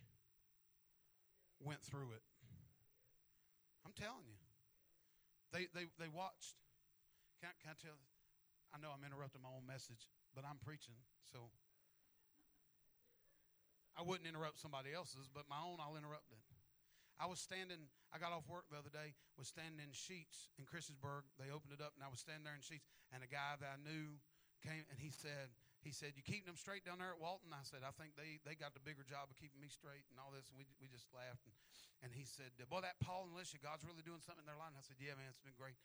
went 1.62 1.80
through 1.80 2.10
it. 2.18 2.26
I'm 3.86 3.94
telling 3.94 4.26
you. 4.26 4.41
They 5.52 5.68
they 5.76 5.86
they 6.00 6.08
watched. 6.08 6.56
Can 7.40 7.52
I, 7.52 7.54
can 7.60 7.70
I 7.74 7.78
tell? 7.78 7.98
I 8.72 8.80
know 8.80 8.88
I'm 8.88 9.04
interrupting 9.04 9.44
my 9.44 9.52
own 9.52 9.68
message, 9.68 10.08
but 10.32 10.48
I'm 10.48 10.56
preaching, 10.64 10.96
so 11.28 11.52
I 13.92 14.00
wouldn't 14.00 14.24
interrupt 14.24 14.56
somebody 14.56 14.96
else's, 14.96 15.28
but 15.28 15.44
my 15.52 15.60
own 15.60 15.76
I'll 15.76 16.00
interrupt 16.00 16.32
it. 16.32 16.40
I 17.20 17.28
was 17.28 17.38
standing, 17.38 17.92
I 18.10 18.18
got 18.18 18.32
off 18.32 18.48
work 18.48 18.66
the 18.72 18.80
other 18.80 18.90
day, 18.90 19.14
was 19.38 19.46
standing 19.46 19.78
in 19.78 19.92
Sheetz 19.92 20.50
in 20.58 20.64
Christiansburg. 20.64 21.28
They 21.38 21.52
opened 21.52 21.76
it 21.76 21.84
up, 21.84 21.92
and 21.94 22.02
I 22.02 22.10
was 22.10 22.18
standing 22.18 22.42
there 22.42 22.56
in 22.56 22.64
Sheetz, 22.64 22.88
and 23.12 23.22
a 23.22 23.30
guy 23.30 23.60
that 23.60 23.68
I 23.68 23.78
knew 23.78 24.18
came, 24.64 24.82
and 24.88 24.98
he 24.98 25.12
said, 25.12 25.52
he 25.82 25.90
said, 25.90 26.14
"You 26.14 26.22
keeping 26.22 26.46
them 26.46 26.58
straight 26.58 26.86
down 26.86 27.02
there 27.02 27.10
at 27.10 27.18
Walton?" 27.18 27.50
I 27.50 27.66
said, 27.66 27.82
"I 27.82 27.90
think 27.94 28.14
they 28.14 28.38
they 28.46 28.54
got 28.54 28.72
the 28.72 28.82
bigger 28.82 29.02
job 29.02 29.30
of 29.30 29.34
keeping 29.34 29.58
me 29.58 29.66
straight 29.66 30.06
and 30.08 30.16
all 30.16 30.30
this." 30.30 30.46
And 30.50 30.56
we 30.56 30.66
we 30.78 30.86
just 30.86 31.10
laughed. 31.10 31.42
And, 31.46 31.54
and 32.06 32.10
he 32.14 32.22
said, 32.22 32.54
"Boy, 32.70 32.82
that 32.86 33.02
Paul 33.02 33.26
and 33.26 33.34
Alicia, 33.34 33.58
God's 33.58 33.82
really 33.82 34.06
doing 34.06 34.22
something 34.22 34.42
in 34.42 34.48
their 34.48 34.58
life." 34.58 34.74
I 34.78 34.82
said, 34.86 35.02
"Yeah, 35.02 35.18
man, 35.18 35.26
it's 35.30 35.42
been 35.42 35.58
great." 35.58 35.78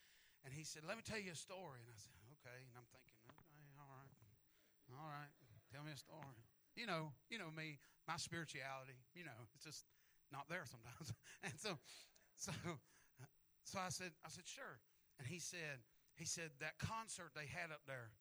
And 0.45 0.53
he 0.53 0.61
said, 0.61 0.85
"Let 0.85 0.95
me 0.95 1.03
tell 1.03 1.19
you 1.19 1.33
a 1.33 1.39
story." 1.39 1.81
And 1.81 1.89
I 1.89 1.97
said, 1.97 2.13
"Okay." 2.39 2.59
And 2.69 2.77
I'm 2.77 2.87
thinking, 2.93 3.13
"Okay, 3.25 3.63
all 3.81 3.89
right, 3.89 4.13
all 4.93 5.09
right, 5.09 5.33
tell 5.73 5.81
me 5.81 5.91
a 5.93 5.99
story." 5.99 6.45
You 6.77 6.85
know, 6.85 7.17
you 7.33 7.41
know 7.41 7.49
me, 7.49 7.81
my 8.05 8.21
spirituality. 8.21 9.01
You 9.17 9.25
know, 9.25 9.49
it's 9.57 9.65
just 9.65 9.89
not 10.29 10.45
there 10.45 10.69
sometimes. 10.69 11.09
and 11.45 11.57
so, 11.57 11.81
so, 12.37 12.53
so 13.65 13.81
I 13.81 13.89
said, 13.89 14.13
I 14.21 14.29
said, 14.29 14.45
"Sure." 14.45 14.77
And 15.17 15.25
he 15.25 15.41
said, 15.41 15.81
he 16.17 16.25
said 16.25 16.49
that 16.61 16.77
concert 16.77 17.33
they 17.33 17.45
had 17.45 17.69
up 17.69 17.81
there 17.85 18.13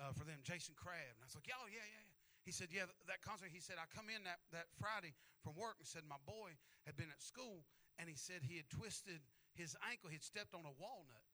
uh, 0.00 0.12
for 0.16 0.24
them, 0.24 0.40
Jason 0.44 0.76
Crabb. 0.76 1.16
And 1.16 1.22
I 1.22 1.26
was 1.28 1.36
like, 1.36 1.48
oh, 1.52 1.68
yeah, 1.68 1.84
yeah, 1.84 2.04
yeah. 2.04 2.20
He 2.42 2.50
said, 2.50 2.74
yeah, 2.74 2.90
that 3.06 3.22
concert. 3.22 3.54
He 3.54 3.62
said, 3.62 3.78
I 3.78 3.86
come 3.94 4.10
in 4.10 4.26
that, 4.26 4.42
that 4.50 4.66
Friday 4.76 5.14
from 5.46 5.54
work 5.54 5.78
and 5.78 5.86
said 5.86 6.02
my 6.06 6.18
boy 6.26 6.58
had 6.86 6.98
been 6.98 7.10
at 7.10 7.22
school 7.22 7.62
and 8.02 8.10
he 8.10 8.18
said 8.18 8.42
he 8.42 8.58
had 8.58 8.66
twisted 8.66 9.22
his 9.54 9.78
ankle. 9.86 10.10
He 10.10 10.18
had 10.18 10.26
stepped 10.26 10.50
on 10.50 10.66
a 10.66 10.74
walnut 10.74 11.26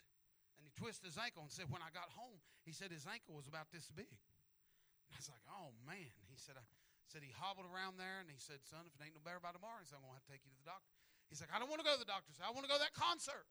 and 0.61 0.69
he 0.69 0.73
twisted 0.77 1.09
his 1.09 1.17
ankle 1.17 1.49
and 1.49 1.53
said, 1.53 1.73
when 1.73 1.81
I 1.81 1.89
got 1.97 2.13
home, 2.13 2.37
he 2.69 2.77
said 2.77 2.93
his 2.93 3.09
ankle 3.09 3.33
was 3.41 3.49
about 3.49 3.73
this 3.73 3.89
big. 3.89 4.13
And 5.09 5.17
I 5.17 5.19
was 5.23 5.33
like, 5.33 5.45
oh, 5.49 5.73
man. 5.89 6.13
He 6.29 6.37
said, 6.37 6.61
I 6.61 6.65
said 7.09 7.25
he 7.25 7.33
hobbled 7.33 7.65
around 7.73 7.97
there 7.97 8.21
and 8.21 8.29
he 8.29 8.37
said, 8.37 8.61
son, 8.69 8.85
if 8.85 8.93
it 8.93 9.01
ain't 9.01 9.17
no 9.17 9.25
better 9.25 9.41
by 9.41 9.57
tomorrow, 9.57 9.81
he 9.81 9.89
said, 9.89 9.97
I'm 9.97 10.05
going 10.05 10.13
to 10.13 10.21
have 10.21 10.29
to 10.29 10.33
take 10.37 10.45
you 10.45 10.53
to 10.53 10.61
the 10.61 10.69
doctor. 10.69 10.93
He's 11.33 11.41
like, 11.41 11.53
I 11.53 11.57
don't 11.57 11.73
want 11.73 11.81
to 11.81 11.89
go 11.89 11.97
to 11.97 12.01
the 12.01 12.09
doctor. 12.09 12.33
I 12.45 12.53
want 12.53 12.69
to 12.69 12.73
go 12.73 12.77
to 12.77 12.85
that 12.85 12.97
concert. 12.97 13.49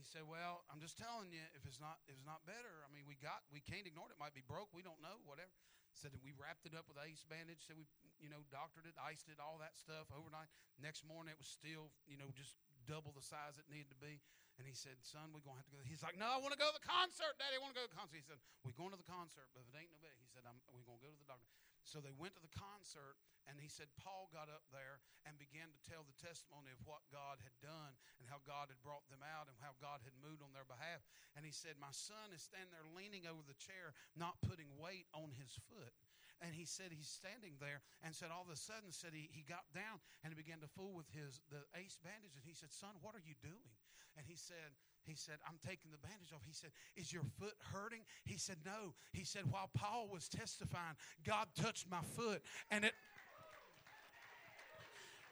He 0.00 0.08
said, 0.08 0.24
"Well, 0.24 0.64
I'm 0.72 0.80
just 0.80 0.96
telling 0.96 1.28
you, 1.28 1.44
if 1.52 1.68
it's 1.68 1.76
not 1.76 2.00
if 2.08 2.16
it's 2.16 2.24
not 2.24 2.40
better, 2.48 2.80
I 2.80 2.88
mean, 2.88 3.04
we 3.04 3.20
got 3.20 3.44
we 3.52 3.60
can't 3.60 3.84
ignore 3.84 4.08
it. 4.08 4.16
It 4.16 4.20
might 4.20 4.32
be 4.32 4.40
broke. 4.40 4.72
We 4.72 4.80
don't 4.80 4.96
know. 5.04 5.20
Whatever." 5.28 5.52
Said 5.92 6.16
we 6.24 6.32
wrapped 6.32 6.64
it 6.64 6.72
up 6.72 6.88
with 6.88 6.96
ace 7.04 7.20
bandage. 7.28 7.68
Said 7.68 7.76
we 7.76 7.84
you 8.16 8.32
know 8.32 8.40
doctored 8.48 8.88
it, 8.88 8.96
iced 8.96 9.28
it, 9.28 9.36
all 9.36 9.60
that 9.60 9.76
stuff 9.76 10.08
overnight. 10.08 10.48
Next 10.80 11.04
morning, 11.04 11.36
it 11.36 11.40
was 11.40 11.52
still 11.52 11.92
you 12.08 12.16
know 12.16 12.32
just 12.32 12.56
double 12.88 13.12
the 13.12 13.20
size 13.20 13.60
it 13.60 13.68
needed 13.68 13.92
to 13.92 14.00
be. 14.00 14.24
And 14.56 14.64
he 14.64 14.72
said, 14.72 14.96
"Son, 15.04 15.36
we're 15.36 15.44
gonna 15.44 15.60
have 15.60 15.68
to 15.68 15.76
go." 15.76 15.84
He's 15.84 16.00
like, 16.00 16.16
"No, 16.16 16.32
I 16.32 16.40
want 16.40 16.56
to 16.56 16.60
go 16.60 16.72
to 16.72 16.76
the 16.80 16.88
concert, 16.88 17.36
Daddy. 17.36 17.56
I 17.56 17.60
want 17.60 17.76
to 17.76 17.78
go 17.80 17.84
to 17.84 17.92
the 17.92 18.00
concert." 18.00 18.16
He 18.16 18.24
said, 18.24 18.40
"We're 18.64 18.76
going 18.76 18.96
to 18.96 19.00
the 19.00 19.04
concert, 19.04 19.52
but 19.52 19.60
if 19.60 19.68
it 19.68 19.76
ain't 19.76 19.92
no 19.92 20.00
better," 20.00 20.16
he 20.16 20.28
said, 20.32 20.48
"We're 20.72 20.88
gonna 20.88 21.04
go 21.04 21.12
to 21.12 21.20
the 21.20 21.28
doctor." 21.28 21.59
So 21.84 21.98
they 21.98 22.14
went 22.14 22.36
to 22.36 22.44
the 22.44 22.52
concert, 22.52 23.16
and 23.48 23.56
he 23.58 23.72
said 23.72 23.90
Paul 23.98 24.28
got 24.30 24.52
up 24.52 24.62
there 24.70 25.00
and 25.24 25.40
began 25.40 25.72
to 25.72 25.80
tell 25.88 26.04
the 26.04 26.16
testimony 26.20 26.70
of 26.70 26.80
what 26.84 27.02
God 27.08 27.40
had 27.40 27.56
done 27.64 27.96
and 28.20 28.28
how 28.28 28.38
God 28.44 28.68
had 28.68 28.80
brought 28.84 29.08
them 29.08 29.24
out 29.24 29.48
and 29.48 29.56
how 29.58 29.74
God 29.80 30.04
had 30.04 30.14
moved 30.20 30.44
on 30.44 30.52
their 30.52 30.68
behalf. 30.68 31.02
And 31.34 31.42
he 31.42 31.54
said, 31.54 31.80
My 31.80 31.92
son 31.92 32.30
is 32.36 32.44
standing 32.44 32.70
there 32.70 32.86
leaning 32.94 33.26
over 33.26 33.42
the 33.42 33.58
chair, 33.58 33.96
not 34.14 34.38
putting 34.44 34.70
weight 34.78 35.08
on 35.16 35.32
his 35.34 35.50
foot. 35.72 35.94
And 36.40 36.56
he 36.56 36.64
said 36.64 36.88
he's 36.88 37.10
standing 37.10 37.60
there 37.60 37.84
and 38.00 38.16
said 38.16 38.32
all 38.32 38.48
of 38.48 38.48
a 38.48 38.56
sudden 38.56 38.96
said 38.96 39.12
he, 39.12 39.28
he 39.28 39.44
got 39.44 39.68
down 39.76 40.00
and 40.24 40.32
he 40.32 40.36
began 40.40 40.64
to 40.64 40.72
fool 40.72 40.96
with 40.96 41.04
his 41.12 41.44
the 41.52 41.60
ace 41.76 42.00
bandage 42.00 42.32
and 42.32 42.44
he 42.48 42.56
said, 42.56 42.72
Son, 42.72 42.96
what 43.04 43.12
are 43.12 43.20
you 43.20 43.36
doing? 43.44 43.76
And 44.16 44.24
he 44.24 44.40
said, 44.40 44.72
he 45.06 45.14
said, 45.14 45.34
I'm 45.46 45.58
taking 45.66 45.90
the 45.90 45.98
bandage 45.98 46.32
off. 46.34 46.42
He 46.46 46.52
said, 46.52 46.70
Is 46.96 47.12
your 47.12 47.22
foot 47.38 47.54
hurting? 47.72 48.00
He 48.24 48.36
said, 48.36 48.56
No. 48.64 48.94
He 49.12 49.24
said, 49.24 49.42
While 49.50 49.70
Paul 49.74 50.08
was 50.12 50.28
testifying, 50.28 50.96
God 51.26 51.46
touched 51.60 51.90
my 51.90 52.00
foot 52.16 52.42
and 52.70 52.84
it. 52.84 52.94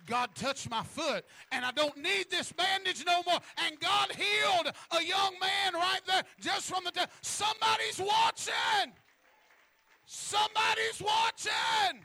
God 0.06 0.30
touched 0.34 0.70
my 0.70 0.82
foot, 0.82 1.24
and 1.52 1.64
I 1.64 1.72
don't 1.72 1.96
need 1.98 2.30
this 2.30 2.50
bandage 2.52 3.04
no 3.04 3.22
more. 3.26 3.40
And 3.66 3.78
God 3.78 4.08
healed 4.12 4.72
a 4.92 5.02
young 5.02 5.34
man 5.38 5.74
right 5.74 6.00
there 6.06 6.22
just 6.40 6.70
from 6.70 6.84
the. 6.84 7.08
Somebody's 7.20 7.98
watching. 7.98 8.92
Somebody's 10.06 11.02
watching. 11.02 12.00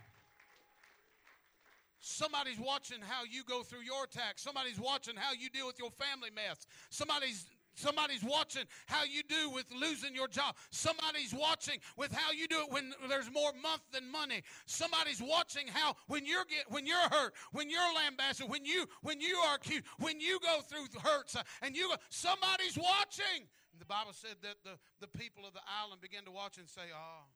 Somebody's 2.06 2.60
watching 2.60 2.98
how 3.02 3.24
you 3.24 3.44
go 3.48 3.64
through 3.64 3.82
your 3.82 4.04
attack. 4.04 4.34
Somebody's 4.36 4.78
watching 4.78 5.16
how 5.16 5.32
you 5.32 5.50
deal 5.50 5.66
with 5.66 5.80
your 5.80 5.90
family 5.90 6.30
mess. 6.36 6.68
Somebody's 6.90 7.46
Somebody's 7.76 8.24
watching 8.24 8.64
how 8.86 9.04
you 9.04 9.24
do 9.28 9.50
with 9.50 9.66
losing 9.74 10.14
your 10.14 10.28
job. 10.28 10.56
Somebody's 10.70 11.34
watching 11.34 11.80
with 11.98 12.12
how 12.12 12.32
you 12.32 12.48
do 12.48 12.60
it 12.62 12.72
when 12.72 12.94
there's 13.10 13.32
more 13.32 13.52
month 13.62 13.82
than 13.92 14.12
money. 14.12 14.44
Somebody's 14.66 15.22
watching 15.22 15.68
how 15.68 15.96
when 16.08 16.26
you're 16.26 16.46
get 16.46 16.70
when 16.70 16.86
you're 16.86 17.10
hurt, 17.10 17.34
when 17.52 17.70
you're 17.70 17.94
lambasted, 17.96 18.48
when 18.48 18.64
you 18.64 18.88
when 19.02 19.20
you 19.20 19.36
are 19.38 19.56
accused, 19.56 19.86
when 20.00 20.20
you 20.20 20.40
go 20.40 20.62
through 20.62 20.86
hurts, 21.02 21.36
uh, 21.36 21.42
and 21.62 21.76
you 21.76 21.90
go, 21.90 21.96
somebody's 22.10 22.78
watching. 22.78 23.50
And 23.72 23.82
the 23.82 23.86
Bible 23.86 24.14
said 24.14 24.38
that 24.44 24.62
the, 24.64 24.78
the 25.02 25.08
people 25.18 25.48
of 25.48 25.54
the 25.54 25.66
island 25.66 26.00
began 26.00 26.26
to 26.26 26.32
watch 26.32 26.60
and 26.60 26.70
say, 26.70 26.94
"Ah, 26.94 27.22
oh, 27.22 27.28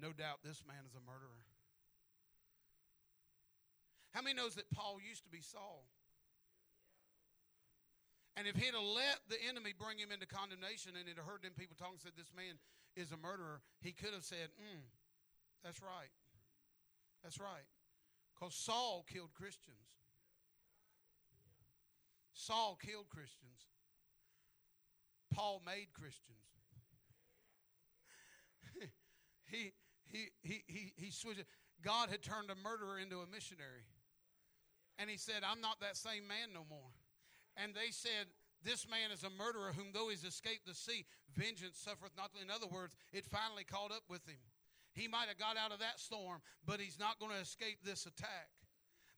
no 0.00 0.12
doubt 0.12 0.38
this 0.42 0.62
man 0.66 0.88
is 0.88 0.94
a 0.94 1.04
murderer." 1.04 1.44
How 4.12 4.22
many 4.22 4.34
knows 4.34 4.54
that 4.54 4.70
Paul 4.72 4.98
used 5.06 5.24
to 5.24 5.30
be 5.30 5.42
Saul? 5.42 5.84
And 8.38 8.46
if 8.46 8.54
he'd 8.54 8.70
have 8.70 8.86
let 8.94 9.18
the 9.26 9.34
enemy 9.50 9.74
bring 9.74 9.98
him 9.98 10.14
into 10.14 10.26
condemnation 10.26 10.94
and 10.94 11.10
have 11.10 11.26
heard 11.26 11.42
them 11.42 11.58
people 11.58 11.74
talking, 11.74 11.98
said 11.98 12.14
this 12.14 12.30
man 12.30 12.54
is 12.94 13.10
a 13.10 13.18
murderer, 13.18 13.58
he 13.82 13.90
could 13.90 14.14
have 14.14 14.22
said, 14.22 14.54
mm, 14.54 14.86
that's 15.66 15.82
right. 15.82 16.14
That's 17.24 17.40
right. 17.40 17.66
Because 18.38 18.54
Saul 18.54 19.04
killed 19.10 19.34
Christians. 19.34 19.90
Saul 22.32 22.78
killed 22.80 23.10
Christians. 23.10 23.66
Paul 25.34 25.60
made 25.66 25.88
Christians. 25.92 26.38
he, 29.50 29.72
he, 30.06 30.28
he, 30.42 30.62
he, 30.68 30.92
he 30.94 31.10
switched. 31.10 31.42
God 31.82 32.08
had 32.08 32.22
turned 32.22 32.50
a 32.50 32.54
murderer 32.54 33.00
into 33.00 33.18
a 33.18 33.26
missionary. 33.26 33.82
And 34.96 35.10
he 35.10 35.16
said, 35.16 35.42
I'm 35.42 35.60
not 35.60 35.80
that 35.80 35.96
same 35.96 36.28
man 36.28 36.54
no 36.54 36.62
more. 36.70 36.94
And 37.62 37.74
they 37.74 37.90
said, 37.90 38.30
This 38.62 38.88
man 38.88 39.10
is 39.12 39.24
a 39.24 39.30
murderer, 39.30 39.72
whom 39.74 39.92
though 39.92 40.08
he's 40.08 40.24
escaped 40.24 40.66
the 40.66 40.74
sea, 40.74 41.04
vengeance 41.34 41.78
suffereth 41.78 42.16
not. 42.16 42.30
In 42.40 42.50
other 42.50 42.66
words, 42.66 42.96
it 43.12 43.26
finally 43.26 43.64
caught 43.64 43.92
up 43.92 44.04
with 44.08 44.26
him. 44.26 44.40
He 44.92 45.08
might 45.08 45.28
have 45.28 45.38
got 45.38 45.56
out 45.56 45.72
of 45.72 45.78
that 45.80 46.00
storm, 46.00 46.40
but 46.66 46.80
he's 46.80 46.98
not 46.98 47.18
going 47.18 47.32
to 47.32 47.40
escape 47.40 47.78
this 47.84 48.06
attack. 48.06 48.48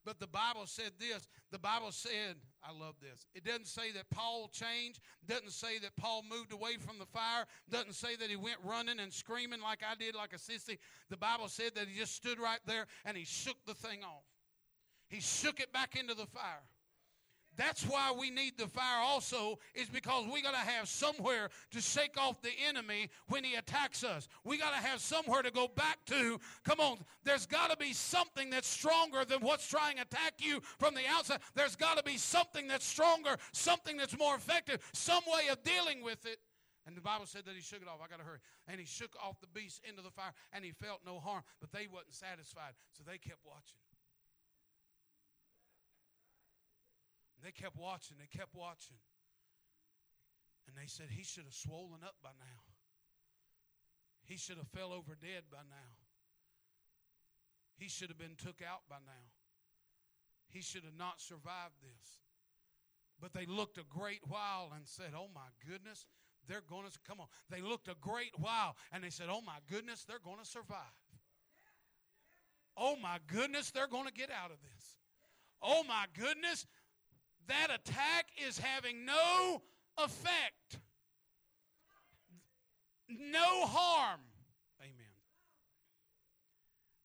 But 0.05 0.18
the 0.18 0.26
Bible 0.26 0.64
said 0.64 0.93
this. 0.99 1.28
The 1.51 1.59
Bible 1.59 1.93
said, 1.93 2.36
I 2.64 2.72
love 2.72 2.95
this. 3.03 3.26
It 3.34 3.45
doesn't 3.45 3.66
say 3.66 3.93
that 3.93 4.09
Paul 4.11 4.49
changed, 4.53 5.01
doesn't 5.26 5.53
say 5.53 5.78
that 5.80 5.95
Paul 5.97 6.24
moved 6.28 6.53
away 6.53 6.76
from 6.78 6.99
the 6.99 7.07
fire, 7.07 7.45
doesn't 7.68 7.95
say 7.95 8.16
that 8.16 8.30
he 8.30 8.36
went 8.36 8.57
running 8.64 8.99
and 8.99 9.12
screaming 9.12 9.61
like 9.61 9.80
I 9.88 9.95
did, 9.95 10.14
like 10.14 10.32
a 10.32 10.36
sissy. 10.36 10.78
The 11.11 11.18
Bible 11.18 11.49
said 11.49 11.72
that 11.74 11.86
he 11.86 11.99
just 11.99 12.14
stood 12.14 12.38
right 12.38 12.61
there 12.66 12.86
and 13.05 13.16
he 13.16 13.24
shook 13.24 13.57
the 13.66 13.74
thing 13.74 14.03
off. 14.03 14.24
He 15.09 15.20
shook 15.20 15.61
it 15.61 15.72
back 15.72 15.97
into 15.97 16.14
the 16.14 16.26
fire. 16.26 16.62
That's 17.57 17.85
why 17.85 18.13
we 18.19 18.31
need 18.31 18.57
the 18.57 18.67
fire 18.67 19.03
also, 19.03 19.59
is 19.75 19.89
because 19.89 20.27
we 20.33 20.41
got 20.41 20.53
to 20.53 20.59
have 20.59 20.89
somewhere 20.89 21.51
to 21.73 21.81
shake 21.81 22.17
off 22.17 22.41
the 22.41 22.53
enemy 22.67 23.11
when 23.29 23.45
he 23.45 23.55
attacks 23.55 24.03
us. 24.03 24.29
We 24.45 24.57
got 24.57 24.71
to 24.71 24.77
have 24.77 25.01
somewhere 25.01 25.43
to 25.43 25.51
go 25.51 25.69
back 25.69 25.99
to. 26.07 26.41
Come 26.65 26.81
on, 26.81 26.99
there's 27.25 27.47
got 27.47 27.71
to 27.71 27.77
be 27.77 27.93
something 27.93 28.51
that's 28.51 28.69
stronger 28.69 29.25
than 29.25 29.41
what's 29.41 29.69
trying 29.69 29.97
to 29.97 30.03
attack 30.03 30.35
you 30.39 30.61
from 30.79 30.95
the 30.95 31.03
outside. 31.09 31.41
There's 31.55 31.77
got 31.77 31.99
to 31.99 32.03
be 32.03 32.17
something 32.17 32.67
that's 32.67 32.87
stronger, 32.87 33.37
something 33.53 33.97
that's 33.97 34.19
more 34.19 34.37
effective, 34.37 34.81
some 34.93 35.23
way 35.27 35.49
of 35.51 35.63
dealing 35.63 36.03
with 36.03 36.25
it. 36.25 36.39
And 36.87 36.97
the 36.97 37.03
Bible 37.03 37.27
said 37.27 37.45
that 37.45 37.55
he 37.55 37.61
shook 37.61 37.83
it 37.83 37.89
off. 37.89 38.01
I 38.03 38.09
got 38.09 38.21
to 38.21 38.25
hurry. 38.25 38.39
And 38.67 38.81
he 38.81 38.87
shook 38.87 39.15
off 39.23 39.39
the 39.41 39.47
beast 39.49 39.83
into 39.87 40.03
the 40.03 40.11
fire, 40.11 40.33
and 40.53 40.65
he 40.65 40.73
felt 40.73 41.01
no 41.05 41.21
harm. 41.21 41.43
But 41.61 41.73
they 41.73 41.87
wasn't 41.93 42.15
satisfied, 42.15 42.73
so 42.93 43.03
they 43.07 43.19
kept 43.19 43.41
watching. 43.45 43.77
And 47.41 47.49
they 47.49 47.57
kept 47.57 47.76
watching, 47.76 48.18
they 48.20 48.28
kept 48.28 48.55
watching. 48.55 49.01
And 50.68 50.76
they 50.76 50.86
said, 50.86 51.07
He 51.09 51.24
should 51.24 51.45
have 51.45 51.55
swollen 51.55 52.05
up 52.05 52.16
by 52.22 52.36
now. 52.38 52.61
He 54.24 54.36
should 54.36 54.59
have 54.59 54.68
fell 54.68 54.93
over 54.93 55.16
dead 55.16 55.49
by 55.51 55.64
now. 55.64 55.97
He 57.78 57.88
should 57.88 58.11
have 58.11 58.18
been 58.18 58.36
took 58.36 58.61
out 58.61 58.82
by 58.91 59.01
now. 59.07 59.32
He 60.51 60.61
should 60.61 60.84
have 60.84 60.99
not 60.99 61.18
survived 61.18 61.80
this. 61.80 62.20
But 63.18 63.32
they 63.32 63.47
looked 63.47 63.78
a 63.78 63.84
great 63.88 64.20
while 64.28 64.70
and 64.76 64.86
said, 64.86 65.16
Oh 65.16 65.28
my 65.34 65.49
goodness, 65.66 66.05
they're 66.47 66.61
going 66.68 66.84
to 66.84 66.99
come 67.09 67.20
on. 67.20 67.26
They 67.49 67.62
looked 67.62 67.88
a 67.88 67.97
great 68.03 68.38
while 68.38 68.76
and 68.93 69.03
they 69.03 69.11
said, 69.11 69.28
Oh 69.30 69.41
my 69.41 69.61
goodness, 69.70 70.05
they're 70.05 70.22
going 70.22 70.45
to 70.45 70.47
survive. 70.47 70.76
Oh 72.76 72.97
my 73.01 73.18
goodness, 73.26 73.70
they're 73.70 73.88
going 73.88 74.07
to 74.07 74.12
get 74.12 74.30
out 74.30 74.51
of 74.51 74.59
this. 74.61 74.97
Oh 75.62 75.84
my 75.84 76.07
goodness, 76.18 76.66
that 77.51 77.69
attack 77.75 78.27
is 78.47 78.59
having 78.59 79.05
no 79.05 79.63
effect. 79.99 80.79
no 83.09 83.67
harm. 83.67 84.21
Amen. 84.81 85.15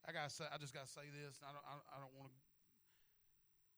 I 0.08 0.12
gotta 0.12 0.30
say, 0.30 0.46
I 0.54 0.58
just 0.58 0.74
gotta 0.74 0.88
say 0.88 1.02
this. 1.12 1.42
I 1.42 1.52
don't, 1.52 1.66
I, 1.66 1.98
I 1.98 2.00
don't 2.00 2.14
want 2.16 2.30
to, 2.30 2.38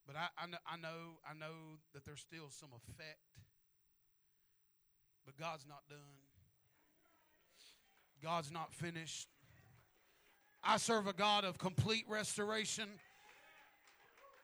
but 0.06 0.16
I, 0.16 0.28
I 0.38 0.48
know, 0.48 0.58
I 0.68 0.76
know, 0.78 1.20
I 1.24 1.34
know 1.34 1.80
that 1.94 2.06
there's 2.06 2.20
still 2.20 2.50
some 2.50 2.70
effect, 2.76 3.24
but 5.26 5.38
God's 5.38 5.66
not 5.68 5.88
done. 5.90 6.20
God's 8.22 8.52
not 8.52 8.74
finished. 8.74 9.30
I 10.64 10.78
serve 10.78 11.08
a 11.08 11.14
God 11.14 11.46
of 11.46 11.58
complete 11.58 12.06
restoration. 12.10 12.90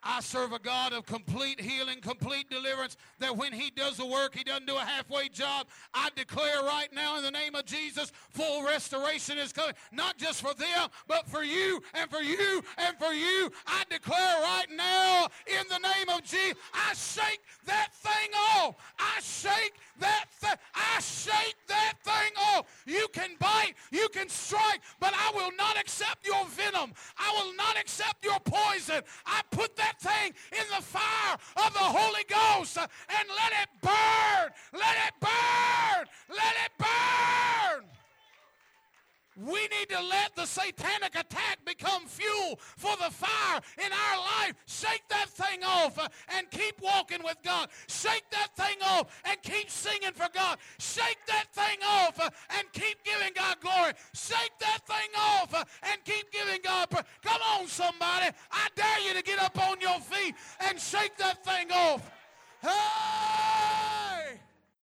I 0.04 0.20
serve 0.22 0.52
a 0.52 0.60
God 0.60 0.94
of 0.94 1.06
complete 1.06 1.60
healing, 1.60 2.02
complete 2.02 2.50
deliverance, 2.50 2.98
that 3.20 3.36
when 3.36 3.54
He 3.54 3.70
does 3.70 3.98
the 3.98 4.06
work, 4.06 4.36
He 4.36 4.44
doesn't 4.44 4.68
do 4.68 4.76
a 4.76 4.80
halfway 4.80 5.30
job. 5.30 5.68
I 5.94 6.10
declare 6.16 6.64
right 6.64 6.90
now 6.94 7.18
in 7.18 7.24
the 7.24 7.32
name 7.32 7.56
of 7.56 7.66
Jesus, 7.66 8.12
full 8.30 8.64
restoration 8.66 9.38
is 9.38 9.54
coming, 9.54 9.76
not 9.92 10.18
just 10.18 10.42
for 10.42 10.54
them, 10.54 10.90
but 11.08 11.28
for 11.28 11.44
you 11.44 11.82
and 11.94 12.10
for 12.10 12.22
you 12.22 12.64
and 12.78 12.98
for 12.98 13.14
you. 13.14 13.50
I 13.66 13.84
declare 13.90 14.42
right 14.42 14.68
now 14.76 15.28
in 15.48 15.68
the 15.70 15.80
name 15.80 16.10
of 16.10 16.24
Jesus, 16.24 16.58
I 16.74 16.94
shake 16.94 17.42
that 17.66 17.94
thing 17.94 18.32
off. 18.58 18.76
I 19.00 19.20
shake 19.22 19.74
that 20.00 20.26
thing. 20.32 20.56
I 20.76 21.00
shake 21.00 21.56
that 21.68 21.94
thing 22.04 22.32
off. 22.54 22.66
You 22.86 23.08
can 23.14 23.32
bite, 23.40 23.74
you 23.92 24.10
can 24.10 24.30
strike, 24.30 24.82
but 25.00 25.14
I 25.14 25.32
will 25.36 25.52
not 25.58 25.80
accept 25.80 26.26
your 26.26 26.46
venom. 26.48 26.94
I 27.18 27.32
will 27.38 27.56
not 27.56 27.80
accept 27.80 28.24
your 28.24 28.40
poison. 28.40 29.02
I 29.26 29.42
put 29.52 29.76
that 29.78 29.93
thing 30.00 30.34
in 30.52 30.66
the 30.76 30.82
fire 30.82 31.38
of 31.58 31.74
the 31.74 31.80
Holy 31.80 32.24
Ghost 32.28 32.78
uh, 32.78 32.88
and 33.10 33.28
let 33.30 33.52
it 33.62 33.70
burn. 33.82 34.52
Let 34.74 34.96
it 35.08 35.14
burn. 35.20 36.06
Let 36.30 36.56
it 36.66 36.72
burn. 36.78 38.03
We 39.36 39.62
need 39.68 39.90
to 39.90 40.02
let 40.02 40.36
the 40.36 40.46
satanic 40.46 41.16
attack 41.16 41.66
become 41.66 42.06
fuel 42.06 42.60
for 42.78 42.96
the 42.98 43.12
fire 43.12 43.62
in 43.84 43.92
our 43.92 44.18
life. 44.18 44.54
Shake 44.66 45.04
that 45.10 45.30
thing 45.30 45.64
off 45.64 45.98
and 46.30 46.50
keep 46.52 46.80
walking 46.82 47.24
with 47.24 47.38
God. 47.44 47.70
Shake 47.88 48.26
that 48.32 48.56
thing 48.56 48.78
off 48.84 49.22
and 49.26 49.42
keep 49.42 49.70
singing 49.70 50.14
for 50.14 50.28
God. 50.34 50.58
Shake 50.78 51.20
that 51.28 51.46
thing 51.54 51.80
off 51.86 52.20
and 52.20 52.72
keep 52.74 53.04
giving 53.04 53.34
God 53.36 53.60
glory. 53.60 53.94
Shake 54.14 54.54
that 54.60 54.80
thing 54.86 55.10
off 55.18 55.54
and 55.84 56.04
keep 56.04 56.32
giving 56.32 56.60
God 56.64 56.90
praise. 56.90 57.06
Come 57.24 57.42
on, 57.58 57.68
somebody. 57.68 58.28
I 58.52 58.68
dare 58.76 59.00
you 59.08 59.14
to 59.16 59.24
get 59.24 59.40
up 59.40 59.58
on 59.68 59.82
your 59.82 60.00
feet 60.00 60.36
and 60.60 60.80
shake 60.80 61.18
that 61.18 61.44
thing 61.44 61.72
off. 61.72 62.12